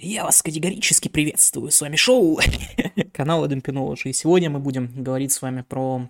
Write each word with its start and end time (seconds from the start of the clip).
Я 0.00 0.22
вас 0.22 0.42
категорически 0.42 1.08
приветствую. 1.08 1.72
С 1.72 1.80
вами 1.80 1.96
шоу 1.96 2.38
канала 3.12 3.48
Демпинолоджи. 3.48 4.10
И 4.10 4.12
сегодня 4.12 4.48
мы 4.48 4.60
будем 4.60 4.92
говорить 5.02 5.32
с 5.32 5.42
вами 5.42 5.62
про 5.62 6.08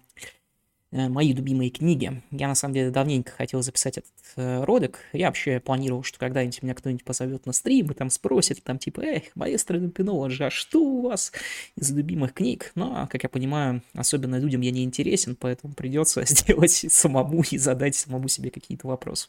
Э, 0.90 1.08
мои 1.08 1.32
любимые 1.34 1.70
книги. 1.70 2.22
Я, 2.30 2.48
на 2.48 2.54
самом 2.54 2.74
деле, 2.74 2.90
давненько 2.90 3.30
хотел 3.32 3.60
записать 3.60 3.98
этот 3.98 4.12
э, 4.36 4.64
ролик. 4.64 5.00
Я 5.12 5.26
вообще 5.26 5.60
планировал, 5.60 6.02
что 6.02 6.18
когда-нибудь 6.18 6.62
меня 6.62 6.74
кто-нибудь 6.74 7.04
позовет 7.04 7.44
на 7.44 7.52
стрим 7.52 7.90
и 7.90 7.94
там 7.94 8.08
спросит, 8.08 8.62
там, 8.62 8.78
типа, 8.78 9.00
эх, 9.02 9.24
маэстро 9.34 9.78
Демпиноложи, 9.78 10.46
а 10.46 10.50
что 10.50 10.80
у 10.80 11.02
вас 11.02 11.32
из 11.76 11.90
любимых 11.90 12.32
книг? 12.32 12.72
Но, 12.74 13.06
как 13.10 13.22
я 13.22 13.28
понимаю, 13.28 13.82
особенно 13.92 14.36
людям 14.36 14.62
я 14.62 14.70
не 14.70 14.82
интересен, 14.82 15.36
поэтому 15.36 15.74
придется 15.74 16.24
сделать 16.26 16.72
самому 16.72 17.44
и 17.50 17.58
задать 17.58 17.94
самому 17.94 18.28
себе 18.28 18.50
какие-то 18.50 18.86
вопросы. 18.86 19.28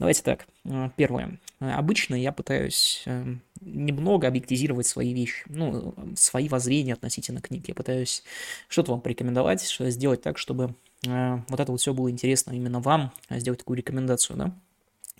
Давайте 0.00 0.22
так. 0.22 0.48
Э, 0.64 0.90
первое. 0.96 1.38
Обычно 1.60 2.16
я 2.16 2.32
пытаюсь 2.32 3.04
э, 3.06 3.36
немного 3.60 4.26
объектизировать 4.26 4.86
свои 4.86 5.12
вещи, 5.12 5.44
ну, 5.46 5.94
свои 6.16 6.48
воззрения 6.48 6.94
относительно 6.94 7.40
книг. 7.40 7.68
Я 7.68 7.74
пытаюсь 7.74 8.22
что-то 8.68 8.92
вам 8.92 9.00
порекомендовать, 9.00 9.62
сделать 9.62 10.22
так, 10.22 10.38
чтобы 10.38 10.74
э, 11.06 11.38
вот 11.48 11.60
это 11.60 11.70
вот 11.72 11.80
все 11.80 11.94
было 11.94 12.10
интересно 12.10 12.52
именно 12.52 12.80
вам, 12.80 13.12
сделать 13.30 13.60
такую 13.60 13.76
рекомендацию, 13.76 14.36
да. 14.36 14.54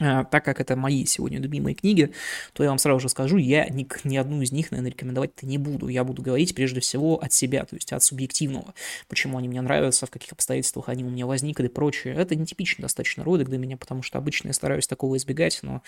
А, 0.01 0.25
так 0.25 0.45
как 0.45 0.61
это 0.61 0.77
мои 0.77 1.05
сегодня 1.05 1.39
любимые 1.39 1.75
книги, 1.75 2.13
то 2.55 2.63
я 2.63 2.71
вам 2.71 2.79
сразу 2.79 3.01
же 3.01 3.09
скажу, 3.11 3.37
я 3.37 3.69
ни, 3.69 3.87
ни 4.05 4.17
одну 4.17 4.41
из 4.41 4.51
них, 4.51 4.71
наверное, 4.71 4.93
рекомендовать-то 4.93 5.47
не 5.47 5.59
буду. 5.59 5.89
Я 5.89 6.05
буду 6.05 6.23
говорить 6.23 6.55
прежде 6.55 6.81
всего 6.81 7.23
от 7.23 7.33
себя, 7.35 7.67
то 7.67 7.77
есть 7.77 7.93
от 7.93 8.03
субъективного, 8.03 8.75
почему 9.09 9.37
они 9.37 9.49
мне 9.49 9.61
нравятся, 9.61 10.07
в 10.07 10.11
каких 10.11 10.33
обстоятельствах 10.33 10.89
они 10.89 11.05
у 11.05 11.11
меня 11.11 11.27
возникли 11.27 11.67
и 11.67 11.69
прочее. 11.69 12.15
Это 12.15 12.35
нетипичный 12.35 12.83
достаточно 12.83 13.25
ролик 13.25 13.49
для 13.49 13.59
меня, 13.59 13.77
потому 13.77 14.03
что 14.03 14.17
обычно 14.17 14.49
я 14.49 14.55
стараюсь 14.55 14.87
такого 14.87 15.17
избегать, 15.17 15.59
но 15.63 15.83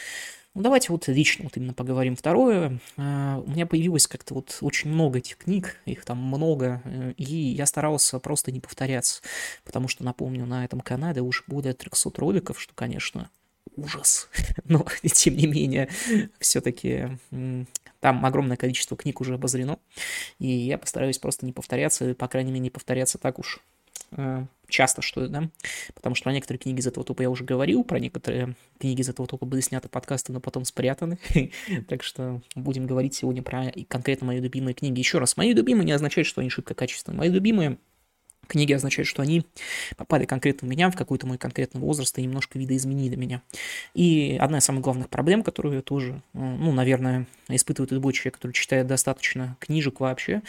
ну, 0.55 0.61
давайте 0.61 0.93
вот 0.93 1.09
лично 1.09 1.45
вот 1.45 1.57
именно 1.57 1.73
поговорим. 1.73 2.15
Второе, 2.15 2.79
а, 2.99 3.43
у 3.45 3.51
меня 3.51 3.65
появилось 3.65 4.07
как-то 4.07 4.35
вот 4.35 4.59
очень 4.61 4.91
много 4.91 5.19
этих 5.19 5.39
книг, 5.39 5.79
их 5.87 6.05
там 6.05 6.19
много, 6.19 6.83
э, 6.85 7.15
и 7.17 7.25
я 7.25 7.65
старался 7.65 8.19
просто 8.19 8.53
не 8.53 8.61
повторяться, 8.61 9.23
потому 9.65 9.89
что, 9.89 10.05
напомню, 10.05 10.45
на 10.45 10.67
этом 10.67 10.83
канале 10.83 11.23
уже 11.23 11.43
более 11.47 11.73
300 11.73 12.11
роликов, 12.17 12.61
что, 12.61 12.75
конечно, 12.75 13.31
ужас. 13.77 14.29
Но, 14.65 14.87
тем 15.03 15.37
не 15.37 15.47
менее, 15.47 15.89
все-таки 16.39 17.19
там 18.01 18.27
огромное 18.27 18.57
количество 18.57 18.97
книг 18.97 19.21
уже 19.21 19.35
обозрено, 19.35 19.79
и 20.39 20.49
я 20.49 20.77
постараюсь 20.77 21.19
просто 21.19 21.47
не 21.47 21.53
повторяться, 21.53 22.15
по 22.15 22.27
крайней 22.29 22.51
мере, 22.51 22.65
не 22.65 22.71
повторяться 22.71 23.17
так 23.17 23.39
уж 23.39 23.61
э, 24.11 24.45
часто, 24.69 25.03
что 25.03 25.21
ли, 25.23 25.29
да, 25.29 25.49
потому 25.95 26.17
что 26.17 26.25
про 26.25 26.33
некоторые 26.33 26.59
книги 26.59 26.81
из 26.81 26.87
этого 26.89 27.07
топа 27.07 27.23
я 27.23 27.31
уже 27.31 27.45
говорил, 27.45 27.85
про 27.85 28.01
некоторые 28.01 28.57
книги 28.81 29.03
из 29.03 29.09
этого 29.09 29.29
топа 29.29 29.47
были 29.47 29.61
сняты 29.61 29.89
подкасты, 29.89 30.33
но 30.33 30.41
потом 30.41 30.65
спрятаны, 30.65 31.19
так 31.89 32.03
что 32.03 32.43
будем 32.57 32.89
говорить 32.89 33.15
сегодня 33.15 33.43
про 33.43 33.73
конкретно 33.89 34.27
мои 34.27 34.41
любимые 34.41 34.75
книги. 34.75 34.99
Еще 34.99 35.19
раз, 35.19 35.37
мои 35.37 35.53
любимые 35.53 35.85
не 35.85 35.93
означает, 35.93 36.27
что 36.27 36.41
они 36.41 36.51
шибко 36.51 36.75
качественные, 36.75 37.19
мои 37.19 37.29
любимые 37.29 37.79
Книги 38.53 38.75
означают, 38.75 39.09
что 39.09 39.23
они 39.23 39.47
попали 39.97 40.27
конкретно 40.27 40.69
в 40.69 40.71
меня, 40.71 40.91
в 40.91 40.95
какой-то 40.95 41.27
мой 41.27 41.39
конкретный 41.39 41.81
возраст 41.81 42.19
и 42.19 42.23
немножко 42.23 42.59
видоизменили 42.59 43.17
меня. 43.17 43.41
И 43.95 44.37
одна 44.39 44.59
из 44.59 44.65
самых 44.65 44.83
главных 44.83 45.09
проблем, 45.09 45.43
которую 45.43 45.77
я 45.77 45.81
тоже, 45.81 46.21
ну, 46.35 46.71
наверное, 46.71 47.27
испытывает 47.49 47.93
любой 47.93 48.13
человек, 48.13 48.35
который 48.35 48.53
читает 48.53 48.87
достаточно 48.87 49.57
книжек 49.59 50.01
вообще, 50.01 50.43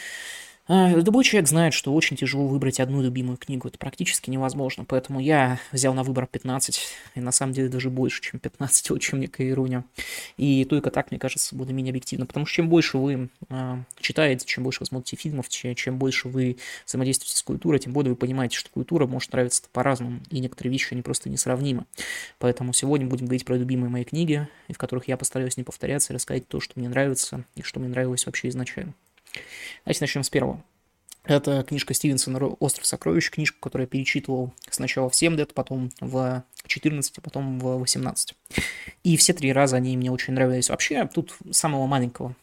любой 0.68 1.24
человек 1.24 1.48
знает, 1.48 1.74
что 1.74 1.92
очень 1.92 2.16
тяжело 2.16 2.46
выбрать 2.46 2.80
одну 2.80 3.02
любимую 3.02 3.36
книгу. 3.36 3.68
Это 3.68 3.76
практически 3.76 4.30
невозможно. 4.30 4.84
Поэтому 4.86 5.20
я 5.20 5.58
взял 5.72 5.92
на 5.92 6.02
выбор 6.02 6.26
15, 6.26 6.80
и 7.16 7.20
на 7.20 7.32
самом 7.32 7.52
деле 7.52 7.68
даже 7.68 7.90
больше, 7.90 8.22
чем 8.22 8.40
15, 8.40 8.90
вот 8.90 9.00
чем 9.00 9.20
некая 9.20 9.50
ирония. 9.50 9.84
И 10.38 10.64
только 10.64 10.90
так, 10.90 11.10
мне 11.10 11.20
кажется, 11.20 11.54
более-менее 11.54 11.90
объективно. 11.90 12.24
Потому 12.24 12.46
что 12.46 12.56
чем 12.56 12.70
больше 12.70 12.96
вы 12.96 13.28
э, 13.50 13.76
читаете, 14.00 14.46
чем 14.46 14.64
больше 14.64 14.80
вы 14.80 14.86
смотрите 14.86 15.16
фильмов, 15.20 15.50
чем, 15.50 15.74
чем 15.74 15.98
больше 15.98 16.28
вы 16.28 16.56
взаимодействуете 16.86 17.36
с 17.36 17.42
культурой, 17.42 17.78
тем 17.78 17.92
более 17.92 18.10
вы 18.12 18.16
понимаете, 18.16 18.56
что 18.56 18.70
культура 18.70 19.06
может 19.06 19.32
нравиться 19.32 19.62
по-разному, 19.72 20.20
и 20.30 20.40
некоторые 20.40 20.72
вещи, 20.72 20.88
они 20.92 21.02
просто 21.02 21.28
несравнимы. 21.28 21.84
Поэтому 22.38 22.72
сегодня 22.72 23.06
будем 23.06 23.26
говорить 23.26 23.44
про 23.44 23.56
любимые 23.56 23.90
мои 23.90 24.04
книги, 24.04 24.48
в 24.70 24.78
которых 24.78 25.08
я 25.08 25.18
постараюсь 25.18 25.58
не 25.58 25.62
повторяться 25.62 26.12
и 26.12 26.16
рассказать 26.16 26.48
то, 26.48 26.60
что 26.60 26.78
мне 26.78 26.88
нравится, 26.88 27.44
и 27.54 27.62
что 27.62 27.80
мне 27.80 27.88
нравилось 27.88 28.24
вообще 28.24 28.48
изначально. 28.48 28.94
Давайте 29.84 30.00
начнем 30.00 30.22
с 30.22 30.30
первого. 30.30 30.62
Это 31.24 31.62
книжка 31.62 31.94
Стивенсона 31.94 32.38
«Остров 32.46 32.84
сокровищ», 32.84 33.30
книжка, 33.30 33.56
которую 33.58 33.86
я 33.86 33.88
перечитывал 33.88 34.52
сначала 34.68 35.08
в 35.08 35.14
7 35.14 35.36
лет, 35.36 35.54
потом 35.54 35.90
в 36.00 36.44
14, 36.66 37.22
потом 37.22 37.58
в 37.58 37.78
18. 37.78 38.34
И 39.04 39.16
все 39.16 39.32
три 39.32 39.52
раза 39.52 39.76
они 39.76 39.96
мне 39.96 40.10
очень 40.10 40.34
нравились. 40.34 40.68
Вообще, 40.68 41.06
тут 41.06 41.34
самого 41.50 41.86
маленького 41.86 42.36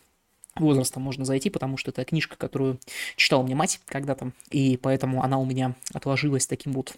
возраста 0.56 1.00
можно 1.00 1.25
зайти, 1.25 1.52
потому 1.52 1.78
что 1.78 1.91
это 1.91 2.03
книжка, 2.03 2.35
которую 2.38 2.79
читала 3.16 3.44
мне 3.44 3.53
мать 3.53 3.79
когда-то, 3.85 4.31
и 4.50 4.78
поэтому 4.78 5.23
она 5.23 5.38
у 5.38 5.46
меня 5.46 5.75
отложилась 5.94 6.47
таким 6.47 6.73
вот 6.73 6.96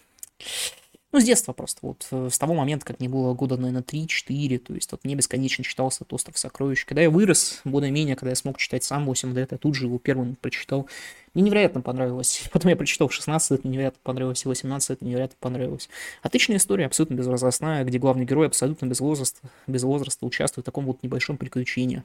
ну, 1.14 1.20
с 1.20 1.24
детства 1.24 1.52
просто, 1.52 1.78
вот 1.82 2.08
э, 2.10 2.28
с 2.28 2.36
того 2.40 2.54
момента, 2.54 2.84
как 2.84 2.98
мне 2.98 3.08
было 3.08 3.34
года, 3.34 3.56
наверное, 3.56 3.84
3-4, 3.84 4.58
то 4.58 4.74
есть 4.74 4.90
вот 4.90 5.04
мне 5.04 5.14
бесконечно 5.14 5.62
читался 5.62 5.98
этот 5.98 6.14
«Остров 6.14 6.36
сокровищ». 6.36 6.84
Когда 6.84 7.02
я 7.02 7.08
вырос, 7.10 7.60
более-менее, 7.62 8.16
когда 8.16 8.30
я 8.30 8.34
смог 8.34 8.58
читать 8.58 8.82
сам 8.82 9.06
8 9.06 9.32
лет, 9.32 9.52
я 9.52 9.58
тут 9.58 9.76
же 9.76 9.86
его 9.86 9.98
первым 9.98 10.34
прочитал. 10.34 10.88
Мне 11.32 11.44
невероятно 11.44 11.82
понравилось. 11.82 12.42
Потом 12.52 12.70
я 12.70 12.76
прочитал 12.76 13.06
в 13.06 13.14
16 13.14 13.50
лет, 13.52 13.62
мне 13.62 13.74
невероятно 13.74 14.00
понравилось, 14.02 14.44
и 14.44 14.48
18 14.48 14.90
лет 14.90 15.00
мне 15.02 15.10
невероятно 15.10 15.36
понравилось. 15.38 15.88
Отличная 16.20 16.56
история, 16.56 16.86
абсолютно 16.86 17.14
безвозрастная, 17.14 17.84
где 17.84 17.98
главный 17.98 18.24
герой 18.24 18.48
абсолютно 18.48 18.86
без 18.86 18.98
возраста, 18.98 19.38
без 19.68 19.84
возраста 19.84 20.26
участвует 20.26 20.64
в 20.64 20.66
таком 20.66 20.84
вот 20.84 21.04
небольшом 21.04 21.36
приключении. 21.36 22.02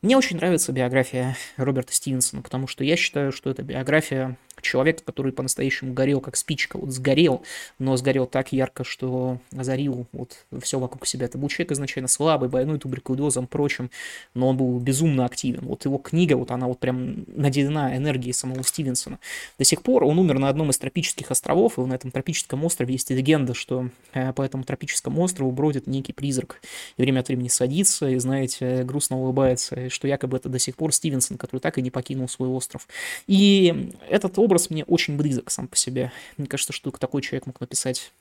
Мне 0.00 0.16
очень 0.16 0.38
нравится 0.38 0.72
биография 0.72 1.36
Роберта 1.58 1.92
Стивенсона, 1.92 2.40
потому 2.40 2.66
что 2.66 2.82
я 2.82 2.96
считаю, 2.96 3.30
что 3.30 3.50
это 3.50 3.62
биография 3.62 4.38
человека, 4.62 5.02
который 5.04 5.32
по-настоящему 5.32 5.92
горел, 5.92 6.20
как 6.20 6.36
спичка, 6.36 6.78
вот 6.78 6.90
сгорел, 6.90 7.42
но 7.78 7.96
сгорел 7.96 8.26
так 8.26 8.52
ярко, 8.52 8.84
что 8.84 9.38
озарил 9.56 10.06
вот 10.12 10.44
все 10.60 10.78
вокруг 10.78 11.06
себя. 11.06 11.26
Это 11.26 11.38
был 11.38 11.48
человек 11.48 11.72
изначально 11.72 12.08
слабый, 12.08 12.48
больной 12.48 12.78
туберкулезом, 12.78 13.46
прочим, 13.46 13.90
но 14.34 14.48
он 14.48 14.56
был 14.56 14.78
безумно 14.78 15.24
активен. 15.24 15.60
Вот 15.62 15.84
его 15.84 15.98
книга, 15.98 16.34
вот 16.34 16.50
она 16.50 16.66
вот 16.66 16.78
прям 16.78 17.24
наделена 17.28 17.96
энергией 17.96 18.32
самого 18.32 18.62
Стивенсона. 18.62 19.18
До 19.58 19.64
сих 19.64 19.82
пор 19.82 20.04
он 20.04 20.18
умер 20.18 20.38
на 20.38 20.48
одном 20.48 20.70
из 20.70 20.78
тропических 20.78 21.30
островов, 21.30 21.78
и 21.78 21.82
на 21.82 21.94
этом 21.94 22.10
тропическом 22.10 22.64
острове 22.64 22.92
есть 22.92 23.10
легенда, 23.10 23.54
что 23.54 23.90
э, 24.12 24.32
по 24.32 24.42
этому 24.42 24.64
тропическому 24.64 25.22
острову 25.22 25.50
бродит 25.50 25.86
некий 25.86 26.12
призрак, 26.12 26.60
и 26.96 27.02
время 27.02 27.20
от 27.20 27.28
времени 27.28 27.48
садится, 27.48 28.08
и, 28.08 28.18
знаете, 28.18 28.84
грустно 28.84 29.18
улыбается, 29.18 29.90
что 29.90 30.08
якобы 30.08 30.36
это 30.36 30.48
до 30.48 30.58
сих 30.58 30.76
пор 30.76 30.92
Стивенсон, 30.92 31.36
который 31.36 31.60
так 31.60 31.78
и 31.78 31.82
не 31.82 31.90
покинул 31.90 32.28
свой 32.28 32.48
остров. 32.48 32.88
И 33.26 33.92
этот 34.08 34.38
образ 34.48 34.70
мне 34.70 34.82
очень 34.84 35.18
близок 35.18 35.50
сам 35.50 35.68
по 35.68 35.76
себе. 35.76 36.10
Мне 36.38 36.46
кажется, 36.46 36.72
что 36.72 36.90
такой 36.90 37.20
человек 37.20 37.44
мог 37.44 37.60
написать 37.60 38.12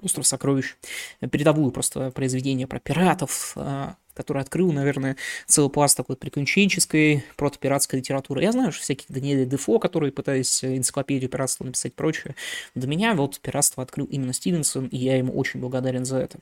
«Остров 0.00 0.26
сокровищ», 0.26 0.76
передовую 1.30 1.72
просто 1.72 2.10
произведение 2.10 2.66
про 2.66 2.80
пиратов, 2.80 3.52
а, 3.56 3.96
который 4.14 4.40
открыл, 4.40 4.72
наверное, 4.72 5.16
целый 5.46 5.70
пласт 5.70 5.94
такой 5.94 6.16
приключенческой 6.16 7.22
протопиратской 7.36 7.98
литературы. 7.98 8.42
Я 8.42 8.52
знаю, 8.52 8.72
что 8.72 8.82
всяких 8.82 9.06
Даниэля 9.10 9.44
Дефо, 9.44 9.78
которые 9.78 10.10
пытались 10.10 10.64
энциклопедию 10.64 11.28
пиратства 11.28 11.64
написать 11.64 11.94
прочее. 11.94 12.34
Для 12.74 12.88
меня 12.88 13.12
вот 13.14 13.38
пиратство 13.40 13.82
открыл 13.82 14.06
именно 14.06 14.32
Стивенсон, 14.32 14.86
и 14.86 14.96
я 14.96 15.18
ему 15.18 15.36
очень 15.36 15.60
благодарен 15.60 16.06
за 16.06 16.16
это. 16.16 16.38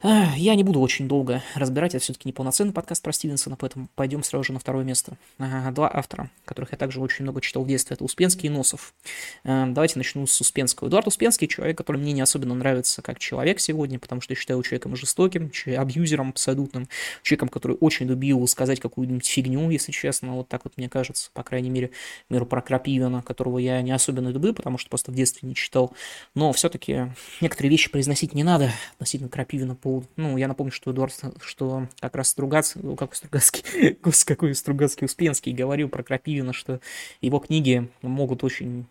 Я 0.00 0.54
не 0.54 0.62
буду 0.62 0.78
очень 0.80 1.08
долго 1.08 1.42
разбирать, 1.56 1.92
это 1.92 2.04
все-таки 2.04 2.28
не 2.28 2.32
полноценный 2.32 2.72
подкаст 2.72 3.02
про 3.02 3.12
Стивенсона, 3.12 3.56
поэтому 3.56 3.88
пойдем 3.96 4.22
сразу 4.22 4.44
же 4.44 4.52
на 4.52 4.60
второе 4.60 4.84
место. 4.84 5.16
Два 5.38 5.90
автора, 5.92 6.30
которых 6.44 6.70
я 6.70 6.78
также 6.78 7.00
очень 7.00 7.24
много 7.24 7.40
читал 7.40 7.64
в 7.64 7.66
детстве, 7.66 7.94
это 7.94 8.04
Успенский 8.04 8.46
и 8.46 8.48
Носов. 8.48 8.94
Э, 9.42 9.66
давайте 9.66 9.98
начну 9.98 10.24
с 10.24 10.40
Успенского. 10.40 10.86
Эдуард 10.86 11.08
Успенский 11.08 11.48
человек, 11.48 11.76
который 11.76 11.96
мне 11.96 12.12
не 12.12 12.20
особенно 12.20 12.54
нравится 12.54 13.02
как 13.02 13.18
человек 13.18 13.58
сегодня, 13.58 13.98
потому 13.98 14.20
что 14.20 14.34
я 14.34 14.36
считаю 14.36 14.58
его 14.58 14.62
человеком 14.62 14.94
жестоким, 14.94 15.50
абьюзером 15.76 16.28
абсолютным, 16.28 16.88
человеком, 17.24 17.48
который 17.48 17.76
очень 17.80 18.06
любил 18.06 18.46
сказать 18.46 18.78
какую-нибудь 18.78 19.26
фигню, 19.26 19.68
если 19.68 19.90
честно, 19.90 20.34
вот 20.34 20.48
так 20.48 20.62
вот 20.62 20.76
мне 20.76 20.88
кажется, 20.88 21.30
по 21.34 21.42
крайней 21.42 21.70
мере, 21.70 21.90
миру 22.30 22.46
про 22.46 22.62
Крапивина, 22.62 23.22
которого 23.22 23.58
я 23.58 23.82
не 23.82 23.90
особенно 23.90 24.28
люблю, 24.28 24.54
потому 24.54 24.78
что 24.78 24.90
просто 24.90 25.10
в 25.10 25.16
детстве 25.16 25.48
не 25.48 25.56
читал, 25.56 25.92
но 26.36 26.52
все-таки 26.52 27.12
некоторые 27.40 27.72
вещи 27.72 27.90
произносить 27.90 28.32
не 28.32 28.44
надо 28.44 28.70
относительно 28.94 29.28
Крапивина 29.28 29.74
по... 29.74 29.87
Ну, 30.16 30.36
я 30.36 30.48
напомню, 30.48 30.72
что 30.72 30.92
Эдуард, 30.92 31.14
что 31.40 31.88
как 32.00 32.16
раз 32.16 32.28
Стругацкий, 32.28 32.80
ну, 32.82 32.96
как 32.96 33.14
Стругацкий, 33.14 33.94
какой 34.26 34.54
Стругацкий 34.54 35.04
Успенский 35.04 35.52
говорил 35.52 35.88
про 35.88 36.02
Крапивина, 36.02 36.52
что 36.52 36.80
его 37.20 37.38
книги 37.38 37.88
могут 38.02 38.44
очень 38.44 38.86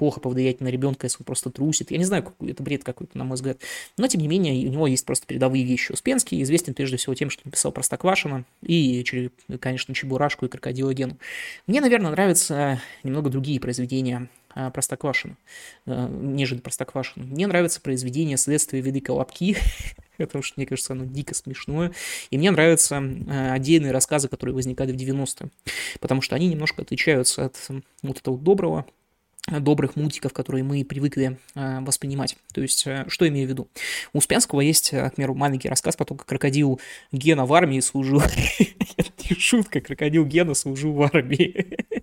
плохо 0.00 0.18
повлиять 0.18 0.62
на 0.62 0.68
ребенка, 0.68 1.04
если 1.04 1.18
он 1.20 1.26
просто 1.26 1.50
трусит. 1.50 1.90
Я 1.90 1.98
не 1.98 2.04
знаю, 2.04 2.32
это 2.40 2.62
бред 2.62 2.84
какой-то, 2.84 3.18
на 3.18 3.24
мой 3.24 3.34
взгляд. 3.34 3.60
Но, 3.98 4.06
тем 4.06 4.22
не 4.22 4.28
менее, 4.28 4.66
у 4.66 4.72
него 4.72 4.86
есть 4.86 5.04
просто 5.04 5.26
передовые 5.26 5.62
вещи. 5.62 5.92
Успенский 5.92 6.42
известен 6.42 6.72
прежде 6.72 6.96
всего 6.96 7.14
тем, 7.14 7.28
что 7.28 7.42
написал 7.44 7.70
Простоквашино 7.70 8.46
и, 8.62 9.04
конечно, 9.60 9.94
Чебурашку 9.94 10.46
и 10.46 10.48
Крокодила 10.48 10.94
Гену. 10.94 11.18
Мне, 11.66 11.82
наверное, 11.82 12.12
нравятся 12.12 12.80
немного 13.02 13.28
другие 13.28 13.60
произведения 13.60 14.30
а, 14.54 14.70
Простоквашино, 14.70 15.36
э, 15.84 16.08
нежели 16.08 16.60
Простоквашино. 16.60 17.26
Мне 17.26 17.46
нравится 17.46 17.82
произведение 17.82 18.38
«Следствие 18.38 18.82
Великой 18.82 19.10
Лапки», 19.10 19.58
потому 20.26 20.42
что, 20.42 20.54
мне 20.56 20.66
кажется, 20.66 20.92
оно 20.92 21.04
дико 21.04 21.34
смешное. 21.34 21.92
И 22.30 22.38
мне 22.38 22.50
нравятся 22.50 22.96
э, 22.96 23.52
отдельные 23.52 23.92
рассказы, 23.92 24.28
которые 24.28 24.54
возникали 24.54 24.92
в 24.92 24.96
90-е, 24.96 25.50
потому 26.00 26.22
что 26.22 26.36
они 26.36 26.48
немножко 26.48 26.82
отличаются 26.82 27.46
от 27.46 27.68
вот 28.02 28.18
этого 28.18 28.38
доброго, 28.38 28.86
добрых 29.48 29.96
мультиков, 29.96 30.32
которые 30.32 30.62
мы 30.62 30.84
привыкли 30.84 31.38
э, 31.54 31.80
воспринимать. 31.80 32.36
То 32.52 32.60
есть, 32.60 32.86
э, 32.86 33.04
что 33.08 33.26
имею 33.26 33.46
в 33.46 33.50
виду? 33.50 33.68
У 34.12 34.18
Успенского 34.18 34.60
есть, 34.60 34.92
э, 34.92 35.10
к 35.10 35.14
примеру, 35.14 35.34
маленький 35.34 35.68
рассказ 35.68 35.96
про 35.96 36.04
то, 36.04 36.14
как 36.14 36.26
крокодил 36.26 36.80
Гена 37.10 37.46
в 37.46 37.52
армии 37.52 37.80
служил. 37.80 38.22
Шутка, 39.38 39.80
крокодил 39.80 40.24
Гена 40.24 40.54
служил 40.54 40.92
в 40.92 41.02
армии. 41.02 41.78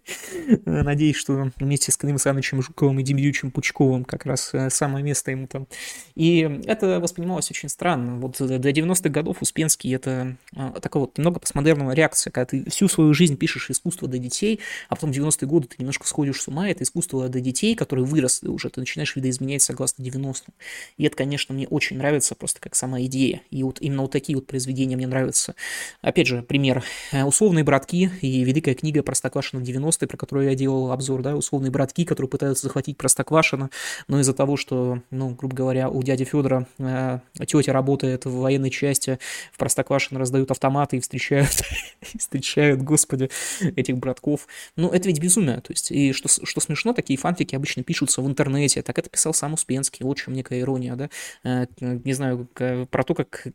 Надеюсь, 0.65 1.15
что 1.15 1.51
вместе 1.57 1.92
с 1.92 1.98
Климом 1.98 2.19
Санычем 2.19 2.62
Жуковым 2.62 3.00
и 3.00 3.04
Демьючем 3.04 3.51
Пучковым 3.51 4.06
как 4.06 4.25
раз 4.25 4.51
э, 4.54 4.69
самое 4.69 5.04
место 5.04 5.31
ему 5.31 5.48
там. 5.48 5.68
И 6.15 6.62
это 6.65 7.00
воспринималось 7.00 7.50
очень 7.51 7.69
странно. 7.69 8.18
Вот 8.18 8.38
до 8.39 8.56
90-х 8.56 9.09
годов 9.09 9.42
Успенский 9.42 9.94
это 9.94 10.38
э, 10.56 10.71
такая 10.81 11.01
вот 11.01 11.18
немного 11.18 11.39
постмодерная 11.39 11.94
реакция, 11.94 12.31
когда 12.31 12.45
ты 12.45 12.69
всю 12.69 12.88
свою 12.88 13.13
жизнь 13.13 13.38
пишешь 13.38 13.69
искусство 13.69 14.07
для 14.07 14.19
детей, 14.19 14.59
а 14.89 14.95
потом 14.95 15.12
в 15.12 15.15
90-е 15.15 15.48
годы 15.48 15.68
ты 15.68 15.75
немножко 15.80 16.07
сходишь 16.07 16.42
с 16.42 16.48
ума, 16.48 16.69
это 16.69 16.83
искусство 16.83 17.27
для 17.30 17.42
детей, 17.42 17.75
которые 17.75 18.06
выросли 18.06 18.48
уже, 18.48 18.69
ты 18.69 18.80
начинаешь 18.80 19.15
видоизменять 19.15 19.62
согласно 19.62 20.04
90-м. 20.04 20.54
И 20.98 21.04
это, 21.04 21.15
конечно, 21.15 21.54
мне 21.54 21.68
очень 21.68 21.98
нравится 21.98 22.36
просто 22.36 22.59
как 22.62 22.75
сама 22.75 23.01
идея. 23.01 23.42
И 23.50 23.63
вот 23.63 23.81
именно 23.81 24.04
вот 24.04 24.12
такие 24.12 24.36
вот 24.36 24.48
произведения 24.48 24.95
мне 24.95 25.07
нравятся. 25.07 25.56
Опять 26.01 26.27
же, 26.27 26.42
пример. 26.42 26.83
Э, 27.12 27.24
«Условные 27.24 27.63
братки» 27.63 28.09
и 28.21 28.44
великая 28.44 28.75
книга 28.75 29.04
Простоквашино 29.04 29.62
в 29.62 29.63
90-е, 29.97 30.07
про 30.07 30.17
которую 30.17 30.49
я 30.49 30.55
делал 30.55 30.91
обзор, 30.91 31.21
да, 31.21 31.35
условные 31.35 31.71
братки, 31.71 32.05
которые 32.05 32.29
пытаются 32.29 32.67
захватить 32.67 32.97
Простоквашино, 32.97 33.69
но 34.07 34.19
из-за 34.19 34.33
того, 34.33 34.57
что, 34.57 35.01
ну, 35.11 35.29
грубо 35.29 35.55
говоря, 35.55 35.89
у 35.89 36.01
дяди 36.03 36.23
Федора 36.23 36.67
э, 36.79 37.19
тетя 37.45 37.73
работает 37.73 38.25
в 38.25 38.35
военной 38.38 38.69
части, 38.69 39.19
в 39.51 39.57
Простоквашино 39.57 40.19
раздают 40.19 40.51
автоматы 40.51 40.97
и 40.97 40.99
встречают, 40.99 41.63
встречают, 42.17 42.81
господи, 42.81 43.29
этих 43.61 43.97
братков. 43.97 44.47
Ну, 44.75 44.89
это 44.89 45.07
ведь 45.07 45.21
безумие, 45.21 45.61
то 45.61 45.71
есть, 45.71 45.91
и 45.91 46.13
что, 46.13 46.27
что 46.27 46.61
смешно, 46.61 46.94
такие 46.94 47.17
фанфики 47.17 47.55
обычно 47.55 47.83
пишутся 47.83 48.21
в 48.21 48.27
интернете, 48.27 48.81
так 48.81 48.97
это 48.97 49.09
писал 49.09 49.33
сам 49.33 49.53
Успенский, 49.53 50.05
вот 50.05 50.17
чем 50.17 50.33
некая 50.33 50.61
ирония, 50.61 50.95
да, 50.95 51.09
э, 51.44 51.67
не 51.79 52.13
знаю, 52.13 52.47
про 52.55 53.03
то, 53.03 53.13
как 53.13 53.47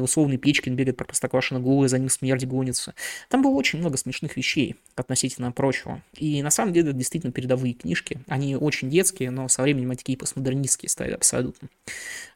условный 0.00 0.36
Печкин 0.36 0.76
бегает 0.76 0.96
про 0.96 1.04
Простоквашино 1.04 1.60
голый, 1.60 1.88
за 1.88 1.98
ним 1.98 2.08
смерть 2.08 2.44
гонится. 2.44 2.94
Там 3.28 3.42
было 3.42 3.52
очень 3.52 3.78
много 3.78 3.96
смешных 3.96 4.36
вещей 4.36 4.76
относительно 4.96 5.52
прочего. 5.52 5.89
И 6.14 6.42
на 6.42 6.50
самом 6.50 6.72
деле, 6.72 6.90
это 6.90 6.98
действительно 6.98 7.32
передовые 7.32 7.74
книжки. 7.74 8.20
Они 8.28 8.56
очень 8.56 8.90
детские, 8.90 9.30
но 9.30 9.48
со 9.48 9.62
временем 9.62 9.90
они 9.90 9.96
такие 9.96 10.18
постмодернистские 10.18 10.88
стали 10.88 11.12
абсолютно. 11.12 11.68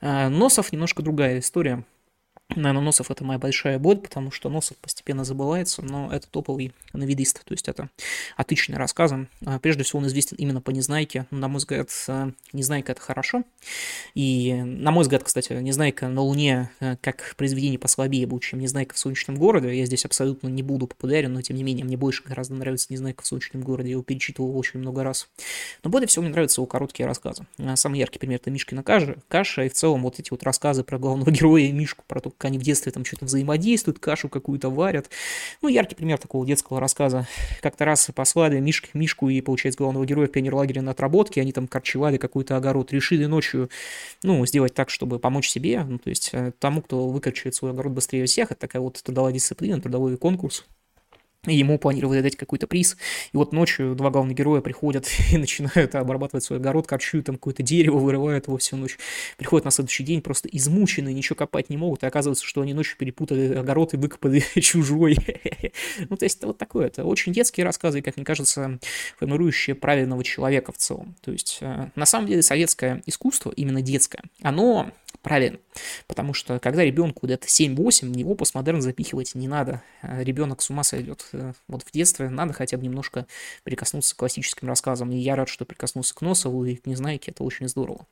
А, 0.00 0.28
Носов 0.28 0.72
немножко 0.72 1.02
другая 1.02 1.38
история. 1.38 1.84
Наверное, 2.56 2.82
Носов 2.82 3.10
это 3.10 3.24
моя 3.24 3.38
большая 3.38 3.78
боль, 3.78 3.96
потому 3.96 4.30
что 4.30 4.48
Носов 4.48 4.76
постепенно 4.78 5.24
забывается, 5.24 5.82
но 5.82 6.12
это 6.12 6.28
топовый 6.28 6.72
новидист, 6.92 7.44
то 7.44 7.52
есть 7.52 7.68
это 7.68 7.90
отличный 8.36 8.76
рассказ. 8.76 9.12
А, 9.44 9.58
прежде 9.58 9.82
всего 9.82 9.98
он 10.00 10.06
известен 10.06 10.36
именно 10.36 10.60
по 10.60 10.70
Незнайке. 10.70 11.26
На 11.30 11.48
мой 11.48 11.58
взгляд, 11.58 11.90
а, 12.08 12.30
Незнайка 12.52 12.92
это 12.92 13.00
хорошо. 13.00 13.42
И, 14.14 14.54
на 14.54 14.90
мой 14.90 15.02
взгляд, 15.02 15.24
кстати, 15.24 15.52
Незнайка 15.52 16.08
на 16.08 16.20
Луне 16.22 16.70
а, 16.80 16.96
как 17.00 17.34
произведение 17.36 17.78
послабее 17.78 18.26
будет, 18.26 18.42
чем 18.42 18.60
Незнайка 18.60 18.94
в 18.94 18.98
Солнечном 18.98 19.36
городе. 19.36 19.76
Я 19.76 19.86
здесь 19.86 20.04
абсолютно 20.04 20.48
не 20.48 20.62
буду 20.62 20.86
популярен, 20.86 21.32
но 21.32 21.42
тем 21.42 21.56
не 21.56 21.64
менее 21.64 21.84
мне 21.84 21.96
больше 21.96 22.22
гораздо 22.24 22.54
нравится 22.54 22.86
Незнайка 22.90 23.22
в 23.22 23.26
Солнечном 23.26 23.62
городе. 23.62 23.88
Я 23.88 23.92
его 23.92 24.02
перечитывал 24.02 24.56
очень 24.56 24.80
много 24.80 25.02
раз. 25.02 25.28
Но 25.82 25.90
более 25.90 26.06
всего 26.06 26.22
мне 26.22 26.32
нравятся 26.32 26.60
его 26.60 26.66
короткие 26.66 27.06
рассказы. 27.06 27.46
Самый 27.74 27.98
яркий 27.98 28.18
пример 28.18 28.40
это 28.40 28.50
Мишкина 28.50 28.82
каша, 28.82 29.16
каша 29.28 29.64
и 29.64 29.68
в 29.68 29.74
целом 29.74 30.02
вот 30.02 30.18
эти 30.18 30.30
вот 30.30 30.42
рассказы 30.42 30.84
про 30.84 30.98
главного 30.98 31.30
героя 31.32 31.62
и 31.62 31.72
Мишку, 31.72 32.04
про 32.06 32.20
то, 32.20 32.30
как 32.44 32.50
они 32.50 32.58
в 32.58 32.62
детстве 32.62 32.92
там 32.92 33.04
что-то 33.04 33.24
взаимодействуют, 33.24 33.98
кашу 33.98 34.28
какую-то 34.28 34.68
варят. 34.68 35.08
Ну, 35.62 35.68
яркий 35.68 35.94
пример 35.94 36.18
такого 36.18 36.46
детского 36.46 36.78
рассказа. 36.78 37.26
Как-то 37.62 37.84
раз 37.86 38.10
послали 38.14 38.60
Мишк, 38.60 38.88
Мишку 38.92 39.30
и, 39.30 39.40
получается, 39.40 39.78
главного 39.78 40.04
героя 40.04 40.28
в 40.28 40.30
пионерлагере 40.30 40.82
на 40.82 40.90
отработке, 40.90 41.40
они 41.40 41.52
там 41.52 41.66
корчевали 41.66 42.18
какой-то 42.18 42.56
огород, 42.56 42.92
решили 42.92 43.24
ночью, 43.24 43.70
ну, 44.22 44.44
сделать 44.46 44.74
так, 44.74 44.90
чтобы 44.90 45.18
помочь 45.18 45.48
себе, 45.48 45.82
ну, 45.84 45.98
то 45.98 46.10
есть 46.10 46.30
э, 46.32 46.52
тому, 46.58 46.82
кто 46.82 47.08
выкорчивает 47.08 47.54
свой 47.54 47.70
огород 47.70 47.92
быстрее 47.92 48.26
всех, 48.26 48.52
это 48.52 48.60
такая 48.60 48.82
вот 48.82 49.00
трудовая 49.02 49.32
дисциплина, 49.32 49.80
трудовой 49.80 50.16
конкурс 50.18 50.64
и 51.46 51.54
ему 51.54 51.78
планировали 51.78 52.20
дать 52.20 52.36
какой-то 52.36 52.66
приз. 52.66 52.96
И 53.32 53.36
вот 53.36 53.52
ночью 53.52 53.94
два 53.94 54.10
главных 54.10 54.36
героя 54.36 54.60
приходят 54.60 55.08
и 55.32 55.36
начинают 55.36 55.94
обрабатывать 55.94 56.44
свой 56.44 56.58
огород, 56.58 56.86
корчуют 56.86 57.26
там 57.26 57.36
какое-то 57.36 57.62
дерево, 57.62 57.98
вырывают 57.98 58.46
его 58.46 58.56
всю 58.56 58.76
ночь. 58.76 58.98
Приходят 59.36 59.64
на 59.64 59.70
следующий 59.70 60.04
день 60.04 60.22
просто 60.22 60.48
измученные, 60.48 61.14
ничего 61.14 61.36
копать 61.36 61.70
не 61.70 61.76
могут, 61.76 62.02
и 62.02 62.06
оказывается, 62.06 62.44
что 62.44 62.60
они 62.60 62.74
ночью 62.74 62.96
перепутали 62.98 63.54
огород 63.54 63.94
и 63.94 63.96
выкопали 63.96 64.42
чужой. 64.60 65.16
ну, 66.10 66.16
то 66.16 66.24
есть 66.24 66.38
это 66.38 66.46
вот 66.48 66.58
такое, 66.58 66.86
это 66.86 67.04
очень 67.04 67.32
детские 67.32 67.64
рассказы, 67.64 68.02
как 68.02 68.16
мне 68.16 68.24
кажется, 68.24 68.78
формирующие 69.18 69.74
правильного 69.74 70.24
человека 70.24 70.72
в 70.72 70.78
целом. 70.78 71.16
То 71.22 71.32
есть, 71.32 71.58
э, 71.60 71.90
на 71.94 72.06
самом 72.06 72.28
деле, 72.28 72.42
советское 72.42 73.02
искусство, 73.06 73.52
именно 73.54 73.82
детское, 73.82 74.22
оно 74.42 74.90
правильно. 75.24 75.58
Потому 76.06 76.34
что 76.34 76.60
когда 76.60 76.84
ребенку 76.84 77.26
где-то 77.26 77.48
7-8, 77.48 78.22
в 78.22 78.34
постмодерн 78.36 78.80
запихивать 78.80 79.34
не 79.34 79.48
надо. 79.48 79.82
А 80.02 80.22
ребенок 80.22 80.62
с 80.62 80.70
ума 80.70 80.84
сойдет. 80.84 81.26
Э, 81.32 81.54
вот 81.66 81.82
в 81.82 81.90
детстве 81.90 82.28
надо 82.28 82.52
хотя 82.52 82.76
бы 82.76 82.84
немножко 82.84 83.26
прикоснуться 83.64 84.14
к 84.14 84.18
классическим 84.18 84.68
рассказам. 84.68 85.10
И 85.10 85.16
я 85.16 85.34
рад, 85.34 85.48
что 85.48 85.64
прикоснулся 85.64 86.14
к 86.14 86.20
Носову 86.20 86.64
и 86.66 86.76
к 86.76 86.86
Незнайке. 86.86 87.32
Это 87.32 87.42
очень 87.42 87.68
здорово. 87.68 88.06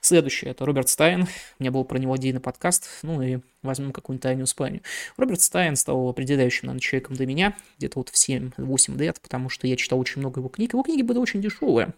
Следующее. 0.00 0.50
Это 0.50 0.66
Роберт 0.66 0.88
Стайн. 0.88 1.28
У 1.58 1.62
меня 1.62 1.70
был 1.70 1.84
про 1.84 1.98
него 1.98 2.12
отдельный 2.12 2.40
подкаст. 2.40 2.88
Ну 3.02 3.22
и 3.22 3.38
возьмем 3.62 3.92
какую-нибудь 3.92 4.22
тайную 4.22 4.46
спальню. 4.46 4.82
Роберт 5.16 5.40
Стайн 5.40 5.76
стал 5.76 6.08
определяющим, 6.08 6.66
наверное, 6.66 6.80
человеком 6.80 7.16
для 7.16 7.26
меня, 7.26 7.56
где-то 7.78 7.98
вот 7.98 8.08
в 8.08 8.14
7-8 8.14 8.98
лет, 8.98 9.20
потому 9.20 9.48
что 9.48 9.66
я 9.66 9.76
читал 9.76 9.98
очень 9.98 10.20
много 10.20 10.40
его 10.40 10.48
книг. 10.48 10.72
Его 10.72 10.82
книги 10.82 11.02
были 11.02 11.18
очень 11.18 11.40
дешевые. 11.40 11.94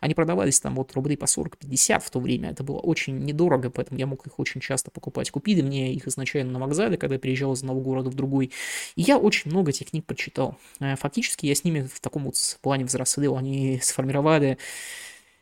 Они 0.00 0.14
продавались 0.14 0.60
там 0.60 0.74
вот 0.74 0.92
рублей 0.94 1.16
по 1.16 1.24
40-50 1.24 2.00
в 2.00 2.10
то 2.10 2.20
время. 2.20 2.50
Это 2.50 2.62
было 2.62 2.78
очень 2.78 3.18
недорого, 3.18 3.70
поэтому 3.70 3.98
я 3.98 4.06
мог 4.06 4.26
их 4.26 4.38
очень 4.38 4.60
часто 4.60 4.90
покупать. 4.90 5.30
Купили 5.30 5.62
мне 5.62 5.94
их 5.94 6.06
изначально 6.06 6.52
на 6.52 6.58
вокзале, 6.58 6.96
когда 6.96 7.14
я 7.14 7.20
переезжал 7.20 7.52
из 7.52 7.60
одного 7.60 7.80
города 7.80 8.10
в 8.10 8.14
другой. 8.14 8.52
И 8.96 9.02
я 9.02 9.18
очень 9.18 9.50
много 9.50 9.70
этих 9.70 9.90
книг 9.90 10.04
прочитал. 10.06 10.56
Э, 10.80 10.96
фактически 10.96 11.46
я 11.46 11.54
с 11.54 11.64
ними 11.64 11.88
в 11.92 12.00
таком 12.00 12.24
вот 12.24 12.36
плане 12.60 12.84
взрослел. 12.84 13.36
Они 13.36 13.78
сформировали 13.82 14.58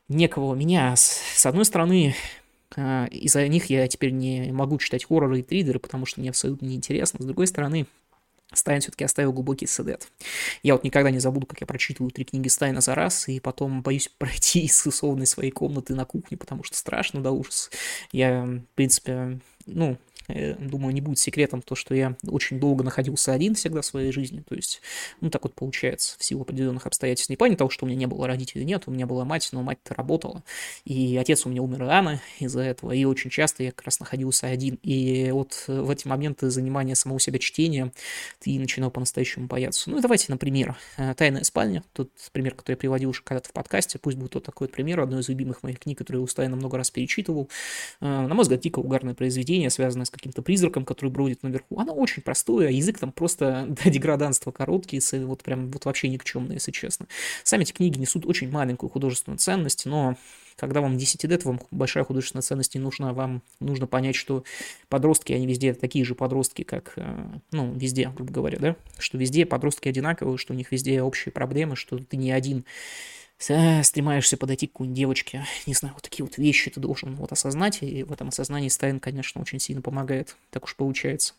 некого 0.09 0.55
меня. 0.55 0.95
С 0.97 1.47
одной 1.47 1.65
стороны, 1.65 2.15
из-за 2.77 3.47
них 3.49 3.67
я 3.67 3.87
теперь 3.89 4.13
не 4.13 4.53
могу 4.53 4.79
читать 4.79 5.05
хорроры 5.05 5.41
и 5.41 5.43
триллеры, 5.43 5.79
потому 5.79 6.07
что 6.07 6.21
мне 6.21 6.31
абсолютно 6.31 6.67
неинтересно. 6.67 7.23
С 7.23 7.27
другой 7.27 7.47
стороны, 7.47 7.87
Стайн 8.55 8.81
все-таки 8.81 9.05
оставил 9.05 9.33
глубокий 9.33 9.67
седет. 9.67 10.09
Я 10.63 10.75
вот 10.75 10.85
никогда 10.85 11.11
не 11.11 11.19
забуду, 11.19 11.47
как 11.47 11.61
я 11.61 11.67
прочитываю 11.67 12.11
три 12.11 12.25
книги 12.25 12.49
Стайна 12.49 12.81
за 12.81 12.95
раз, 12.95 13.29
и 13.29 13.41
потом 13.41 13.83
боюсь 13.83 14.09
пройти 14.19 14.65
из 14.65 14.87
условной 14.87 15.27
своей 15.27 15.51
комнаты 15.51 15.95
на 15.95 16.05
кухню, 16.05 16.39
потому 16.39 16.63
что 16.63 16.77
страшно 16.77 17.23
до 17.23 17.31
ужаса. 17.31 17.71
Я, 18.13 18.45
в 18.45 18.75
принципе, 18.75 19.41
ну, 19.67 19.97
думаю, 20.59 20.95
не 20.95 21.01
будет 21.01 21.19
секретом 21.19 21.63
то, 21.63 21.75
что 21.75 21.95
я 21.95 22.17
очень 22.27 22.59
долго 22.59 22.85
находился 22.85 23.33
один 23.33 23.55
всегда 23.55 23.83
в 23.83 23.87
своей 23.87 24.13
жизни. 24.13 24.43
То 24.49 24.55
есть, 24.55 24.81
ну, 25.21 25.31
так 25.31 25.43
вот 25.43 25.55
получается, 25.55 26.17
в 26.19 26.25
силу 26.25 26.43
определенных 26.43 26.87
обстоятельств. 26.87 27.31
Не 27.31 27.37
плане 27.37 27.57
того, 27.57 27.71
что 27.71 27.85
у 27.85 27.89
меня 27.89 27.99
не 27.99 28.07
было 28.07 28.27
родителей, 28.27 28.65
нет, 28.65 28.85
у 28.87 28.91
меня 28.91 29.07
была 29.07 29.25
мать, 29.25 29.49
но 29.53 29.63
мать-то 29.63 29.95
работала. 29.95 30.43
И 30.85 31.17
отец 31.17 31.45
у 31.47 31.49
меня 31.49 31.63
умер 31.63 31.81
рано 31.81 32.21
из-за 32.39 32.61
этого. 32.61 32.93
И 32.93 33.05
очень 33.05 33.31
часто 33.31 33.63
я 33.65 33.73
как 33.73 33.85
раз 33.85 34.01
находился 34.01 34.47
один. 34.47 34.79
И 34.83 35.31
вот 35.33 35.65
в 35.67 35.91
эти 35.91 36.07
моменты 36.07 36.51
занимания 36.51 36.95
самого 36.95 37.19
себя 37.19 37.39
чтением 37.39 37.93
ты 38.39 38.59
начинал 38.59 38.91
по-настоящему 38.91 39.47
бояться. 39.47 39.91
Ну, 39.91 40.01
давайте, 40.01 40.27
например, 40.29 40.77
э, 40.97 41.15
«Тайная 41.15 41.45
спальня». 41.45 41.83
Тот 41.93 42.11
пример, 42.33 42.55
который 42.55 42.75
я 42.75 42.79
приводил 42.79 43.11
уже 43.11 43.23
когда-то 43.23 43.49
в 43.49 43.53
подкасте. 43.53 43.99
Пусть 43.99 44.17
будет 44.17 44.35
вот 44.35 44.45
такой 44.45 44.69
пример. 44.69 45.01
Одной 45.01 45.21
из 45.21 45.29
любимых 45.29 45.63
моих 45.63 45.81
книг, 45.81 45.99
которую 45.99 46.23
я 46.23 46.27
постоянно 46.27 46.57
много 46.57 46.77
раз 46.77 46.91
перечитывал. 46.91 47.49
Э, 48.01 48.27
на 48.27 48.35
мой 48.35 48.43
взгляд, 48.43 48.61
дико 48.61 48.79
угарное 48.79 49.15
произведение, 49.15 49.71
связанное 49.71 50.07
с 50.07 50.11
каким-то 50.23 50.43
призраком, 50.43 50.85
который 50.85 51.11
бродит 51.11 51.43
наверху. 51.43 51.81
Оно 51.81 51.95
очень 51.95 52.23
простое, 52.23 52.71
язык 52.71 52.99
там 52.99 53.11
просто 53.11 53.67
до 53.85 53.91
деграданства 53.91 54.53
короткий, 54.53 55.01
вот 55.25 55.43
прям 55.43 55.69
вот 55.73 55.85
вообще 55.85 56.09
никчемный, 56.09 56.55
если 56.55 56.71
честно. 56.71 57.09
Сами 57.43 57.63
эти 57.63 57.73
книги 57.73 57.99
несут 57.99 58.25
очень 58.25 58.49
маленькую 58.49 58.89
художественную 58.89 59.39
ценность, 59.39 59.85
но 59.85 60.17
когда 60.55 60.81
вам 60.81 60.97
10 60.97 61.25
лет, 61.25 61.45
вам 61.45 61.61
большая 61.73 62.05
художественная 62.05 62.43
ценность 62.43 62.77
не 62.77 62.81
нужна, 62.81 63.13
вам 63.13 63.43
нужно 63.59 63.89
понять, 63.89 64.15
что 64.15 64.45
подростки, 64.89 65.33
они 65.33 65.45
везде 65.45 65.75
такие 65.75 66.05
же 66.05 66.15
подростки, 66.15 66.63
как, 66.63 66.93
э, 66.97 67.25
ну, 67.51 67.73
везде, 67.73 68.09
грубо 68.15 68.33
говоря, 68.33 68.59
да, 68.61 68.77
что 68.99 69.19
везде 69.19 69.45
подростки 69.45 69.89
одинаковые, 69.89 70.39
что 70.39 70.53
у 70.53 70.57
них 70.57 70.71
везде 70.71 71.03
общие 71.03 71.33
проблемы, 71.33 71.75
что 71.75 71.99
ты 71.99 72.17
не 72.17 72.31
один 72.31 72.65
стремаешься 73.43 74.37
подойти 74.37 74.67
к 74.67 74.73
какой-нибудь 74.73 74.97
девочке, 74.97 75.47
не 75.67 75.75
знаю, 75.75 75.95
вот 75.95 76.03
такие 76.03 76.25
вот 76.25 76.39
вещи 76.39 76.71
ты 76.71 76.81
должен 76.81 77.17
вот 77.17 77.33
осознать, 77.33 77.83
и 77.83 78.05
в 78.05 78.13
этом 78.13 78.29
осознании 78.29 78.69
Стайн, 78.69 79.01
конечно, 79.01 79.41
очень 79.41 79.59
сильно 79.59 79.83
помогает, 79.83 80.37
так 80.51 80.65
уж 80.65 80.77
получается. 80.77 81.35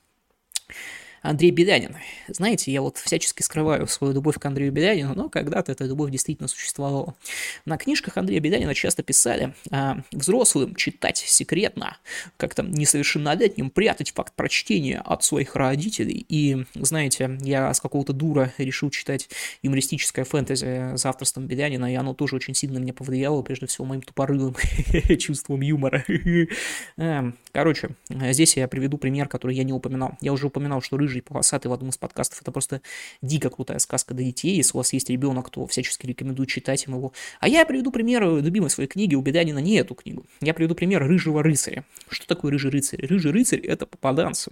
Андрей 1.23 1.51
Белянин. 1.51 1.95
Знаете, 2.27 2.71
я 2.71 2.81
вот 2.81 2.97
всячески 2.97 3.41
скрываю 3.41 3.87
свою 3.87 4.13
любовь 4.13 4.37
к 4.37 4.45
Андрею 4.45 4.73
Белянину, 4.73 5.15
но 5.15 5.29
когда-то 5.29 5.71
эта 5.71 5.85
любовь 5.85 6.11
действительно 6.11 6.49
существовала. 6.49 7.15
На 7.63 7.77
книжках 7.77 8.17
Андрея 8.17 8.41
Белянина 8.41 8.75
часто 8.75 9.03
писали 9.03 9.53
а, 9.71 10.01
взрослым 10.11 10.75
читать 10.75 11.17
секретно, 11.17 11.97
как 12.35 12.53
там 12.55 12.71
несовершеннолетним 12.71 13.69
прятать 13.69 14.11
факт 14.11 14.33
прочтения 14.35 14.99
от 14.99 15.23
своих 15.23 15.55
родителей. 15.55 16.25
И, 16.27 16.65
знаете, 16.75 17.37
я 17.41 17.73
с 17.73 17.79
какого-то 17.79 18.11
дура 18.11 18.53
решил 18.57 18.89
читать 18.89 19.29
юмористическое 19.61 20.25
фэнтези 20.25 20.97
за 20.97 21.09
авторством 21.09 21.47
Белянина, 21.47 21.91
и 21.91 21.95
оно 21.95 22.13
тоже 22.13 22.35
очень 22.35 22.53
сильно 22.53 22.79
меня 22.79 22.93
повлияло, 22.93 23.41
прежде 23.43 23.67
всего, 23.67 23.85
моим 23.85 24.01
тупорылым 24.01 24.55
чувством 25.19 25.61
юмора. 25.61 26.03
Эм, 26.97 27.37
короче, 27.53 27.91
здесь 28.09 28.57
я 28.57 28.67
приведу 28.67 28.97
пример, 28.97 29.29
который 29.29 29.55
я 29.55 29.63
не 29.63 29.71
упоминал. 29.71 30.17
Я 30.19 30.33
уже 30.33 30.47
упоминал, 30.47 30.81
что 30.81 30.97
«Рыжий 30.97 31.12
полосатый» 31.21 31.69
в 31.69 31.73
одном 31.73 31.89
из 31.89 31.97
подкастов 31.97 32.41
это 32.41 32.51
просто 32.51 32.81
дико 33.21 33.49
крутая 33.49 33.79
сказка 33.79 34.13
для 34.13 34.25
детей. 34.25 34.55
Если 34.55 34.75
у 34.75 34.77
вас 34.77 34.93
есть 34.93 35.09
ребенок, 35.09 35.49
то 35.49 35.65
всячески 35.67 36.05
рекомендую 36.05 36.45
читать 36.45 36.85
им 36.87 36.95
его. 36.95 37.13
А 37.39 37.47
я 37.47 37.65
приведу 37.65 37.91
пример 37.91 38.23
любимой 38.23 38.69
своей 38.69 38.89
книги. 38.89 39.15
У 39.15 39.21
Беданина 39.21 39.59
не 39.59 39.75
эту 39.75 39.95
книгу. 39.95 40.25
Я 40.41 40.53
приведу 40.53 40.75
пример 40.75 41.03
«Рыжего 41.05 41.43
рыцаря». 41.43 41.85
Что 42.09 42.27
такое 42.27 42.51
«Рыжий 42.51 42.71
рыцарь»? 42.71 43.05
«Рыжий 43.05 43.31
рыцарь»— 43.31 43.59
это 43.61 43.85
попаданцы. 43.85 44.51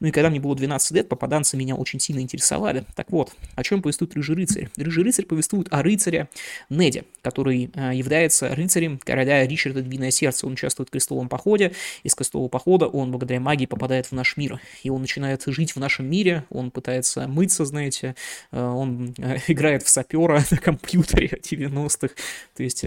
Ну 0.00 0.08
и 0.08 0.10
когда 0.10 0.30
мне 0.30 0.40
было 0.40 0.54
12 0.54 0.92
лет, 0.92 1.08
попаданцы 1.08 1.56
меня 1.56 1.74
очень 1.74 2.00
сильно 2.00 2.20
интересовали. 2.20 2.84
Так 2.94 3.10
вот, 3.10 3.32
о 3.54 3.62
чем 3.62 3.82
повествует 3.82 4.14
«Рыжий 4.14 4.36
рыцарь»? 4.36 4.68
«Рыжий 4.76 5.04
рыцарь» 5.04 5.26
повествует 5.26 5.68
о 5.70 5.82
рыцаре 5.82 6.28
Неде, 6.70 7.04
который 7.22 7.70
э, 7.74 7.94
является 7.94 8.54
рыцарем 8.54 8.98
короля 8.98 9.46
Ричарда 9.46 9.82
Двиное 9.82 10.10
Сердце. 10.10 10.46
Он 10.46 10.52
участвует 10.52 10.88
в 10.88 10.92
крестовом 10.92 11.28
походе. 11.28 11.72
Из 12.02 12.14
крестового 12.14 12.48
похода 12.48 12.86
он 12.86 13.10
благодаря 13.10 13.40
магии 13.40 13.66
попадает 13.66 14.06
в 14.06 14.12
наш 14.12 14.36
мир. 14.36 14.60
И 14.82 14.90
он 14.90 15.00
начинает 15.00 15.42
жить 15.46 15.74
в 15.74 15.78
нашем 15.78 15.97
мире, 16.02 16.44
он 16.50 16.70
пытается 16.70 17.26
мыться, 17.28 17.64
знаете, 17.64 18.14
э, 18.52 18.60
он 18.60 19.14
э, 19.18 19.38
играет 19.48 19.82
в 19.82 19.88
сапера 19.88 20.42
на 20.50 20.56
компьютере 20.58 21.28
90-х, 21.42 22.14
то 22.54 22.62
есть, 22.62 22.84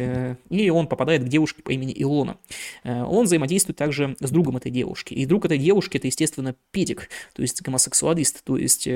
и 0.50 0.70
он 0.70 0.88
попадает 0.88 1.24
к 1.24 1.28
девушке 1.28 1.62
по 1.62 1.72
имени 1.72 1.94
Илона. 1.96 2.38
Он 2.84 3.26
взаимодействует 3.26 3.78
также 3.78 4.16
с 4.20 4.30
другом 4.32 4.58
этой 4.58 4.72
девушки. 4.72 5.14
И 5.14 5.26
друг 5.26 5.46
этой 5.46 5.58
девушки 5.58 5.98
это, 5.98 6.08
естественно, 6.08 6.56
педик, 6.72 7.10
то 7.34 7.42
есть 7.42 7.62
гомосексуалист, 7.62 8.44
то 8.44 8.58
есть 8.58 8.88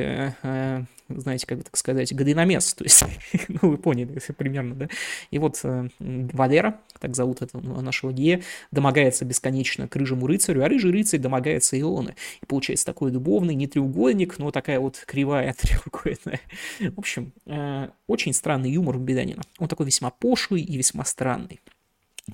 знаете, 1.10 1.46
как 1.48 1.60
бы 1.60 1.64
так 1.64 1.78
сказать, 1.78 2.14
годиномес, 2.14 2.74
то 2.74 2.84
есть, 2.84 3.04
ну, 3.48 3.70
вы 3.70 3.78
поняли 3.78 4.20
примерно, 4.38 4.76
да. 4.76 4.88
И 5.32 5.40
вот 5.40 5.60
э, 5.64 5.90
Валера, 6.00 6.80
так 7.00 7.16
зовут 7.16 7.42
этого 7.42 7.82
нашего 7.82 8.12
гея, 8.12 8.42
домогается 8.72 9.26
бесконечно 9.26 9.88
к 9.88 9.96
рыжему 9.96 10.28
рыцарю, 10.28 10.64
а 10.64 10.68
рыжий 10.68 10.92
рыцарь 10.92 11.20
домогается 11.20 11.80
Ионы. 11.80 12.16
И 12.42 12.46
получается 12.46 12.86
такой 12.86 13.12
любовный, 13.12 13.56
не 13.56 13.68
треугольник, 13.68 14.40
но 14.40 14.52
такая 14.52 14.80
вот 14.80 15.04
кривая 15.06 15.54
треугольная. 15.60 16.42
В 16.80 17.00
общем, 17.00 17.34
э, 17.46 17.90
очень 18.08 18.34
странный 18.34 18.72
юмор 18.72 18.98
у 18.98 19.00
Беданина. 19.00 19.44
Он 19.60 19.68
такой 19.68 19.86
весьма 19.86 20.10
пошлый 20.10 20.62
и 20.62 20.78
весьма 20.78 21.06
странный 21.06 21.60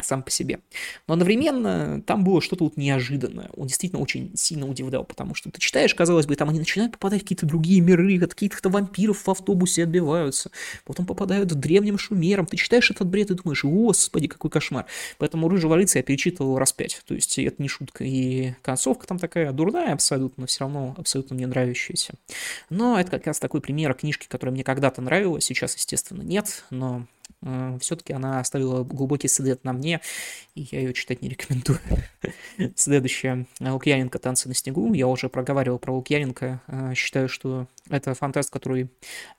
сам 0.01 0.23
по 0.23 0.31
себе. 0.31 0.59
Но 1.07 1.13
одновременно 1.13 2.01
там 2.01 2.23
было 2.23 2.41
что-то 2.41 2.63
вот 2.63 2.77
неожиданное. 2.77 3.49
Он 3.55 3.67
действительно 3.67 4.01
очень 4.01 4.31
сильно 4.35 4.67
удивлял, 4.67 5.03
потому 5.03 5.35
что 5.35 5.51
ты 5.51 5.59
читаешь, 5.59 5.93
казалось 5.93 6.25
бы, 6.25 6.35
там 6.35 6.49
они 6.49 6.59
начинают 6.59 6.93
попадать 6.93 7.21
в 7.21 7.23
какие-то 7.23 7.45
другие 7.45 7.81
миры, 7.81 8.17
от 8.23 8.33
каких-то 8.33 8.69
вампиров 8.69 9.27
в 9.27 9.29
автобусе 9.29 9.83
отбиваются, 9.83 10.51
потом 10.85 11.05
попадают 11.05 11.51
в 11.51 11.55
древним 11.55 11.97
шумером. 11.97 12.45
Ты 12.45 12.57
читаешь 12.57 12.89
этот 12.89 13.07
бред 13.07 13.31
и 13.31 13.35
думаешь, 13.35 13.63
господи, 13.63 14.27
какой 14.27 14.49
кошмар. 14.49 14.85
Поэтому 15.17 15.49
«Рыжего 15.49 15.75
рыцаря» 15.75 15.99
я 15.99 16.03
перечитывал 16.03 16.57
раз 16.57 16.71
пять. 16.71 17.01
То 17.05 17.13
есть 17.13 17.37
это 17.37 17.61
не 17.61 17.67
шутка. 17.67 18.03
И 18.03 18.53
концовка 18.61 19.07
там 19.07 19.19
такая 19.19 19.51
дурная 19.51 19.93
абсолютно, 19.93 20.41
но 20.41 20.47
все 20.47 20.61
равно 20.61 20.95
абсолютно 20.97 21.35
мне 21.35 21.47
нравящаяся. 21.47 22.13
Но 22.69 22.99
это 22.99 23.11
как 23.11 23.27
раз 23.27 23.39
такой 23.39 23.61
пример 23.61 23.93
книжки, 23.93 24.27
которая 24.27 24.53
мне 24.53 24.63
когда-то 24.63 25.01
нравилась, 25.01 25.45
сейчас, 25.45 25.75
естественно, 25.75 26.21
нет, 26.21 26.63
но 26.69 27.05
все-таки 27.79 28.13
она 28.13 28.39
оставила 28.39 28.83
глубокий 28.83 29.27
след 29.27 29.63
на 29.63 29.73
мне, 29.73 30.01
и 30.55 30.67
я 30.71 30.79
ее 30.79 30.93
читать 30.93 31.21
не 31.21 31.29
рекомендую. 31.29 31.79
Следующее. 32.75 33.45
Лукьяненко 33.59 34.19
«Танцы 34.19 34.47
на 34.47 34.53
снегу». 34.53 34.93
Я 34.93 35.07
уже 35.07 35.29
проговаривал 35.29 35.79
про 35.79 35.93
Лукьяненко. 35.93 36.61
Э, 36.67 36.93
считаю, 36.95 37.29
что 37.29 37.67
это 37.89 38.13
фантаст, 38.13 38.49
который 38.49 38.89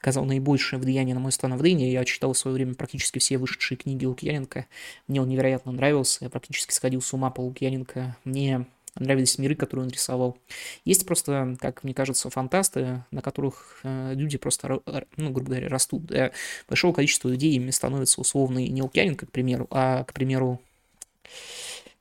оказал 0.00 0.24
наибольшее 0.24 0.80
влияние 0.80 1.14
на 1.14 1.20
мое 1.20 1.30
становление. 1.30 1.92
Я 1.92 2.04
читал 2.04 2.32
в 2.32 2.38
свое 2.38 2.54
время 2.54 2.74
практически 2.74 3.18
все 3.18 3.38
вышедшие 3.38 3.78
книги 3.78 4.04
Лукьяненко. 4.04 4.66
Мне 5.08 5.20
он 5.20 5.28
невероятно 5.28 5.72
нравился. 5.72 6.24
Я 6.24 6.30
практически 6.30 6.72
сходил 6.72 7.00
с 7.00 7.12
ума 7.12 7.30
по 7.30 7.40
Лукьяненко. 7.40 8.16
Мне 8.24 8.66
нравились 8.96 9.38
миры, 9.38 9.54
которые 9.54 9.86
он 9.86 9.90
рисовал. 9.90 10.38
Есть 10.84 11.06
просто, 11.06 11.56
как 11.60 11.84
мне 11.84 11.94
кажется, 11.94 12.30
фантасты, 12.30 13.04
на 13.10 13.22
которых 13.22 13.80
э, 13.82 14.14
люди 14.14 14.38
просто, 14.38 14.80
ну, 15.16 15.30
грубо 15.30 15.50
говоря, 15.50 15.68
растут. 15.68 16.06
Для 16.06 16.32
большого 16.68 16.92
количества 16.92 17.28
людей 17.28 17.54
ими 17.54 17.70
становится 17.70 18.20
условный 18.20 18.68
не 18.68 18.82
Лукьяненко, 18.82 19.26
к 19.26 19.30
примеру, 19.32 19.66
а, 19.70 20.04
к 20.04 20.12
примеру, 20.12 20.60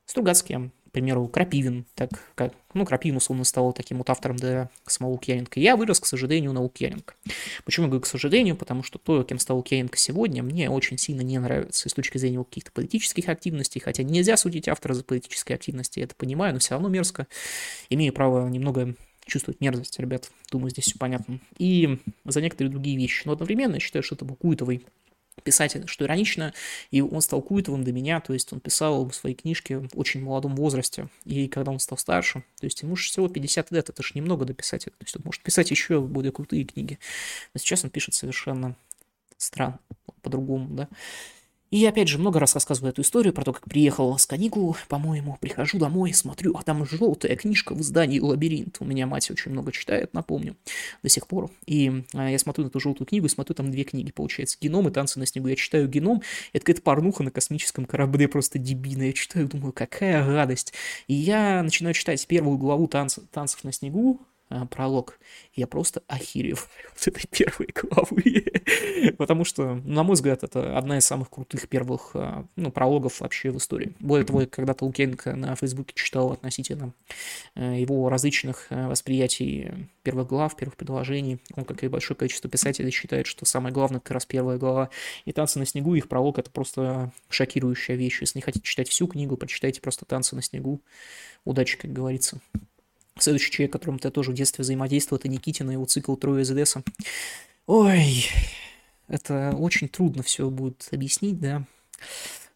Стругацкий, 0.06 0.72
к 0.92 0.94
примеру, 0.94 1.30
Крапивин, 1.30 1.86
так 1.96 2.10
как, 2.36 2.54
ну, 2.74 2.86
Крапивин 2.86 3.16
условно 3.16 3.46
стал 3.46 3.72
таким 3.72 4.00
вот 4.00 4.10
автором 4.10 4.36
для 4.36 4.70
самого 4.86 5.14
Лукьяненко. 5.14 5.58
Я 5.58 5.78
вырос, 5.78 6.02
к 6.02 6.06
сожалению, 6.06 6.52
на 6.52 6.60
Лукьяненко. 6.60 7.14
Почему 7.64 7.86
я 7.86 7.88
говорю 7.92 8.02
к 8.02 8.08
сожалению? 8.08 8.58
Потому 8.58 8.84
что 8.84 9.00
то, 9.00 9.24
кем 9.24 9.40
стал 9.40 9.56
Лукьяненко 9.56 9.98
сегодня, 9.98 10.44
мне 10.44 10.70
очень 10.70 10.98
сильно 10.98 11.22
не 11.22 11.40
нравится 11.40 11.88
с 11.88 11.94
точки 11.94 12.18
зрения 12.18 12.44
каких-то 12.44 12.74
политических 12.74 13.30
активностей, 13.30 13.80
хотя 13.80 14.04
нельзя 14.04 14.36
судить 14.36 14.68
автора 14.68 14.94
за 14.94 15.06
политические 15.06 15.56
активности, 15.56 16.00
я 16.00 16.06
это 16.06 16.16
понимаю, 16.16 16.54
но 16.54 16.60
все 16.60 16.72
равно 16.72 16.90
мерзко. 16.90 17.26
Имею 17.90 18.12
право 18.12 18.50
немного 18.50 18.94
чувствовать 19.26 19.62
мерзость, 19.62 19.98
ребят. 19.98 20.30
Думаю, 20.52 20.72
здесь 20.72 20.86
все 20.86 21.00
понятно. 21.00 21.40
И 21.58 22.00
за 22.26 22.42
некоторые 22.42 22.70
другие 22.70 22.98
вещи. 22.98 23.22
Но 23.24 23.32
одновременно 23.32 23.76
я 23.76 23.80
считаю, 23.80 24.04
что 24.04 24.16
это 24.16 24.26
был 24.26 24.36
культовый 24.36 24.86
писатель, 25.44 25.84
что 25.88 26.06
иронично, 26.06 26.54
и 26.92 27.02
он 27.02 27.22
стал 27.22 27.42
культовым 27.42 27.84
до 27.84 27.92
меня, 27.92 28.20
то 28.22 28.34
есть 28.34 28.52
он 28.54 28.60
писал 28.60 29.10
свои 29.12 29.34
книжки 29.34 29.74
в 29.74 29.98
очень 29.98 30.22
молодом 30.22 30.56
возрасте, 30.56 31.08
и 31.26 31.48
когда 31.48 31.72
он 31.72 31.80
стал 31.80 31.98
старше, 31.98 32.44
то 32.60 32.66
есть 32.66 32.82
ему 32.82 32.96
же 32.96 33.06
всего 33.06 33.28
50 33.28 33.72
лет, 33.72 33.90
это 33.90 34.04
же 34.04 34.12
немного 34.16 34.46
до 34.46 34.54
писателя, 34.54 34.92
то 34.92 35.06
есть 35.06 35.16
он 35.16 35.22
может 35.26 35.42
писать 35.42 35.72
еще 35.72 36.02
более 36.02 36.32
крутые 36.32 36.64
книги, 36.64 37.00
но 37.54 37.60
сейчас 37.60 37.84
он 37.84 37.90
пишет 37.90 38.14
совершенно 38.14 38.76
странно, 39.38 39.80
по-другому, 40.22 40.68
да, 40.70 40.88
и 41.72 41.86
опять 41.86 42.10
же, 42.10 42.18
много 42.18 42.38
раз 42.38 42.54
рассказываю 42.54 42.92
эту 42.92 43.02
историю 43.02 43.34
про 43.34 43.46
то, 43.46 43.54
как 43.54 43.64
приехал 43.64 44.18
с 44.18 44.26
каникул, 44.26 44.76
по-моему, 44.90 45.38
прихожу 45.40 45.80
домой, 45.80 46.14
смотрю, 46.14 46.54
а 46.58 46.64
там 46.64 46.86
желтая 46.86 47.38
книжка 47.38 47.74
в 47.74 47.80
издании 47.80 48.20
«Лабиринт». 48.20 48.78
У 48.82 48.86
меня 48.86 49.08
мать 49.08 49.32
очень 49.32 49.52
много 49.52 49.72
читает, 49.72 50.14
напомню, 50.14 50.58
до 51.02 51.08
сих 51.08 51.28
пор. 51.28 51.50
И 51.66 52.04
а, 52.14 52.30
я 52.30 52.38
смотрю 52.40 52.66
на 52.66 52.68
эту 52.68 52.82
желтую 52.82 53.08
книгу 53.08 53.26
и 53.26 53.30
смотрю, 53.30 53.56
там 53.56 53.72
две 53.72 53.86
книги, 53.86 54.12
получается. 54.12 54.58
«Геном» 54.60 54.90
и 54.90 54.92
«Танцы 54.92 55.18
на 55.18 55.26
снегу». 55.26 55.48
Я 55.48 55.56
читаю 55.56 55.88
«Геном», 55.88 56.22
это 56.52 56.66
какая-то 56.66 56.82
порнуха 56.82 57.24
на 57.24 57.32
космическом 57.32 57.86
корабле, 57.86 58.28
просто 58.28 58.60
дебильная. 58.60 59.08
Я 59.08 59.14
читаю, 59.14 59.48
думаю, 59.48 59.72
какая 59.72 60.26
радость. 60.26 60.74
И 61.08 61.14
я 61.14 61.64
начинаю 61.64 61.94
читать 61.94 62.28
первую 62.28 62.58
главу 62.58 62.90
танц, 62.90 63.18
«Танцев 63.32 63.64
на 63.64 63.72
снегу», 63.72 64.20
а, 64.52 64.66
пролог. 64.66 65.18
Я 65.54 65.66
просто 65.66 66.04
охереваю 66.08 66.68
от 66.96 67.08
этой 67.08 67.26
первой 67.28 67.70
главы. 67.74 69.14
Потому 69.18 69.46
что, 69.46 69.76
на 69.76 70.04
мой 70.04 70.16
взгляд, 70.16 70.44
это 70.44 70.78
одна 70.78 70.98
из 70.98 71.06
самых 71.06 71.30
крутых 71.30 71.70
первых 71.70 72.12
а, 72.16 72.46
ну, 72.58 72.70
прологов 72.70 73.22
вообще 73.22 73.52
в 73.52 73.58
истории. 73.58 73.96
Более 74.00 74.26
того, 74.26 74.42
я 74.42 74.48
когда-то 74.48 74.84
Лукьяненко 74.84 75.36
на 75.36 75.56
Фейсбуке 75.56 75.94
читал 75.96 76.34
относительно 76.34 76.94
э, 77.56 77.80
его 77.80 78.10
различных 78.10 78.68
восприятий 78.70 79.88
первых 80.04 80.28
глав, 80.28 80.58
первых 80.58 80.76
предложений. 80.76 81.40
Он, 81.56 81.64
как 81.64 81.82
и 81.84 81.88
большое 81.88 82.18
количество 82.18 82.50
писателей, 82.50 82.92
считает, 82.92 83.28
что 83.28 83.46
самое 83.46 83.74
главное 83.74 84.02
как 84.02 84.12
раз 84.12 84.26
первая 84.26 84.58
глава. 84.58 84.90
И 85.24 85.32
«Танцы 85.32 85.60
на 85.60 85.66
снегу», 85.66 85.96
их 85.96 86.10
пролог— 86.10 86.38
это 86.40 86.52
просто 86.52 87.14
шокирующая 87.30 87.96
вещь. 87.96 88.20
Если 88.20 88.38
не 88.38 88.44
хотите 88.44 88.66
читать 88.66 88.90
всю 88.90 89.08
книгу, 89.08 89.38
прочитайте 89.38 89.80
просто 89.80 90.06
«Танцы 90.06 90.36
на 90.36 90.42
снегу». 90.42 90.82
Удачи, 91.46 91.78
как 91.78 91.94
говорится. 91.94 92.42
Следующий 93.20 93.52
человек, 93.52 93.74
которым 93.74 94.00
ты 94.00 94.10
тоже 94.10 94.32
в 94.32 94.34
детстве 94.34 94.64
взаимодействовал, 94.64 95.20
это 95.20 95.28
Никитин 95.28 95.70
и 95.70 95.74
его 95.74 95.86
цикл 95.86 96.16
«Трое 96.16 96.44
из 96.44 96.52
Эдесса». 96.52 96.84
Ой, 97.68 98.26
это 99.08 99.56
очень 99.58 99.90
трудно 99.90 100.24
все 100.24 100.50
будет 100.50 100.88
объяснить, 100.92 101.40
да. 101.40 101.66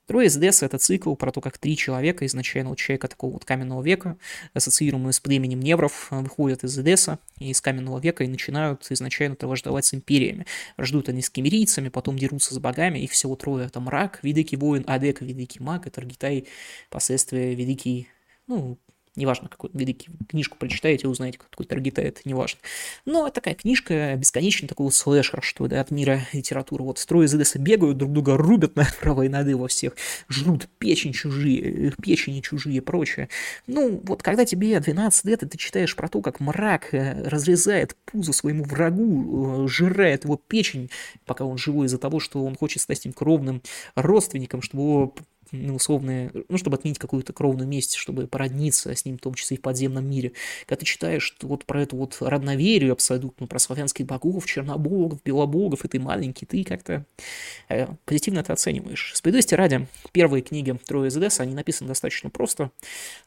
Трое 0.08 0.28
из 0.28 0.38
Эдесса– 0.38 0.66
это 0.68 0.78
цикл 0.78 1.16
про 1.16 1.32
то, 1.32 1.42
как 1.42 1.58
три 1.58 1.76
человека, 1.76 2.28
изначально 2.28 2.70
у 2.70 2.76
человека 2.76 3.08
такого 3.08 3.34
вот 3.34 3.46
каменного 3.46 3.82
века, 3.82 4.18
ассоциируемые 4.54 5.14
с 5.14 5.20
племенем 5.20 5.60
невров, 5.60 6.10
выходят 6.12 6.64
из 6.64 6.78
Эдесса 6.78 7.18
и 7.40 7.50
из 7.50 7.60
каменного 7.60 8.00
века 8.00 8.24
и 8.24 8.28
начинают 8.28 8.86
изначально 8.92 9.36
враждовать 9.42 9.86
с 9.86 9.96
империями. 9.96 10.46
Враждуют 10.78 11.10
они 11.10 11.24
с 11.24 11.32
кемерийцами, 11.32 11.90
потом 11.90 12.20
дерутся 12.20 12.54
с 12.54 12.60
богами, 12.60 13.00
их 13.00 13.12
всего 13.12 13.36
трое. 13.36 13.66
Это 13.66 13.80
мрак, 13.80 14.20
великий 14.22 14.58
воин, 14.58 14.84
Адек, 14.86 15.22
великий 15.22 15.62
маг, 15.62 15.88
это 15.88 16.02
Аргитай, 16.02 16.48
последствия 16.92 17.56
великий, 17.56 18.08
ну, 18.46 18.78
Неважно, 19.16 19.48
какую 19.48 19.72
великий 19.74 20.10
книжку 20.30 20.58
прочитаете, 20.58 21.08
узнаете, 21.08 21.38
кто 21.38 21.48
такой 21.50 21.66
Таргитай, 21.66 22.06
это 22.06 22.22
неважно. 22.26 22.60
Но 23.06 23.26
это 23.28 23.36
такая 23.36 23.56
книжка, 23.56 24.16
бесконечный 24.18 24.68
такой 24.68 24.92
слэшер, 24.92 25.42
что 25.42 25.68
ли, 25.68 25.76
от 25.78 25.90
мира 25.92 26.22
литературы. 26.34 26.84
Вот 26.84 27.00
строи 27.00 27.26
из 27.26 27.34
Эдеса 27.34 27.58
бегают, 27.60 27.98
друг 27.98 28.12
друга 28.12 28.36
рубят 28.36 28.76
направо 28.76 29.22
и 29.26 29.30
налево 29.30 29.68
всех, 29.68 29.94
жрут 30.28 30.68
печень 30.80 31.14
чужие, 31.14 31.94
печени 32.02 32.42
чужие 32.42 32.78
и 32.78 32.82
прочее. 32.82 33.30
Ну, 33.68 34.02
вот 34.04 34.22
когда 34.22 34.44
тебе 34.46 34.80
12 34.80 35.26
лет, 35.26 35.44
и 35.44 35.48
ты 35.48 35.58
читаешь 35.58 35.96
про 35.96 36.10
то, 36.10 36.22
как 36.22 36.40
мрак 36.40 36.94
э, 36.94 37.24
разрезает 37.28 37.96
пузо 38.06 38.34
своему 38.34 38.64
врагу, 38.64 39.66
э, 39.66 39.68
жирает 39.68 40.26
его 40.26 40.38
печень, 40.38 40.90
пока 41.26 41.46
он 41.46 41.58
живой 41.58 41.88
из-за 41.88 41.98
того, 41.98 42.20
что 42.20 42.44
он 42.44 42.56
хочет 42.56 42.82
стать 42.82 43.06
им 43.06 43.14
кровным 43.14 43.62
родственником, 43.96 44.62
чтобы 44.62 44.84
его 44.84 45.16
ну, 45.56 45.76
условные, 45.76 46.32
ну, 46.50 46.58
чтобы 46.58 46.78
отменить 46.78 47.00
какую-то 47.00 47.34
кровную 47.34 47.68
месть, 47.68 47.96
чтобы 47.96 48.28
породниться 48.28 48.94
с 48.94 49.06
ним, 49.06 49.18
в 49.18 49.22
том 49.22 49.34
числе 49.34 49.56
и 49.56 49.60
в 49.60 49.64
подземном 49.64 50.10
мире. 50.10 50.34
Когда 50.66 50.80
ты 50.80 50.86
читаешь 50.86 51.36
вот 51.42 51.66
про 51.66 51.82
эту 51.82 51.98
вот 51.98 52.18
родноверие 52.20 52.92
абсолютно, 52.92 53.48
про 53.48 53.60
славянских 53.60 54.06
богов, 54.06 54.46
чернобогов, 54.46 55.22
белобогов, 55.24 55.86
и 55.86 55.88
ты 55.88 56.00
маленький, 56.00 56.46
ты 56.46 56.64
как-то 56.64 57.06
э, 57.70 57.88
позитивно 58.06 58.40
это 58.40 58.54
оцениваешь. 58.54 59.12
Справедливости 59.16 59.56
ради, 59.56 59.88
первые 60.12 60.42
книги 60.42 60.78
Трое 60.86 61.10
из 61.10 61.18
Эдесса, 61.18 61.44
они 61.44 61.54
написаны 61.54 61.88
достаточно 61.88 62.30
просто, 62.30 62.72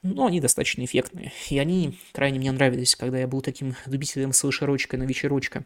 но 0.02 0.26
они 0.26 0.40
достаточно 0.40 0.84
эффектные. 0.84 1.32
И 1.50 1.58
они 1.58 1.98
крайне 2.12 2.38
мне 2.38 2.52
нравились, 2.52 2.96
когда 2.96 3.18
я 3.18 3.26
был 3.26 3.40
таким 3.40 3.74
любителем 3.86 4.32
слэшерочка 4.32 4.96
на 4.96 5.04
вечерочка. 5.04 5.64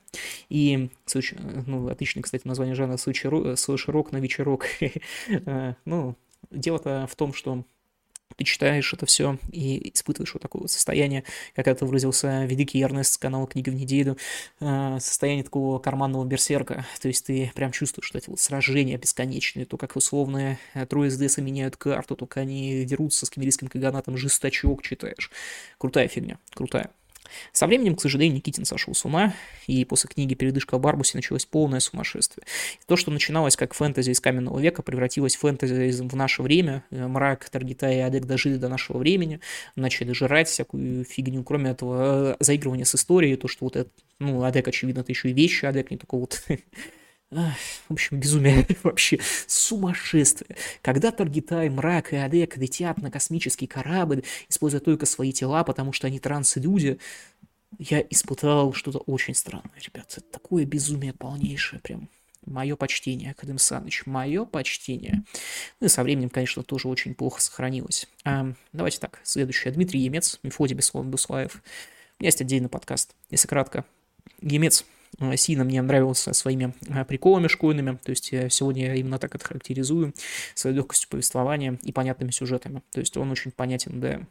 И, 0.49 0.90
ну, 1.66 1.88
отличное, 1.88 2.23
кстати, 2.23 2.47
название 2.47 2.75
жанра 2.75 2.97
слэшерок 2.97 4.12
на 4.12 4.19
вечерок. 4.19 4.66
Э, 5.45 5.75
ну, 5.85 6.16
Дело-то 6.52 7.06
в 7.11 7.16
том, 7.16 7.32
что 7.32 7.64
ты 8.37 8.44
читаешь 8.44 8.92
это 8.92 9.06
все 9.06 9.38
и 9.50 9.92
испытываешь 9.94 10.32
вот 10.35 10.42
такое 10.42 10.62
вот 10.62 10.71
состояние, 10.71 11.25
как 11.54 11.68
это 11.68 11.85
выразился 11.87 12.44
великий 12.44 12.82
Эрнест 12.82 13.14
с 13.14 13.18
канала 13.18 13.47
«Книга 13.47 13.71
в 13.71 13.75
неделю», 13.75 14.16
э, 14.61 14.99
состояние 15.00 15.44
такого 15.44 15.78
карманного 15.78 16.25
берсерка, 16.25 16.87
то 17.00 17.09
есть 17.09 17.26
ты 17.26 17.52
прям 17.54 17.73
чувствуешь, 17.73 18.06
что 18.06 18.18
эти 18.18 18.30
вот 18.30 18.40
сражения 18.40 18.97
бесконечные, 18.97 19.66
то, 19.66 19.76
как 19.76 19.97
условные 19.97 20.59
э, 20.75 20.87
трое 20.87 21.11
СДС 21.11 21.38
меняют 21.38 21.76
карту, 21.76 22.16
только 22.16 22.40
они 22.40 22.85
дерутся 22.85 23.26
с 23.26 23.30
кемерийским 23.30 23.68
каганатом, 23.68 24.16
жесточок 24.16 24.82
читаешь. 24.82 25.30
Крутая 25.78 26.09
фигня, 26.09 26.38
крутая. 26.54 26.90
Со 27.53 27.67
временем, 27.67 27.97
к 27.97 28.01
сожалению, 28.01 28.37
Никитин 28.37 28.65
сошел 28.65 28.95
с 28.95 29.05
ума, 29.05 29.35
и 29.67 29.85
после 29.85 30.09
книги 30.09 30.35
«Передышка 30.35 30.79
в 30.79 30.81
Барбусе» 30.81 31.17
началось 31.17 31.45
полное 31.45 31.81
сумасшествие. 31.81 32.45
То, 32.87 32.97
что 32.97 33.11
начиналось 33.11 33.57
как 33.57 33.75
фэнтези 33.75 34.11
из 34.11 34.21
каменного 34.21 34.59
века, 34.59 34.83
превратилось 34.83 35.37
в 35.37 35.41
фэнтези 35.41 36.03
в 36.03 36.17
наше 36.17 36.43
время. 36.43 36.85
Э, 36.91 37.07
Мрак, 37.07 37.49
Таргита 37.51 37.91
и 37.91 37.99
Адек 37.99 38.25
дожили 38.25 38.57
до 38.57 38.69
нашего 38.69 38.99
времени, 38.99 39.41
начали 39.77 40.12
жрать 40.12 40.49
всякую 40.49 41.05
фигню. 41.05 41.43
Кроме 41.45 41.71
этого, 41.71 42.33
э, 42.33 42.37
заигрывание 42.41 42.87
с 42.87 42.95
историей, 42.95 43.37
то, 43.37 43.49
что 43.49 43.65
вот 43.67 43.77
это, 43.77 43.91
ну, 44.19 44.43
Адек, 44.43 44.69
очевидно, 44.69 45.01
это 45.01 45.12
еще 45.12 45.31
и 45.31 45.33
вещи, 45.33 45.65
Адек 45.65 45.91
не 45.91 45.97
только 45.97 46.17
вот 46.17 46.43
в 47.33 47.93
общем, 47.93 48.21
безумие 48.21 48.67
вообще, 48.83 49.19
сумасшествие. 49.47 50.57
Когда 50.83 51.11
Таргитай, 51.11 51.69
Мрак 51.71 52.12
и 52.12 52.17
Адек 52.17 52.57
летят 52.57 53.01
на 53.01 53.11
космический 53.11 53.67
корабль, 53.67 54.23
используя 54.49 54.81
только 54.81 55.07
свои 55.07 55.33
тела, 55.33 55.65
потому 55.65 55.93
что 55.93 56.07
они 56.07 56.19
транслюди, 56.19 56.99
я 57.79 58.01
испытал 58.01 58.75
что-то 58.75 58.99
очень 58.99 59.35
странное, 59.35 59.79
ребят. 59.81 60.12
Это 60.17 60.27
такое 60.31 60.65
безумие 60.65 61.12
полнейшее, 61.12 61.81
прям. 61.81 62.09
Мое 62.45 62.75
почтение, 62.75 63.31
Академ 63.31 63.59
Саныч, 63.59 64.05
мое 64.05 64.45
почтение. 64.45 65.23
Ну 65.81 65.87
и 65.87 65.89
со 65.89 66.03
временем, 66.03 66.29
конечно, 66.29 66.65
тоже 66.65 66.89
очень 66.89 67.15
плохо 67.15 67.41
сохранилось. 67.41 68.09
А, 68.25 68.53
давайте 68.73 68.99
так, 68.99 69.21
следующее. 69.23 69.73
Дмитрий 69.73 70.01
Емец, 70.01 70.41
Мефодий 70.43 70.75
Буслаев. 70.75 71.55
У 71.55 72.23
меня 72.23 72.29
есть 72.29 72.41
отдельный 72.41 72.69
подкаст, 72.69 73.15
если 73.31 73.47
кратко. 73.47 73.85
Емец 74.41 74.85
сильно 75.37 75.64
мне 75.64 75.83
нравился 75.83 76.33
своими 76.33 76.75
э, 76.88 77.04
приколами 77.04 77.49
школьными, 77.49 77.99
то 78.02 78.11
есть 78.11 78.33
сегодня 78.50 78.87
я 78.87 78.95
именно 78.95 79.19
так 79.19 79.35
это 79.35 79.45
характеризую, 79.45 80.14
своей 80.54 80.76
легкостью 80.76 81.09
повествования 81.11 81.78
и 81.83 81.92
понятными 81.92 82.31
сюжетами. 82.31 82.83
То 82.92 83.00
есть 83.00 83.16
он 83.16 83.31
очень 83.31 83.50
понятен 83.50 84.00
для 84.00 84.26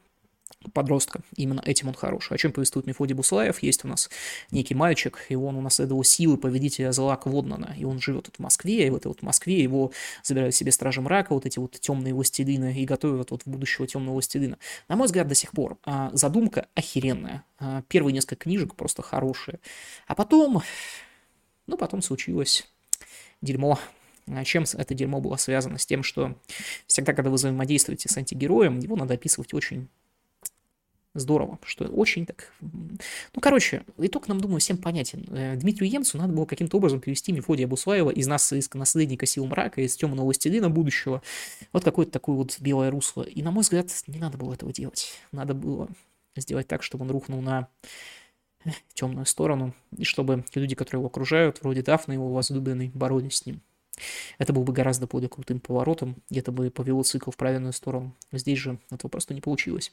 подростка. 0.74 1.22
Именно 1.36 1.62
этим 1.66 1.88
он 1.88 1.94
хорош. 1.94 2.32
О 2.32 2.38
чем 2.38 2.52
повествует 2.52 2.86
Мефодий 2.88 3.16
Буслаев? 3.16 3.62
Есть 3.64 3.86
у 3.86 3.88
нас 3.88 4.10
некий 4.52 4.76
мальчик, 4.76 5.26
и 5.30 5.36
он 5.36 5.56
унаследовал 5.56 6.04
силы 6.04 6.38
победителя 6.38 6.92
зла 6.92 7.16
Кводнана, 7.18 7.76
и 7.78 7.84
он 7.84 8.00
живет 8.00 8.30
в 8.36 8.40
Москве, 8.40 8.88
и 8.88 8.90
в 8.90 8.96
этой 8.96 9.08
вот 9.08 9.22
Москве 9.22 9.62
его 9.62 9.92
забирают 10.24 10.56
себе 10.56 10.72
стражи 10.72 11.02
мрака, 11.02 11.34
вот 11.34 11.46
эти 11.46 11.60
вот 11.60 11.80
темные 11.80 12.14
властелины, 12.14 12.74
и 12.82 12.86
готовят 12.86 13.32
вот 13.32 13.42
будущего 13.46 13.88
темного 13.88 14.14
властелина. 14.14 14.58
На 14.88 14.96
мой 14.96 15.08
взгляд, 15.08 15.28
до 15.28 15.36
сих 15.36 15.52
пор 15.52 15.78
а, 15.84 16.12
задумка 16.14 16.68
охеренная. 16.76 17.44
А, 17.60 17.84
первые 17.88 18.14
несколько 18.14 18.36
книжек 18.36 18.76
просто 18.76 19.02
хорошие. 19.02 19.60
А 20.08 20.16
потом, 20.16 20.62
ну, 21.68 21.78
потом 21.78 22.02
случилось 22.02 22.68
дерьмо. 23.42 23.80
А 24.28 24.44
чем 24.46 24.64
это 24.74 24.94
дерьмо 24.94 25.20
было 25.20 25.36
связано? 25.36 25.78
С 25.78 25.86
тем, 25.86 26.04
что 26.04 26.36
всегда, 26.88 27.14
когда 27.14 27.30
вы 27.30 27.36
взаимодействуете 27.36 28.08
с 28.08 28.18
антигероем, 28.18 28.80
его 28.80 28.96
надо 28.96 29.16
описывать 29.16 29.54
очень 29.54 29.90
Здорово, 31.14 31.60
что 31.66 31.86
очень 31.86 32.26
так... 32.26 32.54
Ну, 32.62 33.42
короче, 33.42 33.84
итог 33.98 34.30
нам, 34.30 34.40
думаю, 34.40 34.62
всем 34.62 34.78
понятен. 34.78 35.26
Э, 35.30 35.58
Дмитрию 35.58 35.92
Емцу 35.92 36.18
надо 36.18 36.32
было 36.32 36.46
каким-то 36.46 36.78
образом 36.78 37.02
перевести 37.02 37.34
Мефодия 37.34 37.68
Буслаева 37.68 38.12
из 38.12 38.28
нас, 38.28 38.54
из 38.54 38.74
наследника 38.74 39.26
сил 39.26 39.46
мрака, 39.46 39.82
из 39.82 39.98
темного 39.98 40.26
властелина 40.26 40.70
будущего, 40.70 41.22
вот 41.74 41.84
какое-то 41.84 42.14
такое 42.14 42.38
вот 42.38 42.58
белое 42.62 42.92
русло. 42.92 43.24
И, 43.24 43.42
на 43.42 43.52
мой 43.52 43.64
взгляд, 43.64 43.92
не 44.08 44.20
надо 44.20 44.38
было 44.38 44.54
этого 44.54 44.72
делать. 44.72 45.12
Надо 45.34 45.54
было 45.54 45.90
сделать 46.38 46.70
так, 46.70 46.82
чтобы 46.82 47.04
он 47.04 47.12
рухнул 47.12 47.42
на 47.42 47.68
э, 48.64 48.70
темную 48.94 49.26
сторону, 49.26 49.74
и 49.98 50.06
чтобы 50.06 50.46
люди, 50.56 50.76
которые 50.76 51.02
его 51.02 51.08
окружают, 51.08 51.62
вроде 51.62 51.82
Дафна, 51.82 52.14
его 52.14 52.32
возлюбленный, 52.32 52.90
боролись 52.94 53.36
с 53.36 53.46
ним. 53.46 53.62
Это 54.38 54.54
был 54.54 54.64
бы 54.64 54.74
гораздо 54.74 55.08
более 55.08 55.30
крутым 55.30 55.60
поворотом, 55.60 56.16
и 56.30 56.40
это 56.40 56.52
бы 56.52 56.70
повело 56.72 57.04
цикл 57.04 57.32
в 57.32 57.38
правильную 57.38 57.74
сторону. 57.74 58.16
Здесь 58.32 58.60
же 58.60 58.80
этого 58.90 59.10
просто 59.10 59.34
не 59.34 59.42
получилось. 59.42 59.92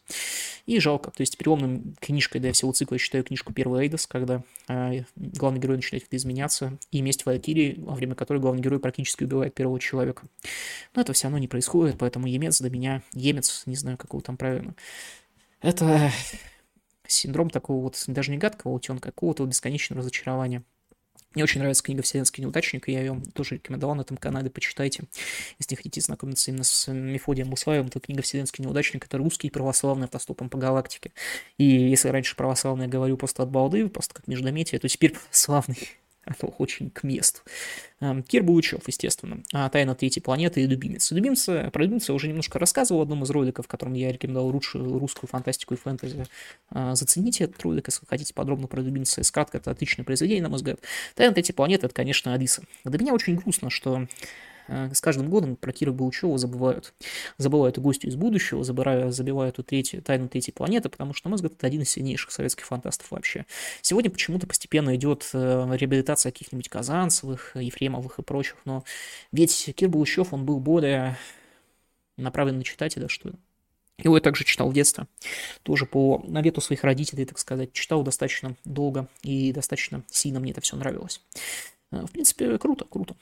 И 0.66 0.78
жалко. 0.80 1.10
То 1.10 1.20
есть 1.20 1.36
переломным 1.36 1.94
книжкой 2.00 2.40
для 2.40 2.52
всего 2.52 2.72
цикла 2.72 2.94
я 2.94 2.98
считаю 2.98 3.24
книжку 3.24 3.52
«Первый 3.52 3.84
Эйдос», 3.84 4.06
когда 4.06 4.42
э, 4.68 5.02
главный 5.16 5.60
герой 5.60 5.76
начинает 5.76 6.06
изменяться, 6.10 6.78
и 6.90 7.02
«Месть 7.02 7.26
Валькирии», 7.26 7.76
во 7.78 7.94
время 7.94 8.14
которой 8.14 8.38
главный 8.38 8.62
герой 8.62 8.78
практически 8.80 9.24
убивает 9.24 9.54
первого 9.54 9.80
человека. 9.80 10.26
Но 10.94 11.02
это 11.02 11.12
все 11.12 11.24
равно 11.24 11.38
не 11.38 11.48
происходит, 11.48 11.96
поэтому 11.98 12.26
Емец 12.26 12.60
для 12.60 12.70
меня, 12.70 13.02
Емец, 13.12 13.64
не 13.66 13.76
знаю, 13.76 13.98
какого 13.98 14.22
там 14.22 14.36
правильно, 14.36 14.74
это 15.60 16.12
синдром 17.06 17.50
такого 17.50 17.82
вот, 17.82 18.02
даже 18.06 18.30
не 18.30 18.38
гадкого 18.38 18.72
утенка, 18.72 19.08
а 19.08 19.12
какого-то 19.12 19.44
бесконечного 19.44 20.00
разочарования. 20.00 20.62
Мне 21.34 21.44
очень 21.44 21.60
нравится 21.60 21.82
книга 21.82 22.02
«Вселенский 22.02 22.42
неудачник», 22.42 22.88
и 22.88 22.92
я 22.92 23.00
ее 23.00 23.20
тоже 23.34 23.56
рекомендовал 23.56 23.94
на 23.94 24.00
этом 24.00 24.16
канале, 24.16 24.48
почитайте. 24.48 25.04
Если 25.58 25.74
хотите 25.74 26.00
знакомиться 26.00 26.50
именно 26.50 26.64
с 26.64 26.90
Мефодием 26.90 27.50
Буслаевым, 27.50 27.90
то 27.90 28.00
книга 28.00 28.22
«Вселенский 28.22 28.64
неудачник»— 28.64 29.04
это 29.06 29.18
русский 29.18 29.50
православный 29.50 30.06
автостопом 30.06 30.48
по 30.48 30.56
галактике. 30.56 31.12
И 31.58 31.64
если 31.64 32.08
раньше 32.08 32.34
православный 32.34 32.86
я 32.86 32.90
говорю 32.90 33.16
просто 33.16 33.42
от 33.42 33.50
балды, 33.50 33.88
просто 33.88 34.14
как 34.14 34.26
междометие, 34.26 34.80
то 34.80 34.88
теперь 34.88 35.12
православный 35.12 35.76
оно 36.28 36.54
очень 36.58 36.90
к 36.90 37.02
месту. 37.02 37.40
Кир 38.28 38.44
Булычев, 38.44 38.86
естественно. 38.86 39.42
А 39.52 39.68
«Тайна 39.68 39.94
третьей 39.94 40.22
планеты» 40.22 40.62
и 40.62 40.66
«Любимец». 40.66 41.10
«Любимца», 41.10 41.70
про 41.72 41.82
«Любимца» 41.82 42.12
уже 42.12 42.28
немножко 42.28 42.58
рассказывал 42.58 43.00
в 43.00 43.02
одном 43.02 43.24
из 43.24 43.30
роликов, 43.30 43.66
в 43.66 43.68
котором 43.68 43.94
я 43.94 44.12
рекомендовал 44.12 44.50
лучшую 44.50 44.98
русскую 44.98 45.28
фантастику 45.28 45.74
и 45.74 45.76
фэнтези. 45.76 46.24
А, 46.70 46.94
зацените 46.94 47.44
этот 47.44 47.60
ролик, 47.62 47.88
если 47.88 48.06
хотите 48.06 48.34
подробно 48.34 48.68
про 48.68 48.80
«Любимца». 48.80 49.22
Скратко, 49.24 49.58
это 49.58 49.72
отличное 49.72 50.04
произведение, 50.04 50.42
на 50.42 50.48
мой 50.48 50.56
взгляд. 50.56 50.78
«Тайна 51.16 51.34
третьей 51.34 51.54
планеты»— 51.54 51.86
это, 51.86 51.94
конечно, 51.94 52.32
Алиса. 52.34 52.62
Для 52.84 52.98
меня 52.98 53.14
очень 53.14 53.34
грустно, 53.34 53.68
что 53.68 54.06
с 54.68 55.00
каждым 55.00 55.30
годом 55.30 55.56
про 55.56 55.72
Кира 55.72 55.92
Баучева 55.92 56.38
забывают. 56.38 56.94
Забывают 57.38 57.78
и 57.78 57.80
гостю 57.80 58.08
из 58.08 58.16
будущего, 58.16 58.62
забирая, 58.62 59.10
забивают 59.10 59.54
эту 59.54 59.62
третью, 59.62 60.02
тайну 60.02 60.28
третьей 60.28 60.52
планеты, 60.52 60.88
потому 60.88 61.14
что, 61.14 61.26
на 61.26 61.30
мой 61.30 61.36
взгляд, 61.36 61.54
это 61.54 61.66
один 61.66 61.82
из 61.82 61.90
сильнейших 61.90 62.30
советских 62.30 62.66
фантастов 62.66 63.10
вообще. 63.10 63.46
Сегодня 63.82 64.10
почему-то 64.10 64.46
постепенно 64.46 64.94
идет 64.96 65.28
э, 65.32 65.68
реабилитация 65.72 66.32
каких-нибудь 66.32 66.68
Казанцевых, 66.68 67.56
Ефремовых 67.56 68.18
и 68.18 68.22
прочих, 68.22 68.56
но 68.64 68.84
ведь 69.32 69.72
Кир 69.74 69.88
Баучев, 69.88 70.32
он 70.32 70.44
был 70.44 70.60
более 70.60 71.16
направлен 72.16 72.58
на 72.58 72.64
читателя, 72.64 73.08
что 73.08 73.30
ли. 73.30 73.34
Его 73.98 74.16
я 74.16 74.20
также 74.20 74.44
читал 74.44 74.70
в 74.70 74.74
детстве, 74.74 75.06
тоже 75.64 75.84
по 75.84 76.24
навету 76.28 76.60
своих 76.60 76.84
родителей, 76.84 77.24
так 77.24 77.38
сказать, 77.38 77.72
читал 77.72 78.04
достаточно 78.04 78.54
долго 78.64 79.08
и 79.22 79.52
достаточно 79.52 80.04
сильно 80.08 80.38
мне 80.38 80.52
это 80.52 80.60
все 80.60 80.76
нравилось. 80.76 81.20
Э, 81.90 82.04
в 82.06 82.10
принципе, 82.12 82.58
круто, 82.58 82.84
круто. 82.84 83.16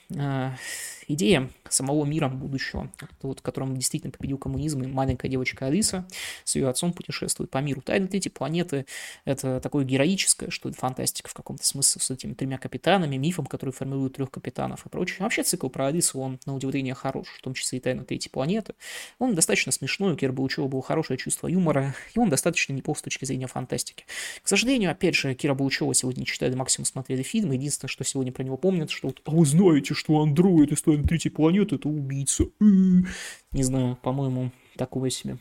Идея 1.08 1.50
самого 1.68 2.04
мира 2.04 2.28
будущего, 2.28 2.90
вот, 3.22 3.40
в 3.40 3.42
котором 3.42 3.76
действительно 3.76 4.10
победил 4.10 4.38
коммунизм, 4.38 4.82
и 4.82 4.86
маленькая 4.86 5.28
девочка 5.28 5.66
Алиса 5.66 6.06
с 6.44 6.56
ее 6.56 6.68
отцом 6.68 6.92
путешествует 6.92 7.50
по 7.50 7.58
миру. 7.58 7.80
Тайны 7.80 8.08
третьей 8.08 8.32
планеты— 8.32 8.86
это 9.24 9.60
такое 9.60 9.84
героическое, 9.84 10.50
что 10.50 10.68
это 10.68 10.78
фантастика 10.78 11.28
в 11.28 11.34
каком-то 11.34 11.64
смысле 11.64 12.00
с 12.00 12.10
этими 12.10 12.34
тремя 12.34 12.58
капитанами, 12.58 13.16
мифом, 13.16 13.46
который 13.46 13.70
формирует 13.70 14.14
трех 14.14 14.30
капитанов 14.30 14.86
и 14.86 14.88
прочее. 14.88 15.18
Вообще 15.20 15.42
цикл 15.42 15.68
про 15.68 15.86
Алису, 15.86 16.18
он, 16.18 16.38
на 16.46 16.54
удивление, 16.54 16.94
хорош, 16.94 17.28
в 17.28 17.42
том 17.42 17.54
числе 17.54 17.78
и 17.78 17.80
Тайны 17.80 18.04
третьей 18.04 18.30
планеты. 18.30 18.74
Он 19.18 19.34
достаточно 19.34 19.72
смешной, 19.72 20.14
у 20.14 20.16
Кира 20.16 20.32
Баучева 20.32 20.66
было 20.66 20.82
хорошее 20.82 21.18
чувство 21.18 21.48
юмора, 21.48 21.94
и 22.14 22.18
он 22.18 22.28
достаточно 22.30 22.72
неплох 22.72 22.98
с 22.98 23.02
точки 23.02 23.24
зрения 23.24 23.46
фантастики. 23.46 24.04
К 24.42 24.48
сожалению, 24.48 24.90
опять 24.90 25.14
же, 25.14 25.34
Кира 25.34 25.54
Баучева 25.54 25.94
сегодня 25.94 26.24
читали 26.24 26.54
максимум 26.54 26.86
смотрели 26.86 27.22
фильм, 27.22 27.52
единственное, 27.52 27.88
что 27.88 28.04
сегодня 28.04 28.32
про 28.32 28.42
него 28.42 28.56
помнят, 28.56 28.90
что 28.90 29.08
вот, 29.08 29.20
а 29.24 29.30
вы 29.30 29.46
знаете, 29.46 29.94
что 29.94 30.20
андроид 30.20 30.72
из 30.96 30.98
Тайны 30.98 31.08
третьей 31.08 31.30
планеты 31.30 31.76
это 31.76 31.88
убийца. 31.88 32.44
Не 32.60 33.62
знаю, 33.62 33.96
по-моему, 34.02 34.50
такого 34.76 35.10
себе. 35.10 35.38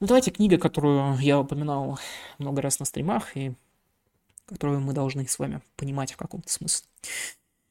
Ну, 0.00 0.06
давайте 0.06 0.30
книга, 0.30 0.58
которую 0.58 1.18
я 1.18 1.40
упоминал 1.40 1.98
много 2.38 2.62
раз 2.62 2.78
на 2.78 2.86
стримах, 2.86 3.36
и 3.36 3.52
которую 4.46 4.80
мы 4.80 4.92
должны 4.92 5.26
с 5.26 5.38
вами 5.38 5.60
понимать 5.76 6.12
в 6.12 6.16
каком-то 6.16 6.50
смысле. 6.50 6.86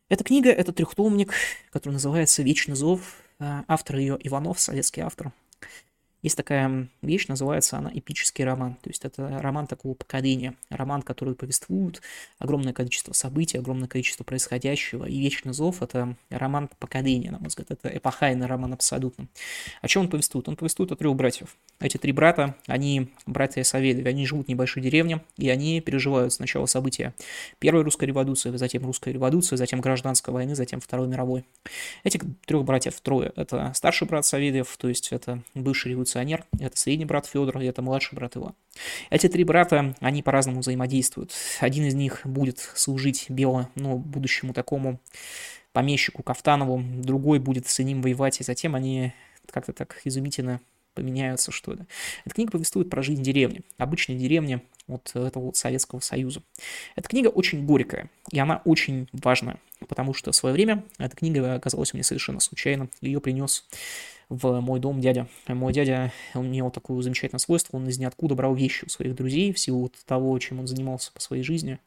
Эта 0.10 0.24
книга— 0.24 0.50
это 0.52 0.74
трехтомник, 0.74 1.34
который 1.72 1.94
называется 1.94 2.44
«Вечный 2.44 2.76
зов». 2.76 3.02
Э, 3.40 3.64
автор 3.68 3.98
ее 3.98 4.18
Иванов, 4.22 4.60
советский 4.60 5.02
автор. 5.02 5.32
Есть 6.22 6.36
такая 6.36 6.90
вещь, 7.02 7.28
называется 7.28 7.78
она 7.78 7.90
эпический 7.94 8.44
роман. 8.44 8.76
То 8.82 8.90
есть 8.90 9.06
это 9.06 9.40
роман 9.42 9.68
такого 9.68 9.94
поколения. 9.94 10.56
Роман, 10.70 11.02
который 11.02 11.34
повествует 11.34 12.02
огромное 12.40 12.74
количество 12.74 13.14
событий, 13.14 13.58
огромное 13.58 13.88
количество 13.88 14.26
происходящего. 14.26 15.06
И 15.06 15.18
«Вечный 15.18 15.54
зов»— 15.54 15.82
это 15.82 16.18
роман 16.30 16.70
поколения, 16.80 17.32
на 17.32 17.40
мой 17.40 17.48
взгляд. 17.48 17.72
Это 17.72 17.88
эпохайный 17.98 18.48
роман 18.48 18.74
абсолютно. 18.74 19.28
О 19.82 19.88
чем 19.88 20.04
он 20.04 20.10
повествует? 20.10 20.50
Он 20.50 20.58
повествует 20.58 20.92
о 20.92 20.98
трех 20.98 21.16
братьев. 21.16 21.56
Эти 21.80 21.96
три 21.96 22.12
брата, 22.12 22.56
они 22.68 23.14
братья 23.26 23.64
Савельевы. 23.64 24.10
Они 24.10 24.26
живут 24.26 24.48
в 24.48 24.50
небольшой 24.50 24.84
деревне, 24.84 25.22
и 25.38 25.50
они 25.50 25.80
переживают 25.80 26.34
сначала 26.34 26.66
события 26.66 27.14
Первой 27.60 27.84
русской 27.84 28.06
революции, 28.06 28.56
затем 28.58 28.86
русской 28.86 29.14
революции, 29.14 29.56
затем 29.56 29.80
гражданской 29.80 30.34
войны, 30.34 30.54
затем 30.54 30.82
Второй 30.82 31.08
мировой. 31.08 31.46
Этих 32.04 32.22
трех 32.46 32.66
братьев 32.66 33.00
трое. 33.00 33.32
Это 33.38 33.72
старший 33.74 34.06
брат 34.06 34.26
Савельев, 34.26 34.76
то 34.78 34.90
есть 34.90 35.14
это 35.14 35.42
бывший 35.54 35.92
революционер 35.92 36.09
революционер, 36.10 36.46
это 36.60 36.78
средний 36.78 37.06
брат 37.06 37.26
Федор, 37.26 37.60
и 37.60 37.66
это 37.66 37.82
младший 37.82 38.16
брат 38.16 38.36
Иван. 38.36 38.56
Эти 39.10 39.28
три 39.28 39.44
брата, 39.44 39.96
они 40.00 40.24
по-разному 40.24 40.62
взаимодействуют. 40.62 41.34
Один 41.60 41.86
из 41.86 41.94
них 41.94 42.22
будет 42.26 42.60
служить 42.76 43.26
бело, 43.30 43.70
ну, 43.76 43.98
будущему 43.98 44.54
такому 44.54 45.00
помещику 45.72 46.24
Кафтанову, 46.24 46.84
другой 46.84 47.40
будет 47.40 47.68
с 47.68 47.80
ним 47.80 48.02
воевать, 48.02 48.42
и 48.42 48.44
затем 48.44 48.76
они 48.76 49.14
как-то 49.52 49.74
так 49.74 50.02
изумительно 50.04 50.62
поменяются, 50.96 51.52
что 51.52 51.74
ли. 51.74 51.82
Эта 52.26 52.36
книга 52.36 52.52
повествует 52.52 52.90
про 52.90 53.04
жизнь 53.04 53.22
деревни, 53.22 53.62
обычной 53.78 54.16
деревни 54.16 54.62
вот 54.88 55.12
этого 55.14 55.46
вот 55.46 55.58
Советского 55.58 56.00
Союза. 56.00 56.42
Эта 56.96 57.08
книга 57.08 57.28
очень 57.28 57.66
горькая, 57.66 58.10
и 58.32 58.40
она 58.40 58.62
очень 58.66 59.08
важная, 59.14 59.60
потому 59.88 60.14
что 60.14 60.32
в 60.32 60.36
свое 60.36 60.54
время 60.54 60.84
эта 60.98 61.16
книга 61.16 61.54
оказалась 61.54 61.94
мне 61.94 62.04
совершенно 62.04 62.40
случайно. 62.40 62.90
Ее 63.02 63.22
принес 63.22 63.66
в 64.30 64.62
мой 64.62 64.80
дом 64.80 65.02
дядя. 65.02 65.28
Мой 65.48 65.74
дядя, 65.74 66.14
у 66.36 66.44
него 66.44 66.70
такое 66.70 67.02
замечательное 67.02 67.40
свойство, 67.40 67.78
он 67.78 67.88
из 67.90 67.98
ниоткуда 67.98 68.36
брал 68.36 68.54
вещи 68.54 68.86
у 68.86 68.90
своих 68.90 69.16
друзей 69.16 69.52
в 69.52 69.60
силу 69.60 69.92
того, 70.06 70.38
чем 70.38 70.60
он 70.60 70.68
занимался 70.68 71.12
по 71.12 71.20
своей 71.20 71.42
жизни. 71.42 71.80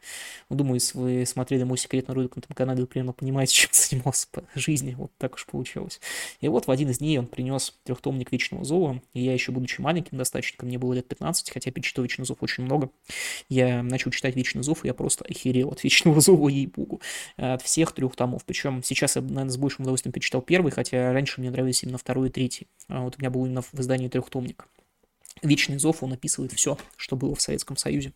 Ну, 0.51 0.57
думаю, 0.57 0.75
если 0.75 0.99
вы 0.99 1.25
смотрели 1.25 1.63
мой 1.63 1.79
секретный 1.79 2.15
ролик 2.15 2.35
на 2.35 2.41
этом 2.41 2.55
канале, 2.55 2.81
вы 2.81 2.87
примерно 2.89 3.13
понимаете, 3.13 3.55
чем 3.55 3.71
занимался 3.73 4.27
по 4.33 4.43
жизни, 4.55 4.95
вот 4.99 5.13
так 5.19 5.35
уж 5.37 5.47
получилось. 5.47 6.01
И 6.41 6.49
вот 6.49 6.67
в 6.67 6.71
один 6.71 6.91
из 6.91 6.99
дней 6.99 7.19
он 7.19 7.27
принес 7.27 7.79
трехтомник 7.85 8.33
Вечного 8.33 8.65
Зова, 8.65 9.01
и 9.15 9.23
я 9.23 9.33
еще, 9.33 9.53
будучи 9.53 9.81
маленьким 9.81 10.19
достаточно, 10.19 10.65
мне 10.67 10.79
было 10.79 10.95
лет 10.95 11.07
15, 11.07 11.51
хотя 11.51 11.71
перечитал 11.71 12.03
Вечный 12.03 12.25
Зов 12.25 12.39
очень 12.41 12.65
много, 12.65 12.91
я 13.49 13.83
начал 13.85 14.11
читать 14.11 14.35
Вечный 14.35 14.65
Зов, 14.65 14.85
и 14.85 14.89
я 14.89 14.95
просто 14.95 15.25
охерел 15.25 15.71
от 15.71 15.85
Вечного 15.85 16.21
Зова, 16.21 16.49
ей-богу, 16.49 17.01
от 17.37 17.63
всех 17.63 17.93
трех 17.93 18.17
томов. 18.17 18.45
Причем 18.45 18.83
сейчас 18.83 19.15
я, 19.15 19.23
наверное, 19.23 19.51
с 19.51 19.57
большим 19.57 19.83
удовольствием 19.83 20.13
перечитал 20.13 20.43
первый, 20.43 20.73
хотя 20.73 21.13
раньше 21.13 21.41
мне 21.41 21.51
нравились 21.51 21.85
именно 21.85 21.99
второй 21.99 22.32
третий. 22.33 22.67
А 22.89 23.03
вот 23.03 23.17
у 23.17 23.21
меня 23.21 23.31
был 23.31 23.45
именно 23.47 23.63
в 23.63 23.75
издании 23.75 24.09
трехтомник. 24.09 24.67
Вечный 25.43 25.79
зов, 25.79 26.03
он 26.03 26.13
описывает 26.13 26.53
все, 26.53 26.79
что 26.97 27.17
было 27.17 27.35
в 27.35 27.43
Советском 27.43 27.77
Союзе. 27.77 28.13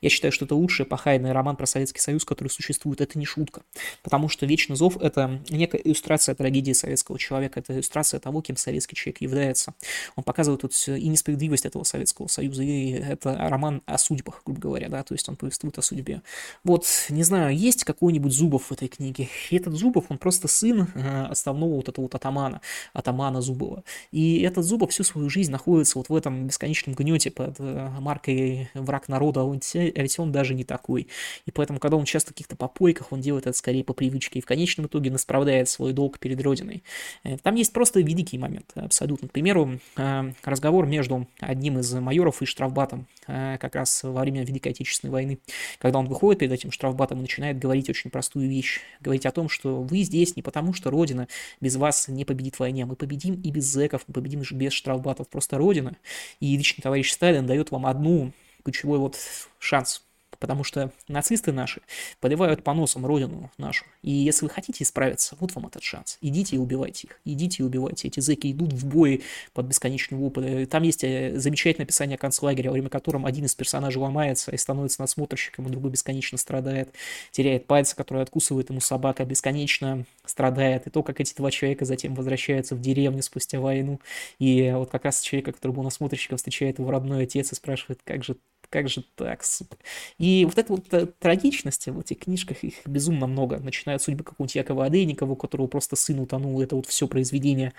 Я 0.00 0.08
считаю, 0.08 0.32
что 0.32 0.44
это 0.44 0.54
лучший 0.54 0.84
эпохайный 0.84 1.32
роман 1.32 1.56
про 1.56 1.66
Советский 1.66 2.00
Союз, 2.00 2.24
который 2.24 2.48
существует. 2.48 3.00
Это 3.00 3.18
не 3.18 3.26
шутка. 3.26 3.62
Потому 4.02 4.28
что 4.28 4.46
Вечный 4.46 4.76
зов– 4.76 4.96
это 5.00 5.42
некая 5.50 5.78
иллюстрация 5.78 6.34
трагедии 6.34 6.72
советского 6.72 7.18
человека, 7.18 7.60
это 7.60 7.74
иллюстрация 7.74 8.18
того, 8.18 8.40
кем 8.40 8.56
советский 8.56 8.96
человек 8.96 9.20
является. 9.20 9.74
Он 10.16 10.24
показывает 10.24 10.62
тут 10.62 10.72
и 10.88 11.06
несправедливость 11.08 11.66
этого 11.66 11.84
Советского 11.84 12.26
Союза, 12.26 12.62
и 12.62 12.92
это 12.92 13.36
роман 13.36 13.82
о 13.86 13.98
судьбах, 13.98 14.42
грубо 14.44 14.60
говоря, 14.60 14.88
да, 14.88 15.02
то 15.02 15.14
есть 15.14 15.28
он 15.28 15.36
повествует 15.36 15.78
о 15.78 15.82
судьбе. 15.82 16.22
Вот, 16.64 16.86
не 17.10 17.22
знаю, 17.22 17.56
есть 17.56 17.84
какой-нибудь 17.84 18.32
Зубов 18.32 18.70
в 18.70 18.72
этой 18.72 18.88
книге. 18.88 19.28
И 19.50 19.56
этот 19.56 19.74
Зубов, 19.74 20.06
он 20.08 20.18
просто 20.18 20.48
сын 20.48 20.88
э, 20.94 21.26
основного 21.26 21.76
вот 21.76 21.88
этого 21.88 22.06
вот 22.06 22.14
атамана, 22.14 22.60
атамана 22.92 23.40
Зубова. 23.40 23.84
И 24.10 24.40
этот 24.40 24.64
Зубов 24.64 24.90
всю 24.90 25.04
свою 25.04 25.28
жизнь 25.28 25.52
находится 25.52 25.98
вот 25.98 26.08
в 26.08 26.14
этом 26.14 26.46
бесконечном 26.46 26.69
бесконечном 26.70 26.94
гнете 26.94 27.30
под 27.30 27.56
э, 27.58 27.88
маркой 28.00 28.70
«враг 28.74 29.08
народа», 29.08 29.42
а 29.42 29.52
ведь 29.74 30.18
он 30.18 30.32
даже 30.32 30.54
не 30.54 30.64
такой. 30.64 31.08
И 31.46 31.50
поэтому, 31.50 31.78
когда 31.78 31.96
он 31.96 32.04
часто 32.04 32.30
в 32.30 32.34
каких-то 32.34 32.56
попойках, 32.56 33.12
он 33.12 33.20
делает 33.20 33.46
это 33.46 33.56
скорее 33.56 33.84
по 33.84 33.92
привычке, 33.92 34.38
и 34.38 34.42
в 34.42 34.46
конечном 34.46 34.86
итоге 34.86 35.10
насправляет 35.10 35.68
свой 35.68 35.92
долг 35.92 36.18
перед 36.18 36.40
Родиной. 36.40 36.82
Э, 37.24 37.36
там 37.38 37.54
есть 37.56 37.72
просто 37.72 38.00
великий 38.00 38.38
момент, 38.38 38.70
абсолютно. 38.74 39.28
К 39.28 39.32
примеру, 39.32 39.80
э, 39.96 40.32
разговор 40.44 40.86
между 40.86 41.26
одним 41.40 41.78
из 41.78 41.92
майоров 41.94 42.42
и 42.42 42.46
штрафбатом 42.46 43.06
как 43.26 43.76
раз 43.76 44.02
во 44.02 44.22
время 44.22 44.44
Великой 44.44 44.72
Отечественной 44.72 45.12
войны, 45.12 45.38
когда 45.78 46.00
он 46.00 46.06
выходит 46.06 46.40
перед 46.40 46.52
этим 46.52 46.72
штрафбатом 46.72 47.18
и 47.18 47.22
начинает 47.22 47.60
говорить 47.60 47.88
очень 47.88 48.10
простую 48.10 48.48
вещь, 48.48 48.80
говорить 49.00 49.24
о 49.24 49.30
том, 49.30 49.48
что 49.48 49.82
вы 49.82 50.02
здесь 50.02 50.34
не 50.34 50.42
потому, 50.42 50.72
что 50.72 50.90
Родина 50.90 51.28
без 51.60 51.76
вас 51.76 52.08
не 52.08 52.24
победит 52.24 52.56
в 52.56 52.60
войне, 52.60 52.86
мы 52.86 52.96
победим 52.96 53.34
и 53.34 53.50
без 53.52 53.66
зэков, 53.66 54.02
мы 54.08 54.14
победим 54.14 54.42
без 54.50 54.72
штрафбатов, 54.72 55.28
просто 55.28 55.58
Родина 55.58 55.96
и 56.40 56.56
лично 56.60 56.82
товарищ 56.82 57.10
Сталин 57.10 57.46
дает 57.46 57.70
вам 57.70 57.86
одну 57.86 58.32
ключевой 58.62 58.98
вот 58.98 59.16
шанс 59.58 60.04
потому 60.40 60.64
что 60.64 60.90
нацисты 61.06 61.52
наши 61.52 61.82
поливают 62.18 62.64
по 62.64 62.74
носам 62.74 63.06
родину 63.06 63.52
нашу. 63.58 63.84
И 64.02 64.10
если 64.10 64.46
вы 64.46 64.50
хотите 64.50 64.82
исправиться, 64.82 65.36
вот 65.38 65.54
вам 65.54 65.66
этот 65.66 65.82
шанс. 65.82 66.18
Идите 66.20 66.56
и 66.56 66.58
убивайте 66.58 67.08
их. 67.08 67.20
Идите 67.24 67.62
и 67.62 67.66
убивайте. 67.66 68.08
Эти 68.08 68.20
зэки 68.20 68.50
идут 68.50 68.72
в 68.72 68.86
бой 68.86 69.22
под 69.52 69.66
бесконечный 69.66 70.18
вопль. 70.18 70.66
Там 70.66 70.82
есть 70.82 71.04
э, 71.04 71.38
замечательное 71.38 71.84
описание 71.84 72.16
концлагеря, 72.16 72.70
во 72.70 72.72
время 72.72 72.88
которого 72.88 73.28
один 73.28 73.44
из 73.44 73.54
персонажей 73.54 74.00
ломается 74.00 74.50
и 74.50 74.56
становится 74.56 75.02
надсмотрщиком, 75.02 75.66
и 75.66 75.70
другой 75.70 75.90
бесконечно 75.90 76.38
страдает, 76.38 76.88
теряет 77.30 77.66
пальцы, 77.66 77.94
которые 77.94 78.22
откусывает 78.22 78.70
ему 78.70 78.80
собака, 78.80 79.24
бесконечно 79.24 80.04
страдает. 80.24 80.86
И 80.86 80.90
то, 80.90 81.02
как 81.02 81.20
эти 81.20 81.34
два 81.34 81.50
человека 81.50 81.84
затем 81.84 82.14
возвращаются 82.14 82.74
в 82.74 82.80
деревню 82.80 83.22
спустя 83.22 83.60
войну. 83.60 84.00
И 84.38 84.72
вот 84.74 84.90
как 84.90 85.04
раз 85.04 85.20
человек, 85.20 85.56
который 85.56 85.72
был 85.72 85.82
насмотрщиком, 85.82 86.38
встречает 86.38 86.78
его 86.78 86.90
родной 86.90 87.24
отец 87.24 87.52
и 87.52 87.54
спрашивает, 87.54 88.00
как 88.04 88.24
же 88.24 88.36
как 88.70 88.88
же 88.88 89.04
так, 89.16 89.42
сука. 89.44 89.76
И 90.18 90.44
вот 90.44 90.56
эта 90.56 90.72
вот 90.72 90.94
э, 90.94 91.06
трагичность 91.18 91.86
в 91.86 91.98
этих 91.98 92.20
книжках, 92.20 92.62
их 92.62 92.74
безумно 92.86 93.26
много. 93.26 93.58
Начиная 93.58 93.96
от 93.96 94.02
судьбы 94.02 94.22
какого-нибудь 94.22 94.54
Якова 94.54 94.86
Адейникова, 94.86 95.32
у 95.32 95.36
которого 95.36 95.66
просто 95.66 95.96
сын 95.96 96.20
утонул, 96.20 96.60
это 96.62 96.76
вот 96.76 96.86
все 96.86 97.08
произведение 97.08 97.72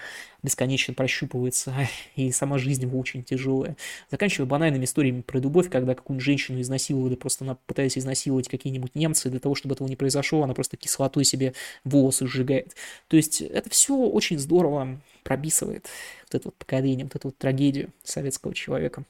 бесконечно 0.44 0.94
прощупывается, 0.94 1.74
и 2.16 2.32
сама 2.32 2.58
жизнь 2.58 2.84
его 2.84 3.00
очень 3.00 3.24
тяжелая. 3.24 3.78
Заканчивая 4.12 4.46
банальными 4.46 4.84
историями 4.84 5.22
про 5.22 5.40
любовь, 5.40 5.70
когда 5.70 5.96
какую-нибудь 5.96 6.26
женщину 6.26 6.60
изнасиловали, 6.60 7.16
просто 7.16 7.46
она 7.46 7.56
пытается 7.66 8.00
изнасиловать 8.00 8.50
какие-нибудь 8.50 8.94
немцы, 8.94 9.30
для 9.30 9.40
того, 9.40 9.56
чтобы 9.56 9.76
этого 9.76 9.88
не 9.88 9.96
произошло, 9.96 10.44
она 10.44 10.54
просто 10.54 10.76
кислотой 10.76 11.24
себе 11.24 11.54
волосы 11.86 12.28
сжигает. 12.28 12.76
То 13.08 13.16
есть 13.16 13.42
это 13.42 13.70
все 13.70 13.96
очень 13.96 14.38
здорово 14.38 15.00
прописывает 15.24 15.88
вот 16.26 16.36
это 16.36 16.48
вот 16.48 16.56
поколение, 16.56 17.06
вот 17.06 17.16
эту 17.16 17.28
вот 17.30 17.38
трагедию 17.38 17.92
советского 18.04 18.54
человека. 18.54 19.04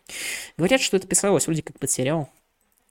Говорят, 0.58 0.82
что 0.82 0.98
это 0.98 1.08
писалось 1.08 1.48
вроде 1.48 1.64
как 1.64 1.80
под 1.80 1.90
сериал, 1.90 2.30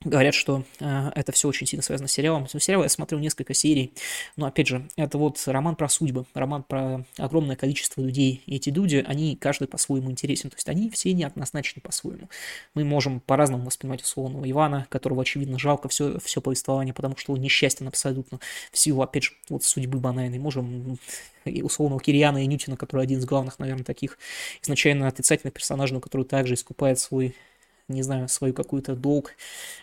Говорят, 0.02 0.32
что 0.32 0.64
э, 0.78 1.10
это 1.14 1.30
все 1.30 1.46
очень 1.46 1.66
сильно 1.66 1.82
связано 1.82 2.08
с 2.08 2.12
сериалом. 2.12 2.48
С 2.48 2.58
сериала 2.58 2.84
я 2.84 2.88
смотрел 2.88 3.20
несколько 3.20 3.52
серий, 3.52 3.92
но 4.34 4.46
опять 4.46 4.66
же, 4.66 4.88
это 4.96 5.18
вот 5.18 5.42
роман 5.44 5.76
про 5.76 5.90
судьбы, 5.90 6.24
роман 6.32 6.62
про 6.62 7.04
огромное 7.18 7.54
количество 7.54 8.00
людей. 8.00 8.42
И 8.46 8.56
эти 8.56 8.70
люди, 8.70 9.04
они 9.06 9.36
каждый 9.36 9.68
по-своему 9.68 10.10
интересен, 10.10 10.48
то 10.48 10.56
есть 10.56 10.70
они 10.70 10.88
все 10.88 11.12
неоднозначны 11.12 11.82
по-своему. 11.82 12.30
Мы 12.72 12.84
можем 12.84 13.20
по-разному 13.20 13.66
воспринимать 13.66 14.00
условного 14.00 14.50
Ивана, 14.50 14.86
которого, 14.88 15.20
очевидно, 15.20 15.58
жалко 15.58 15.90
все, 15.90 16.18
все 16.20 16.40
повествование, 16.40 16.94
потому 16.94 17.18
что 17.18 17.34
он 17.34 17.40
несчастен 17.42 17.86
абсолютно 17.86 18.40
в 18.72 18.78
силу, 18.78 19.02
опять 19.02 19.24
же, 19.24 19.32
вот 19.50 19.64
судьбы 19.64 19.98
банальной. 19.98 20.38
Можем 20.38 20.98
и 21.44 21.60
условного 21.60 22.00
Кириана 22.00 22.42
и 22.42 22.46
Нютина, 22.46 22.78
который 22.78 23.02
один 23.02 23.18
из 23.18 23.26
главных, 23.26 23.58
наверное, 23.58 23.84
таких 23.84 24.18
изначально 24.62 25.08
отрицательных 25.08 25.52
персонажей, 25.52 25.94
но 25.94 26.00
который 26.00 26.24
также 26.24 26.54
искупает 26.54 26.98
свой 26.98 27.34
не 27.92 28.03
знаю, 28.03 28.29
свою 28.29 28.55
какую-то 28.55 28.94
долг 28.94 29.35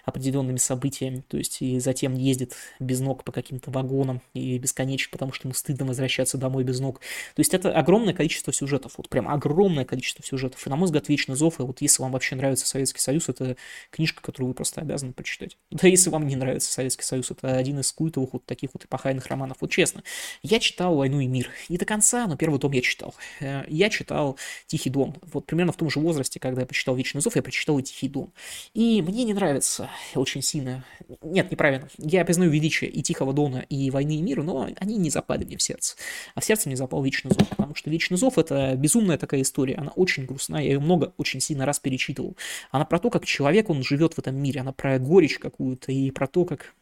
определенными 0.05 0.57
событиями, 0.57 1.23
то 1.27 1.37
есть 1.37 1.61
и 1.61 1.79
затем 1.79 2.15
ездит 2.15 2.55
без 2.79 2.99
ног 2.99 3.23
по 3.23 3.31
каким-то 3.31 3.71
вагонам 3.71 4.21
и 4.33 4.57
бесконечно, 4.57 5.09
потому 5.11 5.33
что 5.33 5.47
ему 5.47 5.53
стыдно 5.53 5.85
возвращаться 5.85 6.37
домой 6.37 6.63
без 6.63 6.79
ног. 6.79 6.99
То 7.35 7.39
есть 7.39 7.53
это 7.53 7.71
огромное 7.71 8.13
количество 8.13 8.53
сюжетов, 8.53 8.93
вот 8.97 9.09
прям 9.09 9.27
огромное 9.27 9.85
количество 9.85 10.23
сюжетов. 10.23 10.65
И, 10.65 10.69
на 10.69 10.75
мой 10.75 10.85
взгляд, 10.85 11.09
«Вечный 11.09 11.35
зов», 11.35 11.59
и 11.59 11.63
вот 11.63 11.81
если 11.81 12.01
вам 12.01 12.11
вообще 12.11 12.35
нравится 12.35 12.65
Советский 12.65 12.99
Союз, 12.99 13.29
это 13.29 13.57
книжка, 13.89 14.21
которую 14.21 14.49
вы 14.49 14.53
просто 14.53 14.81
обязаны 14.81 15.13
прочитать. 15.13 15.57
Да 15.87 15.87
если 15.87 16.09
вам 16.09 16.27
не 16.27 16.35
нравится 16.35 16.71
Советский 16.71 17.03
Союз, 17.03 17.31
это 17.31 17.55
один 17.55 17.79
из 17.79 17.91
культовых 17.91 18.33
вот 18.33 18.45
таких 18.45 18.71
вот 18.73 18.85
эпохальных 18.85 19.27
романов. 19.27 19.57
Вот 19.61 19.71
честно, 19.71 20.03
я 20.41 20.59
читал 20.59 20.95
«Войну 20.95 21.19
и 21.19 21.27
мир». 21.27 21.49
Не 21.69 21.77
до 21.77 21.85
конца, 21.85 22.27
но 22.27 22.35
первый 22.35 22.59
том 22.59 22.71
я 22.71 22.81
читал. 22.81 23.15
Э, 23.39 23.63
я 23.67 23.89
читал 23.89 24.37
«Тихий 24.65 24.89
дом». 24.89 25.15
Вот 25.31 25.45
примерно 25.45 25.71
в 25.71 25.77
том 25.77 25.89
же 25.89 25.99
возрасте, 25.99 26.39
когда 26.39 26.61
я 26.61 26.67
прочитал 26.67 26.95
«Вечный 26.95 27.21
зов», 27.21 27.35
я 27.35 27.43
прочитал 27.43 27.77
и 27.79 27.83
«Тихий 27.83 27.96
дом». 28.05 28.31
И 28.73 29.01
мне 29.01 29.23
не 29.23 29.33
нравится 29.33 29.89
очень 30.13 30.41
сильно... 30.41 30.85
Нет, 31.21 31.51
неправильно. 31.51 31.89
Я 31.97 32.23
признаю 32.23 32.51
величие 32.51 32.89
и 32.89 33.01
«Тихого 33.01 33.33
дона», 33.33 33.65
и 33.69 33.89
«Войны 33.89 34.17
и 34.17 34.21
мира», 34.21 34.43
но 34.43 34.69
они 34.77 34.97
не 34.97 35.09
запали 35.09 35.43
мне 35.43 35.57
в 35.57 35.61
сердце. 35.61 35.95
А 36.35 36.41
в 36.41 36.45
сердце 36.45 36.69
мне 36.69 36.75
запал 36.77 37.03
«Вечный 37.03 37.31
зов», 37.31 37.49
потому 37.49 37.73
что 37.73 37.89
«Вечный 37.89 38.17
зов»— 38.17 38.37
это 38.37 38.75
безумная 38.75 39.17
такая 39.17 39.41
история. 39.41 39.75
Она 39.75 39.91
очень 39.95 40.25
грустная, 40.25 40.61
я 40.61 40.73
ее 40.73 40.79
много, 40.79 41.13
очень 41.17 41.39
сильно 41.39 41.65
раз 41.65 41.79
перечитывал. 41.79 42.37
Она 42.71 42.85
про 42.85 42.99
то, 42.99 43.09
как 43.09 43.25
человек, 43.25 43.69
он 43.69 43.83
живет 43.83 44.13
в 44.13 44.19
этом 44.19 44.35
мире, 44.35 44.61
она 44.61 44.71
про 44.71 44.99
горечь 44.99 45.39
какую-то 45.39 45.91
и 45.91 46.11
про 46.11 46.27
то, 46.27 46.45
как 46.45 46.73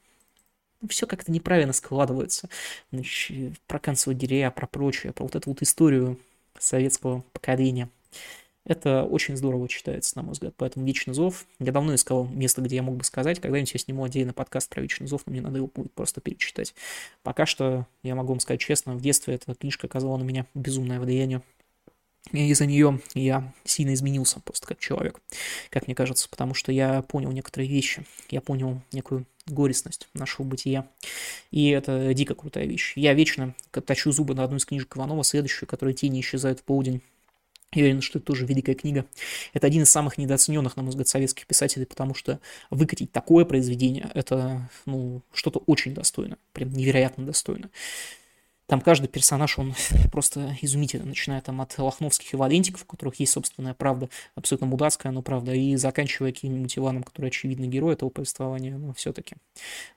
ну, 0.81 0.87
все 0.89 1.07
как-то 1.07 1.31
неправильно 1.31 1.73
складывается. 1.73 2.49
Значит, 2.91 3.59
про 3.67 3.79
концлагеря, 3.79 4.51
про 4.51 4.67
прочее, 4.67 5.13
про 5.13 5.23
вот 5.23 5.35
эту 5.35 5.49
вот 5.49 5.61
историю 5.61 6.19
советского 6.59 7.23
поколения. 7.33 7.89
Это 8.65 9.03
очень 9.03 9.37
здорово 9.37 9.67
читается, 9.67 10.17
на 10.17 10.23
мой 10.23 10.33
взгляд. 10.33 10.55
Поэтому 10.57 10.85
«Вечный 10.85 11.13
зов». 11.13 11.45
Я 11.59 11.71
давно 11.71 11.93
искал 11.93 12.25
место, 12.27 12.61
где 12.61 12.77
я 12.77 12.83
мог 12.83 12.97
бы 12.97 13.03
сказать. 13.03 13.39
Когда-нибудь 13.39 13.73
я 13.73 13.79
сниму 13.79 14.03
отдельный 14.03 14.33
подкаст 14.33 14.69
про 14.69 14.81
«Вечный 14.81 15.05
зов», 15.05 15.21
но 15.25 15.31
мне 15.31 15.41
надо 15.41 15.57
его 15.57 15.69
будет 15.73 15.93
просто 15.93 16.19
перечитать. 16.19 16.73
Пока 17.21 17.45
что, 17.45 17.85
я 18.01 18.15
могу 18.15 18.29
вам 18.29 18.39
сказать 18.39 18.59
честно, 18.59 18.95
в 18.95 19.01
детстве 19.01 19.35
эта 19.35 19.53
книжка 19.53 19.85
оказала 19.85 20.17
на 20.17 20.23
меня 20.23 20.47
безумное 20.55 20.99
влияние. 20.99 21.43
И 22.31 22.49
из-за 22.49 22.65
нее 22.65 23.01
я 23.13 23.53
сильно 23.65 23.93
изменился 23.93 24.39
просто 24.39 24.65
как 24.65 24.79
человек, 24.79 25.21
как 25.69 25.85
мне 25.85 25.95
кажется, 25.95 26.27
потому 26.27 26.55
что 26.55 26.71
я 26.71 27.03
понял 27.03 27.31
некоторые 27.31 27.69
вещи, 27.69 28.03
я 28.31 28.41
понял 28.41 28.81
некую 28.91 29.27
горестность 29.45 30.07
нашего 30.15 30.43
бытия. 30.43 30.87
И 31.51 31.69
это 31.69 32.15
дико 32.15 32.33
крутая 32.33 32.65
вещь. 32.65 32.93
Я 32.95 33.13
вечно 33.13 33.53
точу 33.71 34.11
зубы 34.11 34.33
на 34.33 34.43
одну 34.43 34.57
из 34.57 34.65
книжек 34.65 34.97
Иванова, 34.97 35.23
следующую, 35.23 35.69
которая 35.69 35.93
«Тени 35.93 36.21
исчезают 36.21 36.61
в 36.61 36.63
полдень». 36.63 37.03
Я 37.75 37.83
уверен, 37.83 38.01
что 38.01 38.19
это 38.19 38.25
тоже 38.25 38.45
великая 38.45 38.73
книга. 38.73 39.05
Это 39.53 39.67
один 39.67 39.83
из 39.83 39.89
самых 39.89 40.17
недооцененных, 40.17 40.75
на 40.77 40.83
мой 40.83 40.89
взгляд, 40.89 41.07
советских 41.07 41.45
писателей, 41.45 41.85
потому 41.85 42.15
что 42.15 42.39
выкатить 42.69 43.11
такое 43.11 43.45
произведение– 43.45 44.09
это 44.13 44.69
ну, 44.85 45.21
что-то 45.33 45.59
очень 45.65 45.93
достойно, 45.93 46.37
прям 46.53 46.71
невероятно 46.71 47.25
достойно. 47.25 47.69
Там 48.67 48.81
каждый 48.81 49.07
персонаж, 49.07 49.59
он 49.59 49.75
просто 50.11 50.57
изумительно, 50.61 51.05
начиная 51.05 51.41
там 51.41 51.61
от 51.61 51.77
лохновских 51.77 52.33
и 52.33 52.37
валентиков, 52.37 52.83
у 52.83 52.85
которых 52.85 53.19
есть 53.19 53.33
собственная 53.33 53.73
правда, 53.73 54.09
абсолютно 54.35 54.67
мудацкая, 54.67 55.11
но 55.11 55.21
правда, 55.21 55.53
и 55.53 55.75
заканчивая 55.75 56.31
каким-нибудь 56.31 56.77
Иваном, 56.77 57.03
который 57.03 57.27
очевидный 57.27 57.67
герой 57.67 57.93
этого 57.93 58.09
повествования, 58.09 58.77
но 58.77 58.93
все-таки. 58.93 59.35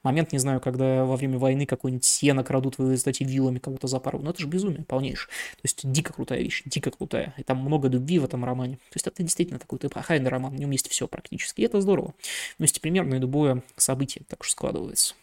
Момент, 0.03 0.33
не 0.33 0.39
знаю, 0.39 0.61
когда 0.61 1.05
во 1.05 1.17
время 1.17 1.39
войны 1.39 1.65
какой-нибудь 1.65 2.05
сено 2.05 2.45
крадут, 2.45 2.79
вы 2.79 2.95
издате 2.95 3.25
вилами 3.25 3.59
кого-то 3.59 3.87
запорол, 3.87 4.23
но 4.23 4.31
это 4.31 4.41
же 4.41 4.47
безумие 4.47 4.85
полнейшее. 4.85 5.29
То 5.29 5.63
есть 5.65 5.91
дико 5.91 6.13
крутая 6.13 6.41
вещь, 6.41 6.63
дико 6.67 6.91
крутая. 6.91 7.35
И 7.39 7.43
там 7.43 7.59
много 7.59 7.89
любви 7.89 8.19
в 8.19 8.25
этом 8.25 8.45
романе. 8.45 8.77
То 8.77 8.97
есть 8.97 9.07
это 9.07 9.23
действительно 9.23 9.59
такой 9.59 9.79
эпохальный 9.83 10.29
роман, 10.29 10.55
в 10.55 10.59
нем 10.59 10.71
есть 10.71 10.89
все 10.89 11.09
практически, 11.09 11.61
и 11.61 11.65
это 11.65 11.81
здорово. 11.81 12.15
Но 12.59 12.65
есть 12.65 12.81
примерно 12.81 13.15
любое 13.15 13.63
событие 13.77 14.25
так 14.29 14.41
уж 14.41 14.51
складывается. 14.51 15.15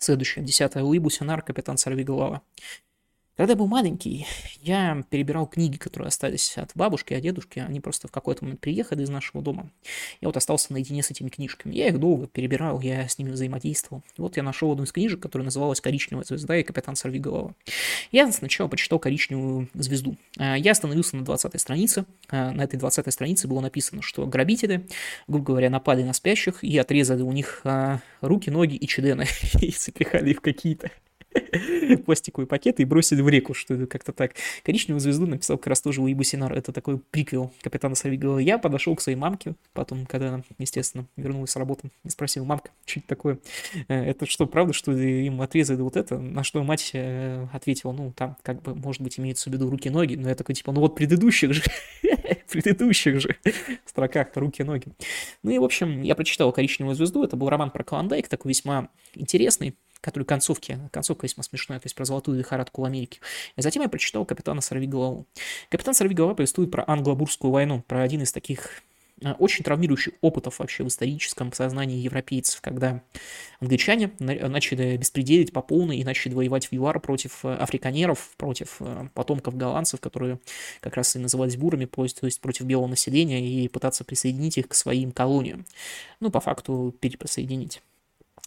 Следующее, 0.00 0.44
десятое. 0.44 0.82
Луи 0.82 0.98
Сенар, 1.10 1.42
капитан 1.42 1.76
Сорвиголова. 1.76 2.42
Когда 3.38 3.52
я 3.52 3.56
был 3.56 3.68
маленький, 3.68 4.26
я 4.62 5.04
перебирал 5.10 5.46
книги, 5.46 5.76
которые 5.76 6.08
остались 6.08 6.58
от 6.58 6.72
бабушки, 6.74 7.14
от 7.14 7.20
дедушки. 7.20 7.60
Они 7.60 7.78
просто 7.78 8.08
в 8.08 8.10
какой-то 8.10 8.42
момент 8.42 8.58
приехали 8.58 9.04
из 9.04 9.10
нашего 9.10 9.40
дома. 9.44 9.70
Я 10.20 10.26
вот 10.26 10.36
остался 10.36 10.72
наедине 10.72 11.04
с 11.04 11.12
этими 11.12 11.28
книжками. 11.28 11.72
Я 11.72 11.86
их 11.86 12.00
долго 12.00 12.26
перебирал, 12.26 12.80
я 12.80 13.08
с 13.08 13.16
ними 13.16 13.30
взаимодействовал. 13.30 14.02
И 14.16 14.20
вот 14.20 14.36
я 14.36 14.42
нашел 14.42 14.72
одну 14.72 14.82
из 14.82 14.90
книжек, 14.90 15.20
которая 15.20 15.44
называлась 15.44 15.80
«Коричневая 15.80 16.24
звезда» 16.24 16.56
и 16.56 16.64
«Капитан 16.64 16.96
Сорвиголова». 16.96 17.54
Я 18.10 18.32
сначала 18.32 18.66
почитал 18.66 18.98
«Коричневую 18.98 19.68
звезду». 19.72 20.16
А, 20.36 20.58
я 20.58 20.72
остановился 20.72 21.16
на 21.16 21.24
20 21.24 21.60
странице. 21.60 22.06
А, 22.30 22.50
на 22.50 22.62
этой 22.62 22.76
20 22.76 23.12
странице 23.14 23.46
было 23.46 23.60
написано, 23.60 24.02
что 24.02 24.26
грабители, 24.26 24.88
грубо 25.28 25.44
говоря, 25.44 25.70
напали 25.70 26.02
на 26.02 26.12
спящих 26.12 26.64
и 26.64 26.76
отрезали 26.76 27.22
у 27.22 27.30
них 27.30 27.60
а, 27.62 28.00
руки, 28.20 28.50
ноги 28.50 28.74
и 28.74 28.88
чедены 28.88 29.26
и 29.60 29.70
запихали 29.70 30.30
их 30.30 30.38
в 30.38 30.40
какие-то 30.40 30.90
пластиковые 32.06 32.46
пакеты 32.46 32.82
и 32.82 32.86
бросили 32.86 33.20
в 33.20 33.28
реку, 33.28 33.54
что 33.54 33.86
как-то 33.86 34.12
так. 34.12 34.34
Коричневую 34.64 35.00
звезду 35.00 35.26
написал 35.26 35.58
как 35.58 35.68
раз 35.68 35.80
тоже 35.80 36.02
Уибу 36.02 36.22
Синар. 36.22 36.52
Это 36.52 36.72
такой 36.72 36.98
приквел 36.98 37.52
капитана 37.62 37.94
Савигова. 37.94 38.38
Я 38.38 38.58
подошел 38.58 38.94
к 38.96 39.00
своей 39.00 39.16
мамке, 39.16 39.54
потом, 39.72 40.06
когда 40.06 40.28
она, 40.28 40.42
естественно, 40.58 41.06
вернулась 41.16 41.50
с 41.50 41.56
работы, 41.56 41.90
и 42.04 42.10
спросил, 42.10 42.44
мамка, 42.44 42.70
что 42.86 43.00
это 43.00 43.08
такое? 43.08 43.38
Э, 43.88 44.04
это 44.04 44.26
что, 44.26 44.46
правда, 44.46 44.72
что 44.72 44.92
им 44.92 45.40
отрезали 45.40 45.80
вот 45.80 45.96
это? 45.96 46.18
На 46.18 46.44
что 46.44 46.62
мать 46.62 46.90
э, 46.94 47.46
ответила, 47.52 47.92
ну, 47.92 48.12
там, 48.12 48.36
как 48.42 48.62
бы, 48.62 48.74
может 48.74 49.02
быть, 49.02 49.18
имеется 49.18 49.50
в 49.50 49.52
виду 49.52 49.70
руки-ноги, 49.70 50.14
но 50.14 50.28
я 50.28 50.34
такой, 50.34 50.54
типа, 50.54 50.72
ну 50.72 50.80
вот 50.80 50.94
предыдущих 50.94 51.52
же, 51.52 51.62
предыдущих 52.50 53.20
же 53.20 53.36
строках 53.84 54.28
руки-ноги. 54.34 54.86
Ну 55.42 55.50
и, 55.50 55.58
в 55.58 55.64
общем, 55.64 56.02
я 56.02 56.14
прочитал 56.14 56.52
«Коричневую 56.52 56.94
звезду», 56.94 57.24
это 57.24 57.36
был 57.36 57.48
роман 57.48 57.70
про 57.70 57.84
Клондайк, 57.84 58.28
такой 58.28 58.50
весьма 58.50 58.88
интересный, 59.14 59.76
который 60.00 60.24
концовки, 60.24 60.78
концовка 60.92 61.26
весьма 61.26 61.42
смешная, 61.42 61.80
то 61.80 61.86
есть 61.86 61.96
про 61.96 62.04
золотую 62.04 62.38
лихорадку 62.38 62.82
в 62.82 62.84
Америке. 62.84 63.20
И 63.56 63.62
затем 63.62 63.82
я 63.82 63.88
прочитал 63.88 64.24
«Капитана 64.24 64.60
Сорвиголову». 64.60 65.26
«Капитан 65.70 65.94
Сорвиголова» 65.94 66.34
повествует 66.34 66.70
про 66.70 66.84
англо-бурскую 66.86 67.50
войну, 67.50 67.82
про 67.86 68.02
один 68.02 68.22
из 68.22 68.30
таких 68.30 68.82
э, 69.22 69.32
очень 69.32 69.64
травмирующих 69.64 70.14
опытов 70.20 70.60
вообще 70.60 70.84
в 70.84 70.88
историческом 70.88 71.52
сознании 71.52 71.98
европейцев, 71.98 72.60
когда 72.60 73.02
англичане 73.58 74.12
начали 74.20 74.96
беспределить 74.96 75.52
по 75.52 75.62
полной 75.62 75.98
и 75.98 76.04
начали 76.04 76.32
воевать 76.32 76.66
в 76.66 76.72
ЮАР 76.72 77.00
против 77.00 77.44
э, 77.44 77.54
африканеров, 77.54 78.30
против 78.36 78.76
э, 78.78 79.08
потомков 79.14 79.56
голландцев, 79.56 80.00
которые 80.00 80.38
как 80.80 80.94
раз 80.94 81.16
и 81.16 81.18
назывались 81.18 81.56
бурами, 81.56 81.86
то 81.86 82.04
есть 82.04 82.40
против 82.40 82.66
белого 82.66 82.86
населения, 82.86 83.44
и 83.44 83.66
пытаться 83.66 84.04
присоединить 84.04 84.58
их 84.58 84.68
к 84.68 84.74
своим 84.74 85.10
колониям. 85.10 85.66
Ну, 86.20 86.30
по 86.30 86.38
факту, 86.38 86.94
переприсоединить. 87.00 87.82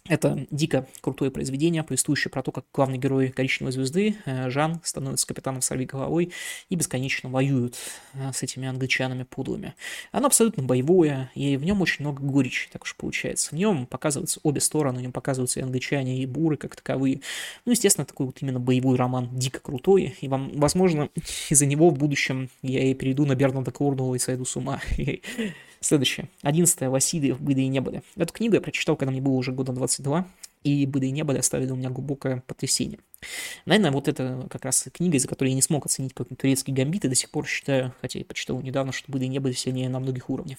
Это 0.08 0.46
дико 0.50 0.88
крутое 1.00 1.30
произведение, 1.30 1.84
повествующее 1.84 2.28
про 2.28 2.42
то, 2.42 2.50
как 2.50 2.64
главный 2.74 2.98
герой 2.98 3.28
«Коричневой 3.28 3.70
звезды» 3.70 4.16
э, 4.24 4.50
Жан 4.50 4.80
становится 4.82 5.28
капитаном 5.28 5.62
сорви 5.62 5.86
головой 5.86 6.32
и 6.68 6.74
бесконечно 6.74 7.30
воюет 7.30 7.76
э, 8.14 8.32
с 8.32 8.42
этими 8.42 8.66
англичанами 8.66 9.22
подлыми. 9.22 9.74
Оно 10.10 10.26
абсолютно 10.26 10.64
боевое, 10.64 11.30
и 11.36 11.56
в 11.56 11.64
нем 11.64 11.80
очень 11.82 12.04
много 12.04 12.20
горечи, 12.20 12.68
так 12.72 12.82
уж 12.82 12.96
получается. 12.96 13.50
В 13.50 13.52
нем 13.52 13.86
показываются 13.86 14.40
обе 14.42 14.60
стороны, 14.60 14.98
в 14.98 15.02
нем 15.02 15.12
показываются 15.12 15.60
и 15.60 15.62
англичане, 15.62 16.20
и 16.20 16.26
буры 16.26 16.56
как 16.56 16.74
таковые. 16.74 17.20
Ну, 17.64 17.70
естественно, 17.70 18.04
такой 18.04 18.26
вот 18.26 18.42
именно 18.42 18.58
боевой 18.58 18.96
роман, 18.96 19.28
дико 19.32 19.60
крутой, 19.60 20.16
и 20.20 20.26
вам, 20.26 20.50
возможно, 20.58 21.10
из-за 21.48 21.64
него 21.64 21.90
в 21.90 21.96
будущем 21.96 22.50
я 22.62 22.82
и 22.82 22.94
перейду 22.94 23.24
на 23.24 23.36
Бернарда 23.36 23.70
Корнуэлла 23.70 24.16
и 24.16 24.18
сойду 24.18 24.46
с 24.46 24.56
ума. 24.56 24.80
Следующее. 25.82 26.28
Одиннадцатое. 26.42 26.90
Васильев. 26.90 27.40
Быды 27.40 27.62
и 27.62 27.68
небоды. 27.68 28.02
Эту 28.16 28.32
книгу 28.32 28.54
я 28.54 28.60
прочитал, 28.60 28.96
когда 28.96 29.10
мне 29.10 29.20
было 29.20 29.34
уже 29.34 29.52
года 29.52 29.72
22 29.72 30.26
и 30.62 30.86
«Быды 30.86 31.08
и 31.08 31.10
небо» 31.10 31.34
оставили 31.36 31.72
у 31.72 31.76
меня 31.76 31.90
глубокое 31.90 32.44
потрясение. 32.46 33.00
Наверное, 33.66 33.90
вот 33.90 34.08
это 34.08 34.46
как 34.50 34.64
раз 34.64 34.88
книга, 34.92 35.16
из-за 35.16 35.28
которой 35.28 35.48
я 35.48 35.54
не 35.54 35.62
смог 35.62 35.86
оценить 35.86 36.14
какой-нибудь 36.14 36.38
турецкий 36.38 36.72
гамбит, 36.72 37.04
и 37.04 37.08
до 37.08 37.14
сих 37.14 37.30
пор 37.30 37.46
считаю, 37.46 37.94
хотя 38.00 38.18
я 38.18 38.24
почитал 38.24 38.60
недавно, 38.60 38.92
что 38.92 39.10
«Быды 39.10 39.26
и 39.26 39.28
небо» 39.28 39.52
сильнее 39.52 39.88
на 39.88 40.00
многих 40.00 40.30
уровнях. 40.30 40.58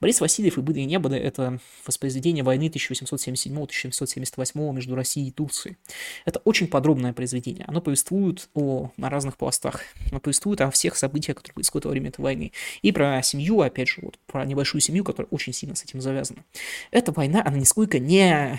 Борис 0.00 0.20
Васильев 0.20 0.58
и 0.58 0.60
«Быды 0.60 0.80
и 0.80 0.84
небо»— 0.84 1.14
это 1.16 1.58
воспроизведение 1.86 2.44
войны 2.44 2.68
1877-1878 2.68 4.72
между 4.72 4.94
Россией 4.94 5.28
и 5.28 5.32
Турцией. 5.32 5.76
Это 6.24 6.40
очень 6.44 6.66
подробное 6.66 7.12
произведение. 7.12 7.64
Оно 7.66 7.80
повествует 7.80 8.48
о, 8.54 8.90
на 8.96 9.10
разных 9.10 9.36
пластах. 9.36 9.82
Оно 10.10 10.20
повествует 10.20 10.60
о 10.60 10.70
всех 10.70 10.96
событиях, 10.96 11.38
которые 11.38 11.54
происходят 11.54 11.84
во 11.84 11.90
время 11.90 12.08
этой 12.08 12.20
войны. 12.20 12.52
И 12.82 12.92
про 12.92 13.22
семью, 13.22 13.60
опять 13.60 13.88
же, 13.88 14.00
вот, 14.02 14.18
про 14.26 14.44
небольшую 14.44 14.80
семью, 14.80 15.04
которая 15.04 15.28
очень 15.30 15.52
сильно 15.52 15.74
с 15.74 15.84
этим 15.84 16.00
завязана. 16.00 16.44
Эта 16.90 17.12
война, 17.12 17.42
она 17.44 17.58
нисколько 17.58 17.98
не 17.98 18.58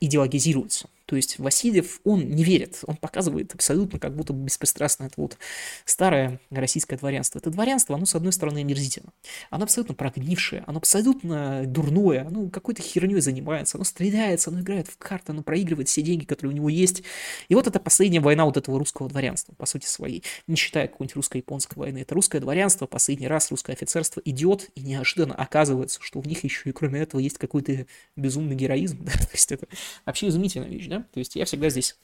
идеологизируется. 0.00 0.88
То 1.10 1.16
есть 1.16 1.40
Васильев, 1.40 2.00
он 2.04 2.30
не 2.30 2.44
верит, 2.44 2.84
он 2.86 2.94
показывает 2.94 3.52
абсолютно 3.52 3.98
как 3.98 4.14
будто 4.14 4.32
беспристрастно 4.32 5.06
это 5.06 5.14
вот 5.16 5.38
старое 5.84 6.40
российское 6.50 6.96
дворянство. 6.96 7.40
Это 7.40 7.50
дворянство, 7.50 7.96
оно 7.96 8.06
с 8.06 8.14
одной 8.14 8.32
стороны 8.32 8.58
омерзительно, 8.58 9.12
оно 9.50 9.64
абсолютно 9.64 9.96
прогнившее, 9.96 10.62
оно 10.68 10.78
абсолютно 10.78 11.64
дурное, 11.66 12.28
оно 12.28 12.48
какой-то 12.48 12.80
херней 12.80 13.20
занимается, 13.20 13.76
оно 13.76 13.82
стреляется, 13.82 14.50
оно 14.50 14.60
играет 14.60 14.86
в 14.86 14.98
карты, 14.98 15.32
оно 15.32 15.42
проигрывает 15.42 15.88
все 15.88 16.00
деньги, 16.00 16.26
которые 16.26 16.52
у 16.52 16.54
него 16.54 16.68
есть. 16.68 17.02
И 17.48 17.56
вот 17.56 17.66
это 17.66 17.80
последняя 17.80 18.20
война 18.20 18.44
вот 18.44 18.56
этого 18.56 18.78
русского 18.78 19.08
дворянства, 19.08 19.52
по 19.56 19.66
сути 19.66 19.86
своей, 19.86 20.22
не 20.46 20.54
считая 20.54 20.86
какой-нибудь 20.86 21.16
русско-японской 21.16 21.76
войны. 21.76 21.98
Это 21.98 22.14
русское 22.14 22.38
дворянство, 22.38 22.86
последний 22.86 23.26
раз 23.26 23.50
русское 23.50 23.72
офицерство 23.72 24.22
идет, 24.24 24.70
и 24.76 24.82
неожиданно 24.82 25.34
оказывается, 25.34 25.98
что 26.02 26.20
у 26.20 26.22
них 26.22 26.44
еще 26.44 26.70
и 26.70 26.72
кроме 26.72 27.00
этого 27.00 27.20
есть 27.20 27.38
какой-то 27.38 27.86
безумный 28.14 28.54
героизм. 28.54 29.04
Да? 29.04 29.10
То 29.18 29.28
есть 29.32 29.50
это 29.50 29.66
вообще 30.06 30.28
изумительная 30.28 30.68
вещь, 30.68 30.86
да? 30.86 30.99
То 31.12 31.18
есть 31.18 31.36
я 31.36 31.44
всегда 31.44 31.68
здесь 31.68 31.96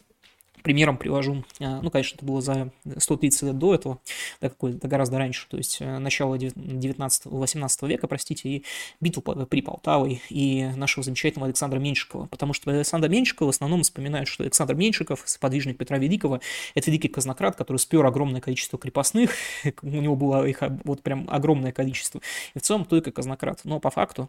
примером 0.67 0.99
привожу, 0.99 1.45
а, 1.61 1.81
ну, 1.81 1.93
конечно, 1.93 2.17
это 2.17 2.27
было 2.27 2.41
за 2.41 2.73
130 2.99 3.43
лет 3.43 3.57
до 3.57 3.77
этого, 3.77 4.01
да, 4.41 4.49
какой-то 4.49 4.89
гораздо 4.89 5.17
раньше, 5.17 5.47
то 5.49 5.57
есть 5.57 5.77
э, 5.79 5.99
начало 5.99 6.35
19-18 6.35 7.89
века, 7.89 8.09
простите, 8.09 8.49
и 8.49 8.65
битву 9.01 9.23
при 9.23 9.63
Полтавой 9.63 10.23
и 10.29 10.65
нашего 10.75 11.05
замечательного 11.05 11.47
Александра 11.47 11.79
Меньшикова, 11.79 12.27
потому 12.27 12.53
что 12.53 12.73
Александра 12.73 13.09
Меньшикова 13.09 13.47
в 13.47 13.55
основном 13.55 13.83
вспоминают, 13.83 14.27
что 14.29 14.43
Александр 14.43 14.75
Меньшиков, 14.75 15.23
сподвижник 15.25 15.79
Петра 15.79 15.99
Великого, 15.99 16.41
это 16.75 16.91
великий 16.91 17.07
казнократ, 17.07 17.55
который 17.55 17.77
спер 17.77 18.05
огромное 18.05 18.41
количество 18.41 18.77
крепостных, 18.77 19.37
у 19.83 19.87
него 19.87 20.17
было 20.17 20.45
их 20.49 20.65
вот 20.83 21.01
прям 21.01 21.29
огромное 21.31 21.71
количество, 21.71 22.21
и 22.55 22.59
в 22.59 22.63
целом 22.63 22.87
только 22.87 23.13
казнократ, 23.13 23.61
но 23.63 23.79
по 23.79 23.91
факту 23.91 24.29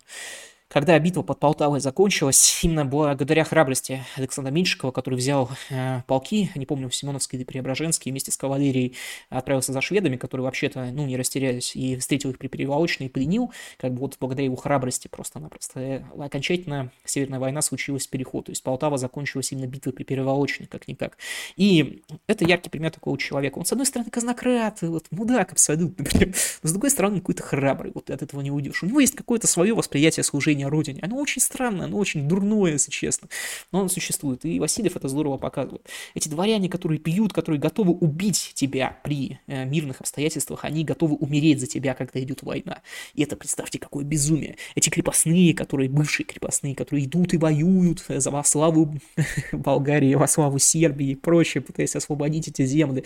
когда 0.69 0.99
битва 0.99 1.21
под 1.21 1.39
Полтавой 1.39 1.79
закончилась, 1.79 2.59
именно 2.63 2.85
благодаря 2.85 3.43
храбрости 3.43 4.03
Александра 4.15 4.51
Меньшикова, 4.51 4.91
который 4.91 5.15
взял 5.15 5.49
э, 5.69 6.01
полки, 6.07 6.51
не 6.55 6.65
помню, 6.65 6.89
Семеновский 6.91 7.37
или 7.37 7.45
Преображенский, 7.45 8.11
вместе 8.11 8.31
с 8.31 8.37
кавалерией 8.37 8.95
отправился 9.29 9.71
за 9.71 9.81
шведами, 9.81 10.17
которые 10.17 10.43
вообще-то, 10.45 10.85
ну, 10.91 11.05
не 11.05 11.15
растерялись, 11.15 11.75
и 11.75 11.95
встретил 11.97 12.31
их 12.31 12.37
при 12.37 12.47
Переволочной 12.47 13.07
и 13.07 13.09
пленил, 13.09 13.51
как 13.77 13.93
бы 13.93 14.01
вот 14.01 14.17
благодаря 14.19 14.45
его 14.45 14.55
храбрости 14.55 15.07
просто-напросто. 15.07 15.79
Э, 15.79 16.03
окончательно 16.19 16.91
Северная 17.05 17.39
война 17.39 17.61
случилась 17.61 18.07
переход, 18.07 18.45
то 18.45 18.51
есть 18.51 18.63
Полтава 18.63 18.97
закончилась 18.97 19.51
именно 19.53 19.67
битвой 19.67 19.93
при 19.93 20.03
Переволочной, 20.03 20.67
как-никак. 20.67 21.17
И 21.55 22.03
это 22.27 22.43
яркий 22.43 22.69
пример 22.69 22.91
такого 22.91 23.17
человека. 23.17 23.57
Он, 23.57 23.65
с 23.65 23.71
одной 23.71 23.85
стороны, 23.85 24.09
казнократ, 24.09 24.81
вот, 24.81 25.05
мудак 25.11 25.53
абсолютно, 25.53 26.05
но 26.63 26.69
с 26.69 26.71
другой 26.71 26.89
стороны, 26.89 27.19
какой-то 27.19 27.43
храбрый, 27.43 27.91
вот 27.93 28.09
от 28.09 28.21
этого 28.21 28.41
не 28.41 28.51
уйдешь. 28.51 28.83
У 28.83 28.85
него 28.85 28.99
есть 28.99 29.15
какое-то 29.15 29.47
свое 29.47 29.73
восприятие 29.73 30.23
служения 30.23 30.56
служение 30.57 30.67
Родине. 30.67 30.99
Оно 31.03 31.17
очень 31.17 31.41
странное, 31.41 31.85
оно 31.85 31.97
очень 31.97 32.27
дурное, 32.27 32.73
если 32.73 32.91
честно. 32.91 33.27
Но 33.71 33.79
оно 33.79 33.89
существует. 33.89 34.45
И 34.45 34.59
Васильев 34.59 34.95
это 34.95 35.07
здорово 35.07 35.37
показывает. 35.37 35.87
Эти 36.15 36.29
дворяне, 36.29 36.69
которые 36.69 36.99
пьют, 36.99 37.33
которые 37.33 37.59
готовы 37.59 37.93
убить 37.93 38.51
тебя 38.55 38.97
при 39.03 39.39
э, 39.47 39.65
мирных 39.65 40.01
обстоятельствах, 40.01 40.65
они 40.65 40.83
готовы 40.83 41.15
умереть 41.15 41.59
за 41.59 41.67
тебя, 41.67 41.93
когда 41.93 42.19
идет 42.19 42.43
война. 42.43 42.81
И 43.13 43.23
это, 43.23 43.35
представьте, 43.35 43.79
какое 43.79 44.03
безумие. 44.03 44.57
Эти 44.75 44.89
крепостные, 44.89 45.53
которые, 45.53 45.89
бывшие 45.89 46.25
крепостные, 46.25 46.75
которые 46.75 47.05
идут 47.05 47.33
и 47.33 47.37
воюют 47.37 48.03
за 48.07 48.31
во 48.31 48.43
славу 48.43 48.95
Болгарии, 49.51 50.15
во 50.15 50.27
славу 50.27 50.59
Сербии 50.59 51.11
и 51.11 51.15
прочее, 51.15 51.61
пытаясь 51.61 51.95
освободить 51.95 52.47
эти 52.47 52.65
земли. 52.65 53.03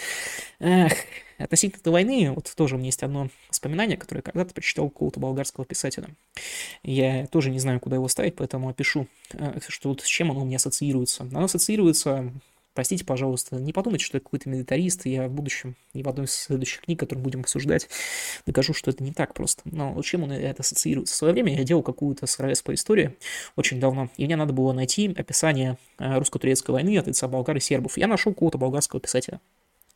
Эх, 0.60 0.94
Относительно 1.44 1.80
этой 1.80 1.92
войны, 1.92 2.32
вот 2.32 2.52
тоже 2.56 2.76
у 2.76 2.78
меня 2.78 2.88
есть 2.88 3.04
одно 3.04 3.30
воспоминание, 3.50 3.98
которое 3.98 4.20
я 4.20 4.24
когда-то 4.24 4.54
прочитал 4.54 4.90
какого-то 4.90 5.20
болгарского 5.20 5.66
писателя. 5.66 6.10
Я 6.84 7.28
тоже 7.28 7.50
не 7.50 7.60
знаю, 7.60 7.80
куда 7.80 7.96
его 7.96 8.08
ставить, 8.08 8.36
поэтому 8.36 8.70
опишу, 8.70 9.08
э, 9.34 9.60
что 9.68 9.90
вот 9.90 10.02
с 10.02 10.06
чем 10.06 10.32
оно 10.32 10.42
у 10.42 10.46
меня 10.46 10.58
ассоциируется. 10.58 11.24
Оно 11.24 11.46
ассоциируется 11.46 12.32
Простите, 12.74 13.04
пожалуйста, 13.04 13.58
не 13.58 13.74
подумайте, 13.74 14.06
что 14.06 14.16
я 14.16 14.22
какой-то 14.22 14.48
милитарист, 14.48 15.06
я 15.06 15.28
в 15.28 15.32
будущем 15.32 15.76
и 15.92 16.04
в 16.04 16.08
одной 16.08 16.26
из 16.26 16.32
следующих 16.32 16.82
книг, 16.82 17.00
которые 17.02 17.22
будем 17.22 17.42
обсуждать, 17.42 17.90
докажу, 18.46 18.74
что 18.74 18.92
это 18.92 19.04
не 19.04 19.12
так 19.12 19.34
просто. 19.34 19.62
Но 19.66 20.02
чем 20.04 20.24
он 20.24 20.32
это 20.32 20.62
ассоциируется? 20.62 21.14
В 21.14 21.18
свое 21.18 21.34
время 21.34 21.58
я 21.58 21.66
делал 21.66 21.84
какую-то 21.84 22.28
СРС 22.28 22.62
по 22.62 22.74
истории 22.74 23.18
очень 23.58 23.82
давно, 23.82 24.10
и 24.16 24.26
мне 24.26 24.38
надо 24.38 24.54
было 24.54 24.72
найти 24.72 25.14
описание 25.18 25.78
э, 26.00 26.18
русско-турецкой 26.18 26.72
войны 26.72 26.98
от 26.98 27.08
лица 27.08 27.28
болгар 27.28 27.58
и 27.58 27.60
сербов. 27.60 27.98
Я 27.98 28.08
нашел 28.08 28.34
какого-то 28.34 28.58
болгарского 28.58 29.02
писателя 29.02 29.42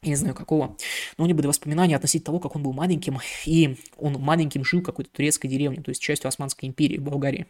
я 0.05 0.11
не 0.11 0.15
знаю 0.15 0.35
какого, 0.35 0.77
но 1.17 1.23
у 1.23 1.27
него 1.27 1.37
были 1.37 1.47
воспоминания 1.47 1.95
относительно 1.95 2.25
того, 2.25 2.39
как 2.39 2.55
он 2.55 2.63
был 2.63 2.73
маленьким, 2.73 3.19
и 3.45 3.77
он 3.97 4.13
маленьким 4.13 4.63
жил 4.63 4.81
в 4.81 4.83
какой-то 4.83 5.09
турецкой 5.11 5.47
деревне, 5.47 5.81
то 5.81 5.89
есть 5.89 6.01
частью 6.01 6.27
Османской 6.27 6.69
империи 6.69 6.97
в 6.97 7.03
Болгарии. 7.03 7.47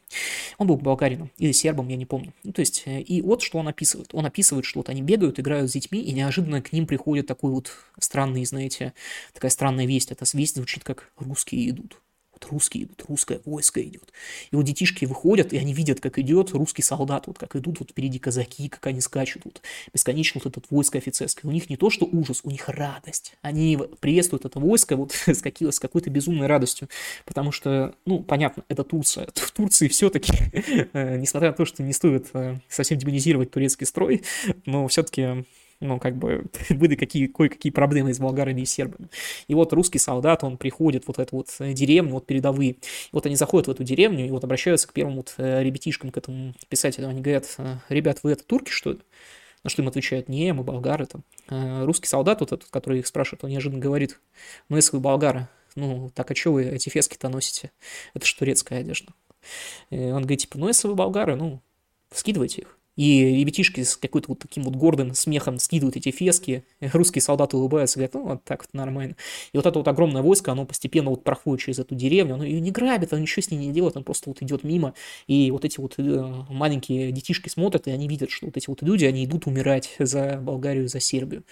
Он 0.57 0.67
был 0.67 0.77
болгарином 0.77 1.31
или 1.37 1.51
сербом, 1.51 1.87
я 1.89 1.97
не 1.97 2.05
помню. 2.05 2.33
Ну, 2.43 2.53
то 2.53 2.61
есть, 2.61 2.83
э, 2.85 3.01
и 3.01 3.21
вот 3.21 3.41
что 3.41 3.57
он 3.57 3.67
описывает. 3.67 4.09
Он 4.13 4.25
описывает, 4.25 4.65
что 4.65 4.79
вот 4.79 4.89
они 4.89 5.01
бегают, 5.01 5.39
играют 5.39 5.69
с 5.69 5.73
детьми, 5.73 5.99
и 5.99 6.13
неожиданно 6.13 6.61
к 6.61 6.71
ним 6.71 6.87
приходит 6.87 7.27
такой 7.27 7.51
вот 7.51 7.71
странный, 7.99 8.45
знаете, 8.45 8.93
такая 9.33 9.51
странная 9.51 9.85
весть. 9.85 10.11
Эта 10.11 10.25
весть 10.33 10.55
звучит 10.55 10.83
как 10.83 11.11
«русские 11.17 11.69
идут». 11.69 12.01
Вот 12.45 12.51
русские 12.51 12.83
идут, 12.83 13.03
русское 13.07 13.41
войско 13.45 13.81
идет. 13.81 14.11
И 14.51 14.55
вот 14.55 14.65
детишки 14.65 15.05
выходят, 15.05 15.53
и 15.53 15.57
они 15.57 15.73
видят, 15.73 15.99
как 15.99 16.19
идет 16.19 16.51
русский 16.51 16.81
солдат, 16.81 17.27
вот 17.27 17.37
как 17.37 17.55
идут 17.55 17.79
вот 17.79 17.91
впереди 17.91 18.19
казаки, 18.19 18.69
как 18.69 18.85
они 18.87 19.01
скачут, 19.01 19.43
вот 19.45 19.61
бесконечно 19.93 20.41
вот 20.43 20.51
этот 20.51 20.69
войско 20.69 20.97
офицерское. 20.97 21.49
У 21.49 21.53
них 21.53 21.69
не 21.69 21.77
то, 21.77 21.89
что 21.89 22.05
ужас, 22.05 22.41
у 22.43 22.51
них 22.51 22.69
радость. 22.69 23.35
Они 23.41 23.77
приветствуют 23.99 24.45
это 24.45 24.59
войско 24.59 24.95
вот 24.95 25.11
с, 25.25 25.41
какой- 25.41 25.71
с 25.71 25.79
какой-то 25.79 26.09
безумной 26.09 26.47
радостью, 26.47 26.89
потому 27.25 27.51
что, 27.51 27.95
ну, 28.05 28.21
понятно, 28.21 28.63
это 28.67 28.83
Турция. 28.83 29.27
В 29.35 29.51
Турции 29.51 29.87
все-таки, 29.87 30.33
э, 30.93 31.17
несмотря 31.17 31.49
на 31.49 31.55
то, 31.55 31.65
что 31.65 31.83
не 31.83 31.93
стоит 31.93 32.27
э, 32.33 32.59
совсем 32.69 32.97
демонизировать 32.97 33.51
турецкий 33.51 33.85
строй, 33.85 34.23
но 34.65 34.87
все-таки 34.87 35.45
ну, 35.79 35.99
как 35.99 36.15
бы, 36.15 36.45
были 36.69 36.95
какие, 36.95 37.27
кое-какие 37.27 37.71
проблемы 37.71 38.13
с 38.13 38.19
болгарами 38.19 38.61
и 38.61 38.65
сербами. 38.65 39.09
И 39.47 39.53
вот 39.53 39.73
русский 39.73 39.99
солдат, 39.99 40.43
он 40.43 40.57
приходит 40.57 41.07
вот 41.07 41.17
в 41.17 41.19
эту 41.19 41.37
вот 41.37 41.49
э, 41.59 41.73
деревню, 41.73 42.13
вот 42.13 42.25
передовые, 42.25 42.71
и 42.71 42.77
вот 43.11 43.25
они 43.25 43.35
заходят 43.35 43.67
в 43.67 43.71
эту 43.71 43.83
деревню, 43.83 44.25
и 44.25 44.29
вот 44.29 44.43
обращаются 44.43 44.87
к 44.87 44.93
первым 44.93 45.17
вот 45.17 45.35
э, 45.37 45.63
ребятишкам, 45.63 46.11
к 46.11 46.17
этому 46.17 46.53
писателю, 46.69 47.07
они 47.07 47.21
говорят, 47.21 47.53
«Э, 47.57 47.77
ребят, 47.89 48.19
вы 48.23 48.31
это 48.31 48.43
турки, 48.43 48.69
что 48.69 48.91
ли? 48.91 48.99
На 49.63 49.69
что 49.69 49.81
им 49.81 49.87
отвечают, 49.87 50.29
не, 50.29 50.53
мы 50.53 50.63
болгары 50.63 51.07
там. 51.07 51.23
Русский 51.85 52.07
солдат, 52.07 52.39
вот 52.41 52.51
этот, 52.51 52.69
который 52.69 52.99
их 52.99 53.07
спрашивает, 53.07 53.43
он 53.43 53.49
неожиданно 53.49 53.81
говорит, 53.81 54.19
ну, 54.69 54.75
если 54.75 54.95
вы 54.95 54.99
болгары, 54.99 55.47
ну, 55.73 56.11
так 56.13 56.29
а 56.29 56.35
что 56.35 56.53
вы 56.53 56.65
эти 56.65 56.89
фески-то 56.89 57.29
носите? 57.29 57.71
Это 58.13 58.27
же 58.27 58.35
турецкая 58.35 58.81
одежда. 58.81 59.11
И 59.89 59.97
он 59.97 60.21
говорит, 60.21 60.41
типа, 60.41 60.59
ну, 60.59 60.67
если 60.67 60.87
вы 60.87 60.93
болгары, 60.93 61.35
ну, 61.35 61.61
скидывайте 62.13 62.61
их. 62.61 62.77
И 62.95 63.39
ребятишки 63.39 63.83
с 63.83 63.97
какой-то 63.97 64.29
вот 64.29 64.39
таким 64.39 64.63
вот 64.63 64.75
гордым 64.75 65.13
смехом 65.13 65.59
скидывают 65.59 65.95
эти 65.97 66.11
фески, 66.11 66.63
русские 66.79 67.21
солдаты 67.21 67.57
улыбаются, 67.57 67.99
говорят, 67.99 68.13
ну, 68.13 68.23
вот 68.23 68.43
так 68.43 68.61
вот 68.61 68.73
нормально. 68.73 69.15
И 69.53 69.57
вот 69.57 69.65
это 69.65 69.77
вот 69.79 69.87
огромное 69.87 70.21
войско, 70.21 70.51
оно 70.51 70.65
постепенно 70.65 71.09
вот 71.09 71.23
проходит 71.23 71.63
через 71.63 71.79
эту 71.79 71.95
деревню, 71.95 72.35
оно 72.35 72.43
ее 72.43 72.61
не 72.61 72.71
грабит, 72.71 73.13
оно 73.13 73.21
ничего 73.21 73.41
с 73.41 73.51
ней 73.51 73.57
не 73.57 73.71
делает, 73.71 73.95
оно 73.95 74.03
просто 74.03 74.29
вот 74.29 74.41
идет 74.41 74.63
мимо, 74.63 74.93
и 75.27 75.51
вот 75.51 75.65
эти 75.65 75.79
вот 75.79 75.95
э, 75.97 76.33
маленькие 76.49 77.11
детишки 77.11 77.49
смотрят, 77.49 77.87
и 77.87 77.91
они 77.91 78.07
видят, 78.07 78.29
что 78.31 78.45
вот 78.45 78.57
эти 78.57 78.69
вот 78.69 78.81
люди, 78.81 79.05
они 79.05 79.25
идут 79.25 79.47
умирать 79.47 79.95
за 79.99 80.39
Болгарию, 80.41 80.87
за 80.87 80.99
Сербию. 80.99 81.43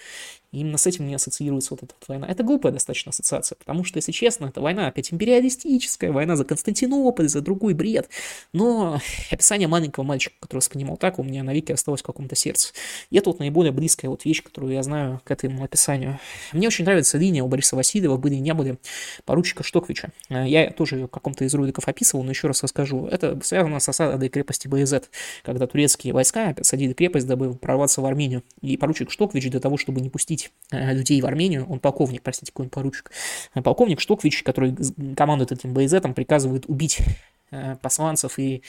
И 0.54 0.60
именно 0.60 0.78
с 0.78 0.86
этим 0.86 1.06
мне 1.06 1.16
ассоциируется 1.16 1.74
вот 1.74 1.82
эта 1.82 1.94
вот 1.98 2.08
война. 2.08 2.28
Это 2.28 2.44
глупая 2.44 2.72
достаточно 2.72 3.10
ассоциация, 3.10 3.56
потому 3.56 3.82
что, 3.82 3.98
если 3.98 4.12
честно, 4.12 4.46
это 4.46 4.60
война 4.60 4.86
опять 4.86 5.12
империалистическая, 5.12 6.12
война 6.12 6.36
за 6.36 6.44
Константинополь, 6.44 7.28
за 7.28 7.40
другой 7.40 7.74
бред. 7.74 8.08
Но 8.52 9.00
описание 9.32 9.66
маленького 9.66 10.04
мальчика, 10.04 10.36
который 10.38 10.60
воспринимал 10.60 10.96
так, 10.96 11.18
у 11.18 11.24
меня 11.24 11.33
навеки 11.42 11.72
осталось 11.72 12.00
в 12.00 12.04
каком-то 12.04 12.36
сердце. 12.36 12.72
И 13.10 13.18
это 13.18 13.30
вот 13.30 13.38
наиболее 13.38 13.72
близкая 13.72 14.10
вот 14.10 14.24
вещь, 14.24 14.42
которую 14.42 14.72
я 14.72 14.82
знаю 14.82 15.20
к 15.24 15.30
этому 15.30 15.64
описанию. 15.64 16.18
Мне 16.52 16.68
очень 16.68 16.84
нравится 16.84 17.18
линия 17.18 17.42
у 17.42 17.48
Бориса 17.48 17.76
Васильева 17.76 18.16
«Были 18.16 18.36
не 18.36 18.54
были» 18.54 18.78
поручика 19.24 19.62
Штоквича. 19.62 20.10
Я 20.28 20.70
тоже 20.70 21.06
в 21.06 21.08
каком-то 21.08 21.44
из 21.44 21.54
роликов 21.54 21.88
описывал, 21.88 22.24
но 22.24 22.30
еще 22.30 22.46
раз 22.46 22.62
расскажу. 22.62 23.06
Это 23.06 23.38
связано 23.42 23.80
с 23.80 23.88
осадой 23.88 24.28
крепости 24.28 24.68
БЗ, 24.68 25.02
когда 25.42 25.66
турецкие 25.66 26.12
войска 26.12 26.54
осадили 26.58 26.92
крепость, 26.92 27.26
дабы 27.26 27.54
прорваться 27.54 28.00
в 28.00 28.06
Армению. 28.06 28.42
И 28.60 28.76
поручик 28.76 29.10
Штоквич 29.10 29.50
для 29.50 29.60
того, 29.60 29.76
чтобы 29.76 30.00
не 30.00 30.10
пустить 30.10 30.50
э, 30.70 30.94
людей 30.94 31.20
в 31.20 31.26
Армению, 31.26 31.66
он 31.66 31.80
полковник, 31.80 32.22
простите, 32.22 32.52
какой 32.52 32.66
он 32.66 32.70
поручик, 32.70 33.10
э, 33.54 33.62
полковник 33.62 34.00
Штоквич, 34.00 34.42
который 34.42 34.76
командует 35.16 35.52
этим 35.52 35.72
БЗ, 35.74 35.94
приказывает 36.14 36.66
убить 36.66 36.98
э, 37.50 37.76
посланцев 37.82 38.38
и 38.38 38.62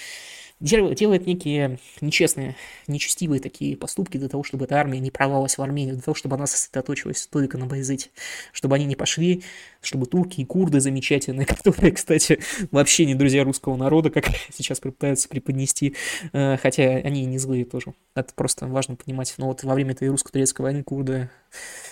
делает 0.59 1.27
некие 1.27 1.79
нечестные, 2.01 2.55
нечестивые 2.87 3.41
такие 3.41 3.75
поступки 3.75 4.17
для 4.17 4.29
того, 4.29 4.43
чтобы 4.43 4.65
эта 4.65 4.75
армия 4.75 4.99
не 4.99 5.11
прорвалась 5.11 5.57
в 5.57 5.61
Армению, 5.61 5.95
для 5.95 6.03
того, 6.03 6.15
чтобы 6.15 6.35
она 6.35 6.47
сосредоточилась 6.47 7.27
только 7.27 7.57
на 7.57 7.65
Байзете, 7.65 8.09
чтобы 8.53 8.75
они 8.75 8.85
не 8.85 8.95
пошли, 8.95 9.43
чтобы 9.81 10.05
турки 10.05 10.41
и 10.41 10.45
курды 10.45 10.79
замечательные, 10.79 11.45
которые, 11.45 11.91
кстати, 11.91 12.39
вообще 12.71 13.05
не 13.05 13.15
друзья 13.15 13.43
русского 13.43 13.75
народа, 13.75 14.09
как 14.09 14.25
сейчас 14.53 14.79
пытаются 14.79 15.27
преподнести, 15.27 15.95
хотя 16.31 16.83
они 16.83 17.25
не 17.25 17.37
злые 17.37 17.65
тоже. 17.65 17.93
Это 18.15 18.33
просто 18.33 18.67
важно 18.67 18.95
понимать. 18.95 19.33
Но 19.37 19.47
вот 19.47 19.63
во 19.63 19.73
время 19.73 19.91
этой 19.91 20.07
русско-турецкой 20.07 20.61
войны 20.61 20.83
курды 20.83 21.29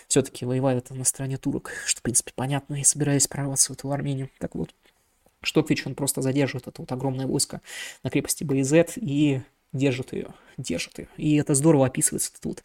все-таки 0.08 0.46
воевали 0.46 0.82
на 0.90 1.04
стороне 1.04 1.38
турок, 1.38 1.72
что, 1.86 2.00
в 2.00 2.04
принципе, 2.04 2.32
понятно, 2.36 2.80
и 2.80 2.84
собирались 2.84 3.28
прорваться 3.28 3.74
в 3.74 3.76
эту 3.76 3.92
Армению. 3.92 4.30
Так 4.40 4.56
вот, 4.56 4.74
Штоквич, 5.44 5.86
он 5.86 5.96
просто 5.96 6.22
задерживает 6.22 6.68
это 6.68 6.82
вот 6.82 6.92
огромное 6.92 7.28
войско 7.28 7.62
на 8.04 8.10
крепости 8.10 8.44
Боязет 8.44 8.94
и 8.96 9.42
держит 9.74 10.14
ее, 10.14 10.28
держит 10.58 11.00
ее. 11.00 11.08
И 11.18 11.36
это 11.36 11.56
здорово 11.56 11.88
описывается 11.88 12.32
тут. 12.40 12.62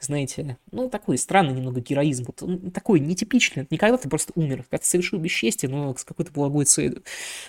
Знаете, 0.00 0.56
ну, 0.70 0.88
такой 0.88 1.18
странный 1.18 1.54
немного 1.54 1.80
героизм. 1.80 2.24
Вот 2.26 2.42
он 2.42 2.70
такой 2.70 3.00
нетипичный. 3.00 3.66
Никогда 3.68 3.98
ты 3.98 4.08
просто 4.08 4.32
умер. 4.36 4.64
Когда 4.70 4.78
ты 4.78 4.86
совершил 4.86 5.18
бесчестие, 5.18 5.70
но 5.70 5.94
с 5.96 6.04
какой-то 6.04 6.30
благой 6.32 6.64
целью. 6.64 7.02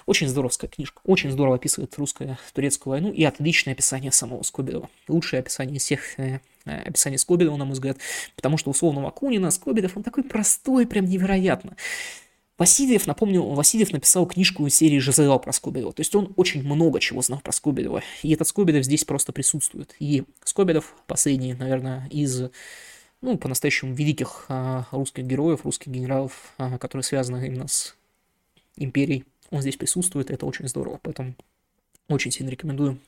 Очень 0.08 0.28
здоровская 0.28 0.70
книжка. 0.70 1.00
Очень 1.06 1.32
здорово 1.32 1.56
описывает 1.56 1.96
русско-турецкую 1.98 2.92
войну. 2.92 3.12
И 3.12 3.24
отличное 3.24 3.74
описание 3.74 4.12
самого 4.12 4.42
Скобелева. 4.42 4.90
Лучшее 5.08 5.42
описание 5.42 5.78
из 5.78 5.84
всех 5.84 6.20
э, 6.20 6.40
э 6.66 6.82
описаний 6.82 7.20
Скобелева, 7.20 7.56
на 7.56 7.66
мой 7.66 7.74
взгляд. 7.74 7.98
Потому 8.36 8.58
что 8.58 8.72
условного 8.72 9.10
Акунина 9.10 9.52
Скобелев, 9.52 9.96
он 9.96 10.02
такой 10.02 10.24
простой, 10.24 10.88
прям 10.88 11.06
невероятно. 11.06 11.76
Васильев, 12.58 13.08
напомню, 13.08 13.44
Васильев 13.44 13.92
написал 13.92 14.28
книжку 14.28 14.68
из 14.68 14.76
серии 14.76 15.00
«Жизел» 15.00 15.40
про 15.40 15.52
Скобелева. 15.52 15.92
То 15.92 16.02
есть 16.02 16.14
он 16.14 16.34
очень 16.36 16.64
много 16.64 17.00
чего 17.00 17.22
знал 17.22 17.40
про 17.40 17.52
Скобелева. 17.52 18.04
И 18.22 18.32
этот 18.32 18.48
Скобелев 18.48 18.86
здесь 18.86 19.04
просто 19.06 19.32
присутствует. 19.32 19.96
И 20.00 20.24
Скобелев, 20.44 20.94
последний, 21.08 21.56
наверное, 21.56 22.08
из, 22.12 22.44
ну, 23.22 23.38
по-настоящему 23.40 23.96
великих 23.96 24.46
а, 24.50 24.86
русских 24.92 25.26
героев, 25.26 25.66
русских 25.66 25.92
генералов, 25.92 26.54
а, 26.60 26.78
которые 26.78 27.04
связаны 27.04 27.48
именно 27.48 27.68
с 27.68 27.96
империей, 28.76 29.26
он 29.50 29.62
здесь 29.62 29.78
присутствует, 29.78 30.30
и 30.30 30.34
это 30.36 30.46
очень 30.46 30.68
здорово. 30.68 31.00
Поэтому 31.02 31.34
очень 32.08 32.30
сильно 32.30 32.52
рекомендую. 32.52 33.00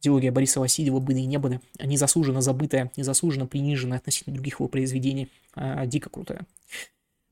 Идеология 0.00 0.32
Бориса 0.32 0.58
Васильева 0.58 0.98
«Были 0.98 1.20
и 1.20 1.26
не 1.26 1.38
были». 1.38 1.60
Незаслуженно 1.78 2.40
забытая, 2.40 2.90
незаслуженно 2.96 3.46
приниженная 3.46 3.98
относительно 3.98 4.34
других 4.34 4.58
его 4.58 4.68
произведений. 4.68 5.28
А, 5.54 5.86
дико 5.86 6.10
крутая. 6.10 6.46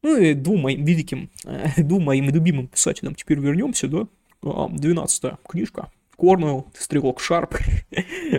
Ну 0.02 0.16
и 0.16 0.34
двум 0.34 0.62
моим 0.62 0.84
великим, 0.84 1.30
э, 1.44 1.68
двум 1.82 2.04
моим 2.04 2.30
любимым 2.30 2.68
писателям 2.68 3.14
теперь 3.14 3.38
вернемся, 3.38 3.88
да? 3.88 4.06
Двенадцатая 4.42 5.38
книжка. 5.46 5.90
Корнуэлл, 6.16 6.66
Стрелок 6.74 7.20
Шарп. 7.20 7.56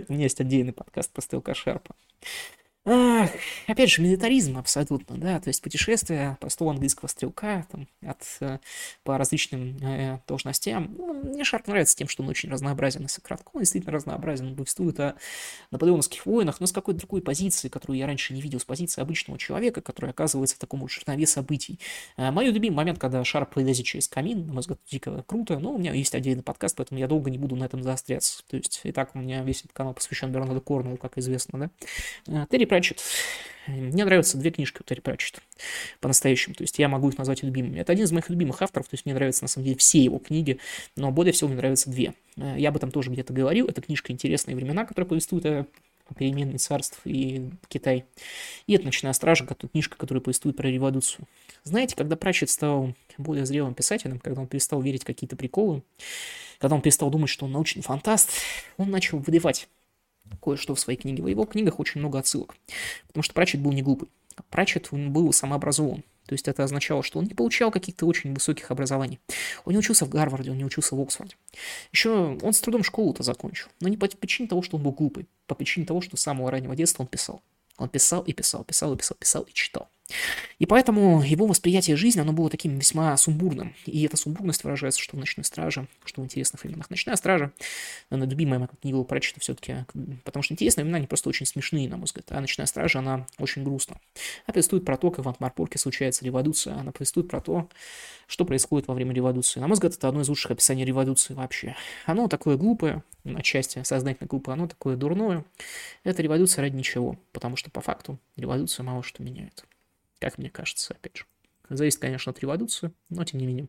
У 0.07 0.13
меня 0.13 0.23
есть 0.23 0.39
отдельный 0.39 0.73
подкаст 0.73 1.11
про 1.11 1.21
Стрелка 1.21 1.53
Шарпа. 1.53 1.95
Ах, 2.83 3.29
опять 3.67 3.91
же, 3.91 4.01
милитаризм 4.01 4.57
абсолютно, 4.57 5.15
да, 5.15 5.39
то 5.39 5.49
есть 5.49 5.61
путешествие 5.61 6.35
простого 6.41 6.71
английского 6.71 7.07
стрелка 7.07 7.67
там, 7.71 7.87
от, 8.03 8.23
э, 8.39 8.57
по 9.03 9.19
различным 9.19 9.77
э, 9.83 10.19
должностям. 10.27 10.95
Ну, 10.97 11.13
мне 11.13 11.43
Шарп 11.43 11.67
нравится 11.67 11.95
тем, 11.95 12.07
что 12.07 12.23
он 12.23 12.29
очень 12.29 12.49
разнообразен, 12.49 13.03
если 13.03 13.21
кратко. 13.21 13.51
Он 13.53 13.61
действительно 13.61 13.93
разнообразен, 13.93 14.47
он 14.47 14.55
повествует 14.55 14.99
о 14.99 15.15
наполеоновских 15.69 16.25
войнах, 16.25 16.59
но 16.59 16.65
с 16.65 16.71
какой-то 16.71 17.01
другой 17.01 17.21
позиции, 17.21 17.69
которую 17.69 17.99
я 17.99 18.07
раньше 18.07 18.33
не 18.33 18.41
видел, 18.41 18.59
с 18.59 18.65
позиции 18.65 18.99
обычного 18.99 19.37
человека, 19.37 19.81
который 19.81 20.09
оказывается 20.09 20.55
в 20.55 20.59
таком 20.59 20.79
вот 20.79 20.89
чернове 20.89 21.27
событий. 21.27 21.79
Э, 22.17 22.31
мой 22.31 22.47
любимый 22.47 22.77
момент, 22.77 22.97
когда 22.97 23.23
Шарп 23.23 23.53
пролезет 23.53 23.85
через 23.85 24.07
камин, 24.07 24.47
на 24.47 24.53
мой 24.53 24.61
взгляд, 24.61 24.79
дико 24.89 25.23
круто, 25.27 25.59
но 25.59 25.73
у 25.73 25.77
меня 25.77 25.93
есть 25.93 26.15
отдельный 26.15 26.41
подкаст, 26.41 26.77
поэтому 26.77 26.99
я 26.99 27.07
долго 27.07 27.29
не 27.29 27.37
буду 27.37 27.55
на 27.55 27.65
этом 27.65 27.83
заостряться. 27.83 28.41
То 28.49 28.57
есть, 28.57 28.81
и 28.85 28.91
так 28.91 29.11
у 29.13 29.19
меня 29.19 29.43
весь 29.43 29.59
этот 29.59 29.73
канал 29.73 29.93
посвящен 29.93 30.31
Бернарду 30.31 30.61
Корнеллу, 30.61 30.97
как 30.97 31.19
известно, 31.19 31.59
да. 31.59 31.69
Э, 32.25 32.47
Терри 32.49 32.70
Пратчетт. 32.71 33.01
Мне 33.67 34.05
нравятся 34.05 34.37
две 34.37 34.49
книжки 34.49 34.77
у 34.79 34.83
Терри 34.85 35.01
Пратчетта 35.01 35.41
по-настоящему. 35.99 36.55
То 36.55 36.63
есть 36.63 36.79
я 36.79 36.87
могу 36.87 37.09
их 37.09 37.17
назвать 37.17 37.43
любимыми. 37.43 37.81
Это 37.81 37.91
один 37.91 38.05
из 38.05 38.13
моих 38.13 38.29
любимых 38.29 38.61
авторов, 38.61 38.87
то 38.87 38.93
есть 38.93 39.05
мне 39.05 39.13
нравятся 39.13 39.43
на 39.43 39.49
самом 39.49 39.65
деле 39.65 39.77
все 39.77 40.01
его 40.01 40.19
книги, 40.19 40.57
но 40.95 41.11
более 41.11 41.33
всего 41.33 41.49
мне 41.49 41.57
нравятся 41.57 41.89
две. 41.89 42.13
Э, 42.37 42.55
я 42.57 42.69
об 42.69 42.77
этом 42.77 42.89
тоже 42.89 43.11
где-то 43.11 43.33
говорил. 43.33 43.67
Это 43.67 43.81
книжка 43.81 44.13
«Интересные 44.13 44.55
времена», 44.55 44.85
которая 44.85 45.09
повествует 45.09 45.45
о 45.45 45.65
перемене 46.17 46.57
царств 46.59 47.01
и 47.03 47.49
Китай. 47.67 48.05
И 48.67 48.73
это 48.73 48.85
«Ночная 48.85 49.11
стража», 49.11 49.45
книжка, 49.45 49.97
которая 49.97 50.21
повествует 50.21 50.55
про 50.55 50.69
революцию. 50.69 51.27
Знаете, 51.65 51.97
когда 51.97 52.15
Пратчетт 52.15 52.51
стал 52.51 52.95
более 53.17 53.45
зрелым 53.45 53.73
писателем, 53.73 54.19
когда 54.19 54.39
он 54.39 54.47
перестал 54.47 54.81
верить 54.81 55.01
в 55.01 55.05
какие-то 55.05 55.35
приколы, 55.35 55.83
когда 56.57 56.77
он 56.77 56.81
перестал 56.81 57.09
думать, 57.09 57.29
что 57.29 57.43
он 57.43 57.51
научный 57.51 57.81
фантаст, 57.81 58.29
он 58.77 58.91
начал 58.91 59.19
выдавать 59.19 59.67
кое-что 60.41 60.75
в 60.75 60.79
своей 60.79 60.99
книге. 60.99 61.23
В 61.23 61.27
его 61.27 61.45
книгах 61.45 61.79
очень 61.79 61.99
много 61.99 62.19
отсылок. 62.19 62.55
Потому 63.07 63.23
что 63.23 63.33
Пратчет 63.33 63.61
был 63.61 63.71
не 63.71 63.81
глупый. 63.81 64.09
Пратчет 64.49 64.89
он 64.91 65.11
был 65.11 65.31
самообразован. 65.33 66.03
То 66.25 66.33
есть 66.33 66.47
это 66.47 66.63
означало, 66.63 67.03
что 67.03 67.19
он 67.19 67.25
не 67.25 67.33
получал 67.33 67.71
каких-то 67.71 68.05
очень 68.05 68.33
высоких 68.33 68.71
образований. 68.71 69.19
Он 69.65 69.73
не 69.73 69.79
учился 69.79 70.05
в 70.05 70.09
Гарварде, 70.09 70.51
он 70.51 70.57
не 70.57 70.65
учился 70.65 70.95
в 70.95 71.01
Оксфорде. 71.01 71.35
Еще 71.91 72.37
он 72.41 72.53
с 72.53 72.61
трудом 72.61 72.83
школу-то 72.83 73.23
закончил. 73.23 73.67
Но 73.81 73.89
не 73.89 73.97
по 73.97 74.07
причине 74.07 74.47
того, 74.47 74.61
что 74.61 74.77
он 74.77 74.83
был 74.83 74.91
глупый. 74.91 75.27
По 75.47 75.55
причине 75.55 75.85
того, 75.85 75.99
что 75.99 76.15
с 76.15 76.21
самого 76.21 76.49
раннего 76.49 76.75
детства 76.75 77.03
он 77.03 77.07
писал. 77.07 77.41
Он 77.77 77.89
писал 77.89 78.21
и 78.21 78.31
писал, 78.31 78.63
писал 78.63 78.93
и 78.93 78.97
писал, 78.97 79.17
писал 79.19 79.43
и 79.43 79.53
читал. 79.53 79.89
И 80.59 80.65
поэтому 80.65 81.21
его 81.21 81.47
восприятие 81.47 81.95
жизни, 81.95 82.19
оно 82.19 82.33
было 82.33 82.49
таким 82.49 82.77
весьма 82.77 83.15
сумбурным. 83.17 83.75
И 83.85 84.03
эта 84.03 84.17
сумбурность 84.17 84.63
выражается, 84.63 85.01
что 85.01 85.17
в 85.17 85.19
«Ночной 85.19 85.43
страже», 85.43 85.87
что 86.05 86.21
в 86.21 86.25
интересных 86.25 86.63
временах. 86.63 86.89
«Ночная 86.89 87.15
стража», 87.15 87.51
наверное, 88.09 88.29
любимая 88.29 88.59
моя 88.59 88.69
книга 88.81 89.03
прочита 89.03 89.39
все-таки, 89.39 89.85
потому 90.23 90.43
что 90.43 90.53
интересные 90.53 90.83
времена, 90.83 90.97
они 90.97 91.07
просто 91.07 91.29
очень 91.29 91.45
смешные, 91.45 91.89
на 91.89 91.97
мой 91.97 92.05
взгляд. 92.05 92.25
А 92.29 92.39
«Ночная 92.39 92.67
стража», 92.67 92.99
она 92.99 93.25
очень 93.39 93.63
грустна. 93.63 93.97
Она 94.45 94.53
повествует 94.53 94.85
про 94.85 94.97
то, 94.97 95.11
как 95.11 95.25
в 95.25 95.27
Антмарпорке 95.27 95.79
случается 95.79 96.25
революция. 96.25 96.75
Она 96.75 96.91
повествует 96.91 97.27
про 97.27 97.41
то, 97.41 97.69
что 98.27 98.45
происходит 98.45 98.87
во 98.87 98.93
время 98.93 99.13
революции. 99.13 99.59
На 99.59 99.67
мой 99.67 99.73
взгляд, 99.73 99.93
это 99.93 100.07
одно 100.07 100.21
из 100.21 100.29
лучших 100.29 100.51
описаний 100.51 100.85
революции 100.85 101.33
вообще. 101.33 101.75
Оно 102.05 102.27
такое 102.27 102.57
глупое, 102.57 103.03
отчасти 103.25 103.81
сознательно 103.83 104.27
глупое, 104.27 104.53
оно 104.53 104.67
такое 104.67 104.95
дурное. 104.95 105.43
Это 106.03 106.21
революция 106.21 106.61
ради 106.61 106.75
ничего, 106.75 107.17
потому 107.31 107.55
что 107.55 107.69
по 107.71 107.81
факту 107.81 108.19
революция 108.37 108.83
мало 108.83 109.03
что 109.03 109.23
меняет 109.23 109.65
как 110.21 110.37
мне 110.37 110.49
кажется, 110.49 110.93
опять 110.93 111.17
же. 111.17 111.25
Зависит, 111.69 111.99
конечно, 111.99 112.31
от 112.31 112.39
революции, 112.39 112.91
но 113.09 113.25
тем 113.25 113.39
не 113.39 113.47
менее. 113.47 113.67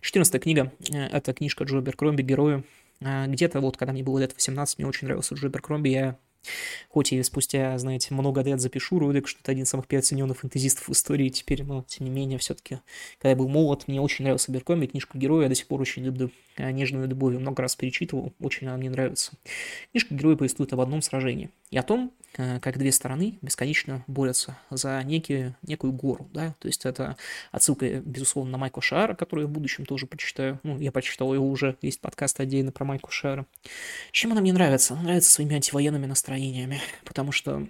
14 0.00 0.42
книга– 0.42 0.72
это 0.90 1.32
книжка 1.32 1.64
Джо 1.64 1.80
Беркромби 1.80 2.22
«Герои». 2.22 2.64
А, 3.00 3.26
где-то 3.26 3.60
вот, 3.60 3.76
когда 3.76 3.92
мне 3.92 4.02
было 4.02 4.18
лет 4.18 4.34
18, 4.34 4.78
мне 4.78 4.86
очень 4.86 5.06
нравился 5.06 5.34
Джо 5.34 5.48
Беркромби, 5.48 5.88
я 5.88 6.18
Хоть 6.88 7.12
и 7.12 7.22
спустя, 7.22 7.76
знаете, 7.78 8.14
много 8.14 8.42
лет 8.42 8.60
запишу 8.60 8.98
ролик, 8.98 9.28
что 9.28 9.40
это 9.40 9.52
один 9.52 9.64
из 9.64 9.68
самых 9.68 9.86
переоцененных 9.86 10.38
фэнтезистов 10.38 10.88
в 10.88 10.92
истории 10.92 11.28
теперь, 11.28 11.62
но, 11.64 11.84
тем 11.86 12.06
не 12.06 12.10
менее, 12.10 12.38
все-таки, 12.38 12.78
когда 13.18 13.30
я 13.30 13.36
был 13.36 13.48
молод, 13.48 13.88
мне 13.88 14.00
очень 14.00 14.24
нравился 14.24 14.50
Беркомби, 14.50 14.86
книжку 14.86 15.18
героя, 15.18 15.44
я 15.44 15.48
до 15.48 15.54
сих 15.54 15.66
пор 15.66 15.80
очень 15.80 16.04
люблю 16.04 16.30
э, 16.56 16.70
нежную 16.70 17.06
любовью, 17.08 17.40
много 17.40 17.62
раз 17.62 17.76
перечитывал, 17.76 18.32
очень 18.40 18.66
она 18.66 18.76
мне 18.76 18.90
нравится. 18.90 19.32
Книжка 19.92 20.14
героя 20.14 20.36
повествует 20.36 20.72
об 20.72 20.80
одном 20.80 21.02
сражении 21.02 21.50
и 21.70 21.76
о 21.76 21.82
том, 21.82 22.12
э, 22.36 22.60
как 22.60 22.78
две 22.78 22.92
стороны 22.92 23.38
бесконечно 23.42 24.02
борются 24.06 24.58
за 24.70 25.02
некие, 25.04 25.56
некую 25.62 25.92
гору, 25.92 26.28
да, 26.32 26.54
то 26.58 26.68
есть 26.68 26.84
это 26.86 27.16
отсылка, 27.52 28.00
безусловно, 28.00 28.52
на 28.52 28.58
Майкла 28.58 28.82
Шара, 28.82 29.14
который 29.14 29.46
в 29.46 29.50
будущем 29.50 29.84
тоже 29.84 30.06
прочитаю, 30.06 30.58
ну, 30.62 30.78
я 30.78 30.90
прочитал 30.90 31.34
его 31.34 31.48
уже, 31.48 31.76
есть 31.82 32.00
подкаст 32.00 32.40
отдельно 32.40 32.72
про 32.72 32.84
Майкла 32.84 33.12
Шара. 33.12 33.46
Чем 34.12 34.32
она 34.32 34.40
мне 34.40 34.52
нравится? 34.52 34.94
Она 34.94 35.02
нравится 35.02 35.30
своими 35.30 35.54
антивоенными 35.54 36.06
настроениями, 36.06 36.37
настроениями, 36.38 36.80
потому 37.04 37.32
что 37.32 37.66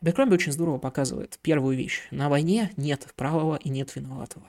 Аберкромби 0.00 0.34
очень 0.34 0.52
здорово 0.52 0.78
показывает 0.78 1.38
первую 1.42 1.76
вещь. 1.76 2.02
На 2.10 2.28
войне 2.28 2.72
нет 2.76 3.08
правого 3.16 3.56
и 3.56 3.68
нет 3.68 3.94
виноватого. 3.96 4.46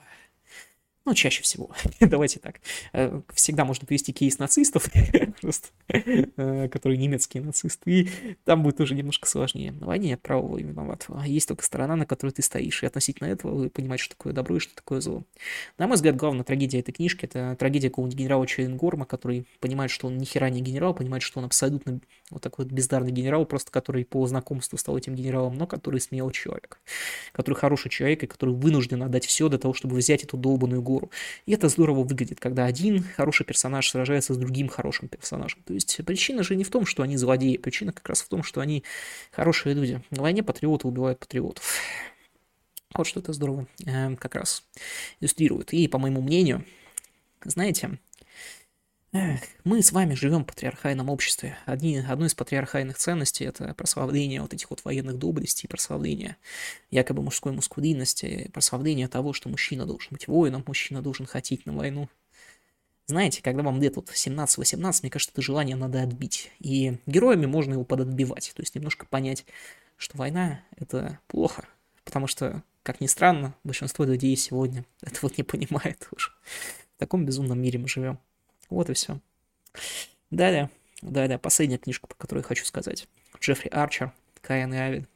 Ну, 1.06 1.14
чаще 1.14 1.40
всего. 1.44 1.70
Давайте 2.00 2.40
так. 2.40 2.60
Э, 2.92 3.20
всегда 3.32 3.64
можно 3.64 3.86
привести 3.86 4.12
кейс 4.12 4.40
нацистов, 4.40 4.90
просто, 5.40 5.68
э, 5.86 6.68
которые 6.68 6.98
немецкие 6.98 7.44
нацисты, 7.44 7.90
и 7.92 8.08
там 8.44 8.64
будет 8.64 8.78
тоже 8.78 8.96
немножко 8.96 9.28
сложнее. 9.28 9.70
На 9.70 9.86
войне 9.86 10.08
нет 10.08 10.20
правого 10.20 10.58
и 10.58 10.64
виноватого. 10.64 11.22
А 11.22 11.28
есть 11.28 11.46
только 11.46 11.62
сторона, 11.64 11.94
на 11.94 12.06
которой 12.06 12.32
ты 12.32 12.42
стоишь, 12.42 12.82
и 12.82 12.86
относительно 12.86 13.28
этого 13.28 13.54
вы 13.54 13.70
понимаете, 13.70 14.02
что 14.02 14.16
такое 14.16 14.32
добро 14.32 14.56
и 14.56 14.58
что 14.58 14.74
такое 14.74 15.00
зло. 15.00 15.22
На 15.78 15.86
мой 15.86 15.94
взгляд, 15.94 16.16
главная 16.16 16.42
трагедия 16.42 16.80
этой 16.80 16.90
книжки– 16.90 17.24
это 17.26 17.54
трагедия 17.56 17.88
какого-нибудь 17.88 18.18
генерала 18.18 18.44
Черенгорма, 18.44 19.04
который 19.06 19.46
понимает, 19.60 19.92
что 19.92 20.08
он 20.08 20.18
ни 20.18 20.24
хера 20.24 20.50
не 20.50 20.60
генерал, 20.60 20.92
понимает, 20.92 21.22
что 21.22 21.38
он 21.38 21.44
абсолютно 21.44 22.00
вот 22.30 22.42
такой 22.42 22.64
вот 22.64 22.74
бездарный 22.74 23.12
генерал, 23.12 23.46
просто 23.46 23.70
который 23.70 24.04
по 24.04 24.26
знакомству 24.26 24.76
стал 24.76 24.98
этим 24.98 25.14
генералом, 25.14 25.56
но 25.56 25.68
который 25.68 26.00
смелый 26.00 26.32
человек, 26.32 26.80
который 27.30 27.54
хороший 27.54 27.90
человек, 27.90 28.24
и 28.24 28.26
который 28.26 28.56
вынужден 28.56 29.04
отдать 29.04 29.24
все 29.24 29.48
для 29.48 29.58
того, 29.58 29.72
чтобы 29.72 29.94
взять 29.94 30.24
эту 30.24 30.36
долбанную 30.36 30.82
гору 30.82 30.95
гору. 30.96 31.10
И 31.46 31.52
это 31.52 31.68
здорово 31.68 32.02
выглядит, 32.02 32.40
когда 32.40 32.64
один 32.64 33.04
хороший 33.16 33.44
персонаж 33.44 33.88
сражается 33.88 34.34
с 34.34 34.36
другим 34.36 34.68
хорошим 34.68 35.08
персонажем. 35.08 35.60
То 35.64 35.74
есть 35.74 36.00
причина 36.04 36.42
же 36.42 36.56
не 36.56 36.64
в 36.64 36.70
том, 36.70 36.86
что 36.86 37.02
они 37.02 37.16
злодеи, 37.16 37.56
причина 37.56 37.92
как 37.92 38.08
раз 38.08 38.22
в 38.22 38.28
том, 38.28 38.42
что 38.42 38.60
они 38.60 38.82
хорошие 39.30 39.74
люди. 39.74 40.02
На 40.10 40.22
войне 40.22 40.42
патриоты 40.42 40.88
убивают 40.88 41.18
патриотов. 41.18 41.80
Вот 42.94 43.06
что 43.06 43.20
это 43.20 43.32
здорово 43.32 43.66
э, 43.84 44.16
как 44.16 44.34
раз 44.34 44.64
иллюстрирует. 45.20 45.72
И, 45.72 45.86
по 45.88 45.98
моему 45.98 46.22
мнению, 46.22 46.64
знаете, 47.44 47.98
мы 49.64 49.82
с 49.82 49.92
вами 49.92 50.14
живем 50.14 50.42
в 50.42 50.46
патриархальном 50.46 51.08
обществе. 51.08 51.56
Одни, 51.64 51.98
одно 51.98 52.26
из 52.26 52.34
патриархальных 52.34 52.98
ценностей– 52.98 53.44
это 53.46 53.72
прославление 53.74 54.42
вот 54.42 54.52
этих 54.52 54.70
вот 54.70 54.84
военных 54.84 55.18
доблестей, 55.18 55.68
прославление 55.68 56.36
якобы 56.90 57.22
мужской 57.22 57.52
мускулинности, 57.52 58.50
прославление 58.52 59.08
того, 59.08 59.32
что 59.32 59.48
мужчина 59.48 59.86
должен 59.86 60.08
быть 60.10 60.28
воином, 60.28 60.64
мужчина 60.66 61.02
должен 61.02 61.26
хотеть 61.26 61.66
на 61.66 61.72
войну. 61.72 62.08
Знаете, 63.06 63.40
когда 63.40 63.62
вам 63.62 63.80
лет 63.80 63.96
вот 63.96 64.10
17-18, 64.10 64.98
мне 65.02 65.10
кажется, 65.10 65.32
это 65.32 65.40
желание 65.40 65.76
надо 65.76 66.02
отбить. 66.02 66.50
И 66.58 66.98
героями 67.06 67.46
можно 67.46 67.74
его 67.74 67.84
подотбивать, 67.84 68.52
то 68.54 68.62
есть 68.62 68.74
немножко 68.74 69.06
понять, 69.06 69.46
что 69.96 70.18
война– 70.18 70.60
это 70.76 71.20
плохо. 71.28 71.66
Потому 72.04 72.26
что, 72.26 72.62
как 72.82 73.00
ни 73.00 73.06
странно, 73.06 73.54
большинство 73.62 74.04
людей 74.04 74.36
сегодня 74.36 74.84
это 75.02 75.18
вот 75.22 75.38
не 75.38 75.44
понимает 75.44 76.08
уже. 76.10 76.30
В 76.96 76.98
таком 76.98 77.24
безумном 77.24 77.60
мире 77.60 77.78
мы 77.78 77.88
живем. 77.88 78.18
Вот 78.70 78.90
и 78.90 78.94
все. 78.94 79.20
Далее. 80.30 80.70
Да-да, 81.02 81.38
последняя 81.38 81.78
книжка, 81.78 82.06
про 82.06 82.16
которую 82.16 82.42
я 82.42 82.48
хочу 82.48 82.64
сказать. 82.64 83.06
Джеффри 83.40 83.68
Арчер, 83.68 84.12
Каин 84.40 84.72
и 84.72 84.76
Авид. 84.76 85.08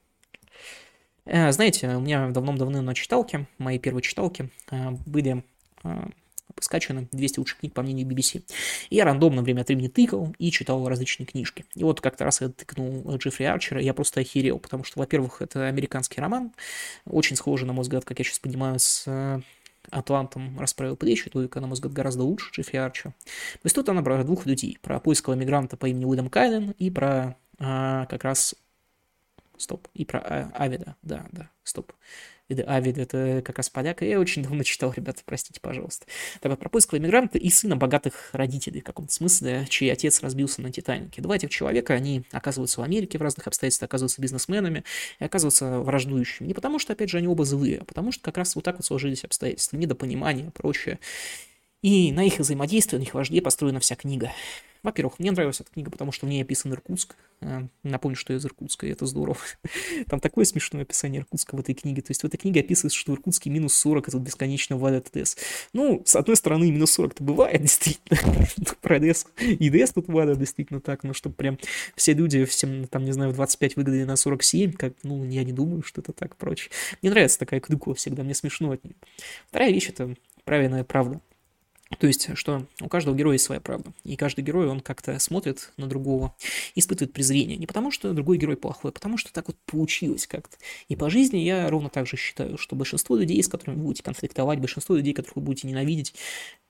Э, 1.24 1.50
знаете, 1.52 1.88
у 1.88 2.00
меня 2.00 2.28
давным-давно 2.30 2.82
на 2.82 2.94
читалке, 2.94 3.46
моей 3.58 3.78
первой 3.78 4.02
читалке, 4.02 4.50
э, 4.70 4.90
были 5.06 5.44
э, 5.84 6.08
скачаны 6.60 7.08
200 7.12 7.38
лучших 7.38 7.58
книг 7.58 7.72
по 7.72 7.82
мнению 7.82 8.06
BBC. 8.06 8.42
И 8.90 8.96
я 8.96 9.04
рандомно 9.04 9.42
время 9.42 9.62
от 9.62 9.68
времени 9.68 9.88
тыкал 9.88 10.34
и 10.38 10.50
читал 10.50 10.86
различные 10.88 11.26
книжки. 11.26 11.64
И 11.74 11.84
вот 11.84 12.00
как-то 12.00 12.24
раз 12.24 12.40
я 12.40 12.48
тыкнул 12.48 13.16
Джеффри 13.16 13.44
Арчера, 13.44 13.80
я 13.80 13.94
просто 13.94 14.20
охерел, 14.20 14.58
потому 14.58 14.84
что, 14.84 14.98
во-первых, 14.98 15.40
это 15.40 15.66
американский 15.66 16.20
роман, 16.20 16.52
очень 17.06 17.36
схожий, 17.36 17.66
на 17.66 17.72
мой 17.72 17.82
взгляд, 17.82 18.04
как 18.04 18.18
я 18.18 18.24
сейчас 18.24 18.38
понимаю, 18.40 18.78
с 18.78 19.42
Атлантом 19.90 20.58
расправил 20.58 20.96
плечи, 20.96 21.30
только, 21.30 21.60
на 21.60 21.66
мой 21.66 21.74
взгляд, 21.74 21.92
гораздо 21.92 22.22
лучше 22.22 22.50
Джеффри 22.52 22.78
есть 23.64 23.74
тут 23.74 23.88
она 23.88 24.02
про 24.02 24.22
двух 24.24 24.46
людей, 24.46 24.78
про 24.82 25.00
поискового 25.00 25.38
мигранта 25.38 25.76
по 25.76 25.86
имени 25.86 26.04
Уильям 26.04 26.28
Кайлен 26.28 26.74
и 26.78 26.90
про 26.90 27.36
а, 27.58 28.06
как 28.06 28.24
раз 28.24 28.54
стоп, 29.56 29.88
и 29.94 30.04
про 30.04 30.20
а, 30.20 30.50
Авида, 30.54 30.96
да, 31.02 31.26
да, 31.32 31.50
стоп. 31.64 31.92
Авид, 32.58 32.98
это 32.98 33.42
как 33.44 33.58
раз 33.58 33.70
поляк, 33.70 34.02
я 34.02 34.18
очень 34.18 34.42
давно 34.42 34.62
читал, 34.62 34.92
ребята, 34.94 35.22
простите, 35.24 35.60
пожалуйста. 35.60 36.06
Так 36.40 36.50
вот, 36.50 36.58
про 36.58 36.68
поискового 36.68 37.02
иммигранта 37.02 37.38
и 37.38 37.48
сына 37.50 37.76
богатых 37.76 38.30
родителей, 38.32 38.80
в 38.80 38.84
каком-то 38.84 39.12
смысле, 39.12 39.66
чей 39.68 39.92
отец 39.92 40.22
разбился 40.22 40.62
на 40.62 40.72
Титанике. 40.72 41.22
Два 41.22 41.36
этих 41.36 41.50
человека, 41.50 41.94
они 41.94 42.24
оказываются 42.32 42.80
в 42.80 42.84
Америке 42.84 43.18
в 43.18 43.22
разных 43.22 43.46
обстоятельствах, 43.46 43.88
оказываются 43.88 44.20
бизнесменами 44.20 44.84
и 45.18 45.24
оказываются 45.24 45.80
враждующими. 45.80 46.48
Не 46.48 46.54
потому 46.54 46.78
что, 46.78 46.92
опять 46.92 47.10
же, 47.10 47.18
они 47.18 47.28
оба 47.28 47.44
злые, 47.44 47.78
а 47.78 47.84
потому 47.84 48.12
что 48.12 48.22
как 48.22 48.38
раз 48.38 48.54
вот 48.54 48.64
так 48.64 48.76
вот 48.76 48.84
сложились 48.84 49.24
обстоятельства, 49.24 49.76
недопонимание, 49.76 50.50
прочее. 50.50 50.98
И 51.82 52.12
на 52.12 52.24
их 52.24 52.38
взаимодействие, 52.38 52.98
на 52.98 53.04
их 53.04 53.14
вожде 53.14 53.40
построена 53.40 53.80
вся 53.80 53.96
книга. 53.96 54.32
Во-первых, 54.82 55.18
мне 55.18 55.30
нравилась 55.30 55.60
эта 55.60 55.70
книга, 55.70 55.90
потому 55.90 56.12
что 56.12 56.26
в 56.26 56.28
ней 56.28 56.42
описан 56.42 56.72
Иркутск. 56.72 57.16
Э, 57.40 57.66
напомню, 57.82 58.16
что 58.16 58.32
я 58.32 58.38
из 58.38 58.44
Иркутска, 58.44 58.86
и 58.86 58.90
это 58.90 59.06
здорово. 59.06 59.38
Там 60.08 60.20
такое 60.20 60.44
смешное 60.44 60.82
описание 60.82 61.20
Иркутска 61.20 61.56
в 61.56 61.60
этой 61.60 61.74
книге. 61.74 62.02
То 62.02 62.10
есть 62.10 62.22
в 62.22 62.26
этой 62.26 62.36
книге 62.36 62.60
описывается, 62.60 62.98
что 62.98 63.12
в 63.12 63.14
Иркутске 63.16 63.50
минус 63.50 63.74
40 63.74 64.08
это 64.08 64.18
бесконечно 64.18 64.76
валят 64.76 65.08
ДС. 65.12 65.36
Ну, 65.72 66.02
с 66.04 66.16
одной 66.16 66.36
стороны, 66.36 66.70
минус 66.70 66.98
40-то 66.98 67.22
бывает, 67.22 67.60
действительно. 67.62 68.46
Про 68.80 68.98
ДС 68.98 69.26
и 69.38 69.70
ДС 69.70 69.92
тут 69.92 70.08
валят 70.08 70.38
действительно 70.38 70.80
так, 70.80 71.04
но 71.04 71.12
чтобы 71.12 71.34
прям 71.34 71.58
все 71.96 72.14
люди 72.14 72.44
всем, 72.44 72.86
там, 72.86 73.04
не 73.04 73.12
знаю, 73.12 73.30
в 73.30 73.34
25 73.34 73.76
выгодили 73.76 74.04
на 74.04 74.16
47, 74.16 74.72
как, 74.72 74.94
ну, 75.02 75.24
я 75.24 75.44
не 75.44 75.52
думаю, 75.52 75.82
что 75.82 76.00
это 76.00 76.12
так 76.12 76.36
прочее. 76.36 76.70
Мне 77.02 77.10
нравится 77.10 77.38
такая 77.38 77.60
кнугова 77.60 77.94
всегда, 77.94 78.22
мне 78.22 78.34
смешно 78.34 78.72
от 78.72 78.84
нее. 78.84 78.94
Вторая 79.48 79.72
вещь— 79.72 79.88
это 79.90 80.14
правильная 80.44 80.84
правда. 80.84 81.20
То 81.98 82.06
есть, 82.06 82.36
что 82.36 82.66
у 82.80 82.88
каждого 82.88 83.16
героя 83.16 83.34
есть 83.34 83.44
своя 83.44 83.60
правда. 83.60 83.92
И 84.04 84.16
каждый 84.16 84.42
герой, 84.42 84.68
он 84.68 84.80
как-то 84.80 85.18
смотрит 85.18 85.72
на 85.76 85.86
другого, 85.86 86.34
испытывает 86.76 87.12
презрение. 87.12 87.56
Не 87.56 87.66
потому, 87.66 87.90
что 87.90 88.12
другой 88.12 88.38
герой 88.38 88.56
плохой, 88.56 88.90
а 88.90 88.92
потому 88.92 89.16
что 89.16 89.32
так 89.32 89.48
вот 89.48 89.56
получилось 89.66 90.26
как-то. 90.28 90.56
И 90.88 90.94
по 90.94 91.10
жизни 91.10 91.38
я 91.38 91.68
ровно 91.68 91.90
так 91.90 92.06
же 92.06 92.16
считаю, 92.16 92.58
что 92.58 92.76
большинство 92.76 93.16
людей, 93.16 93.42
с 93.42 93.48
которыми 93.48 93.76
вы 93.76 93.86
будете 93.86 94.04
конфликтовать, 94.04 94.60
большинство 94.60 94.94
людей, 94.94 95.12
которых 95.12 95.36
вы 95.36 95.42
будете 95.42 95.66
ненавидеть, 95.66 96.14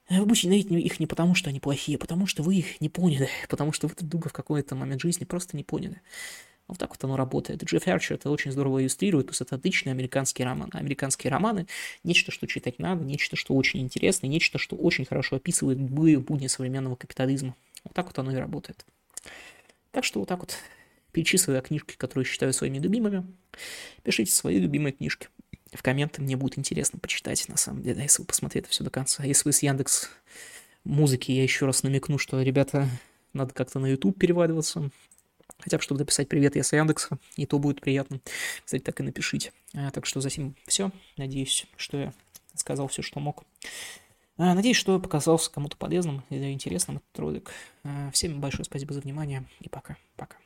вы 0.09 0.25
будете 0.25 0.49
ненавидеть 0.49 0.73
их 0.73 1.01
не 1.01 1.07
потому, 1.07 1.35
что 1.35 1.51
они 1.51 1.61
плохие, 1.61 1.97
а 1.97 2.01
потому 2.01 2.27
что 2.27 2.43
вы 2.43 2.57
их 2.57 2.81
не 2.81 2.89
поняли, 2.89 3.29
потому 3.49 3.73
что 3.73 3.89
вы 3.89 3.95
друг 3.95 4.11
друга 4.11 4.29
в 4.31 4.33
какой-то 4.33 4.75
момент 4.75 5.03
жизни 5.03 5.25
просто 5.25 5.57
не 5.57 5.64
поняли. 5.64 6.01
Вот 6.71 6.79
так 6.79 6.91
вот 6.91 7.03
оно 7.03 7.16
работает. 7.16 7.62
Джефф 7.64 7.89
Арчер 7.89 8.16
это 8.16 8.31
очень 8.31 8.53
здорово 8.53 8.81
иллюстрирует, 8.81 9.27
то 9.27 9.31
есть 9.33 9.41
это 9.41 9.57
отличный 9.57 9.91
американский 9.91 10.45
роман. 10.45 10.71
Американские 10.73 11.31
романы– 11.31 11.66
нечто, 12.05 12.31
что 12.31 12.47
читать 12.47 12.79
надо, 12.79 13.05
нечто, 13.05 13.35
что 13.35 13.55
очень 13.55 13.81
интересно, 13.81 14.27
нечто, 14.27 14.59
что 14.59 14.77
очень 14.77 15.05
хорошо 15.05 15.37
описывает 15.37 15.79
будни 15.81 16.47
современного 16.47 16.95
капитализма. 16.95 17.57
Вот 17.85 17.95
так 17.95 18.07
вот 18.07 18.18
оно 18.18 18.31
и 18.33 18.37
работает. 18.37 18.87
Так 19.91 20.05
что 20.05 20.21
вот 20.21 20.29
так 20.29 20.39
вот 20.39 20.57
перечисывая 21.11 21.61
книжки, 21.61 21.97
которые 21.97 22.25
считаю 22.25 22.53
своими 22.53 22.79
любимыми, 22.79 23.27
пишите 24.05 24.31
свои 24.31 24.61
любимые 24.61 24.93
книжки. 24.93 25.29
В 25.73 25.83
комменты 25.83 26.23
мне 26.23 26.37
будет 26.37 26.57
интересно 26.57 27.01
почитать, 27.01 27.49
на 27.49 27.57
самом 27.57 27.83
деле, 27.83 28.03
если 28.03 28.23
вы 28.23 28.27
посмотрите 28.27 28.64
это 28.64 28.71
все 28.71 28.85
до 28.85 28.91
конца. 28.91 29.25
Если 29.25 29.49
вы 29.49 29.53
с 29.53 29.62
Яндекс 29.62 30.09
музыки, 30.85 31.33
я 31.33 31.43
еще 31.43 31.66
раз 31.66 31.83
намекну, 31.83 32.18
что, 32.18 32.41
ребята, 32.41 32.89
надо 33.33 33.55
как-то 33.55 33.81
на 33.81 33.87
YouTube 33.87 34.18
переваливаться. 34.18 34.91
Хотя 35.61 35.77
бы, 35.77 35.83
чтобы 35.83 36.01
написать 36.01 36.29
привет, 36.29 36.57
я 36.57 36.63
с 36.63 36.73
Яндекса, 36.73 37.19
и 37.37 37.47
то 37.47 37.59
будет 37.59 37.81
приятно. 37.81 38.21
Кстати, 38.65 38.83
так 38.83 38.99
и 39.01 39.03
напишите. 39.03 39.53
А, 39.75 39.91
так 39.91 40.07
что 40.07 40.21
за 40.21 40.31
сим 40.31 40.57
все. 40.67 40.91
Надеюсь, 41.17 41.67
что 41.77 41.99
я 41.99 42.15
сказал 42.55 42.89
все, 42.89 43.03
что 43.03 43.21
мог. 43.21 43.45
А, 44.37 44.55
надеюсь, 44.55 44.77
что 44.77 44.99
показался 44.99 45.51
кому-то 45.51 45.77
полезным 45.77 46.25
или 46.31 46.51
интересным 46.53 46.97
этот 46.97 47.19
ролик. 47.19 47.51
А, 47.85 48.11
всем 48.11 48.41
большое 48.41 48.65
спасибо 48.65 48.95
за 48.95 49.01
внимание 49.01 49.45
и 49.61 49.69
пока. 49.69 49.97
Пока. 50.17 50.37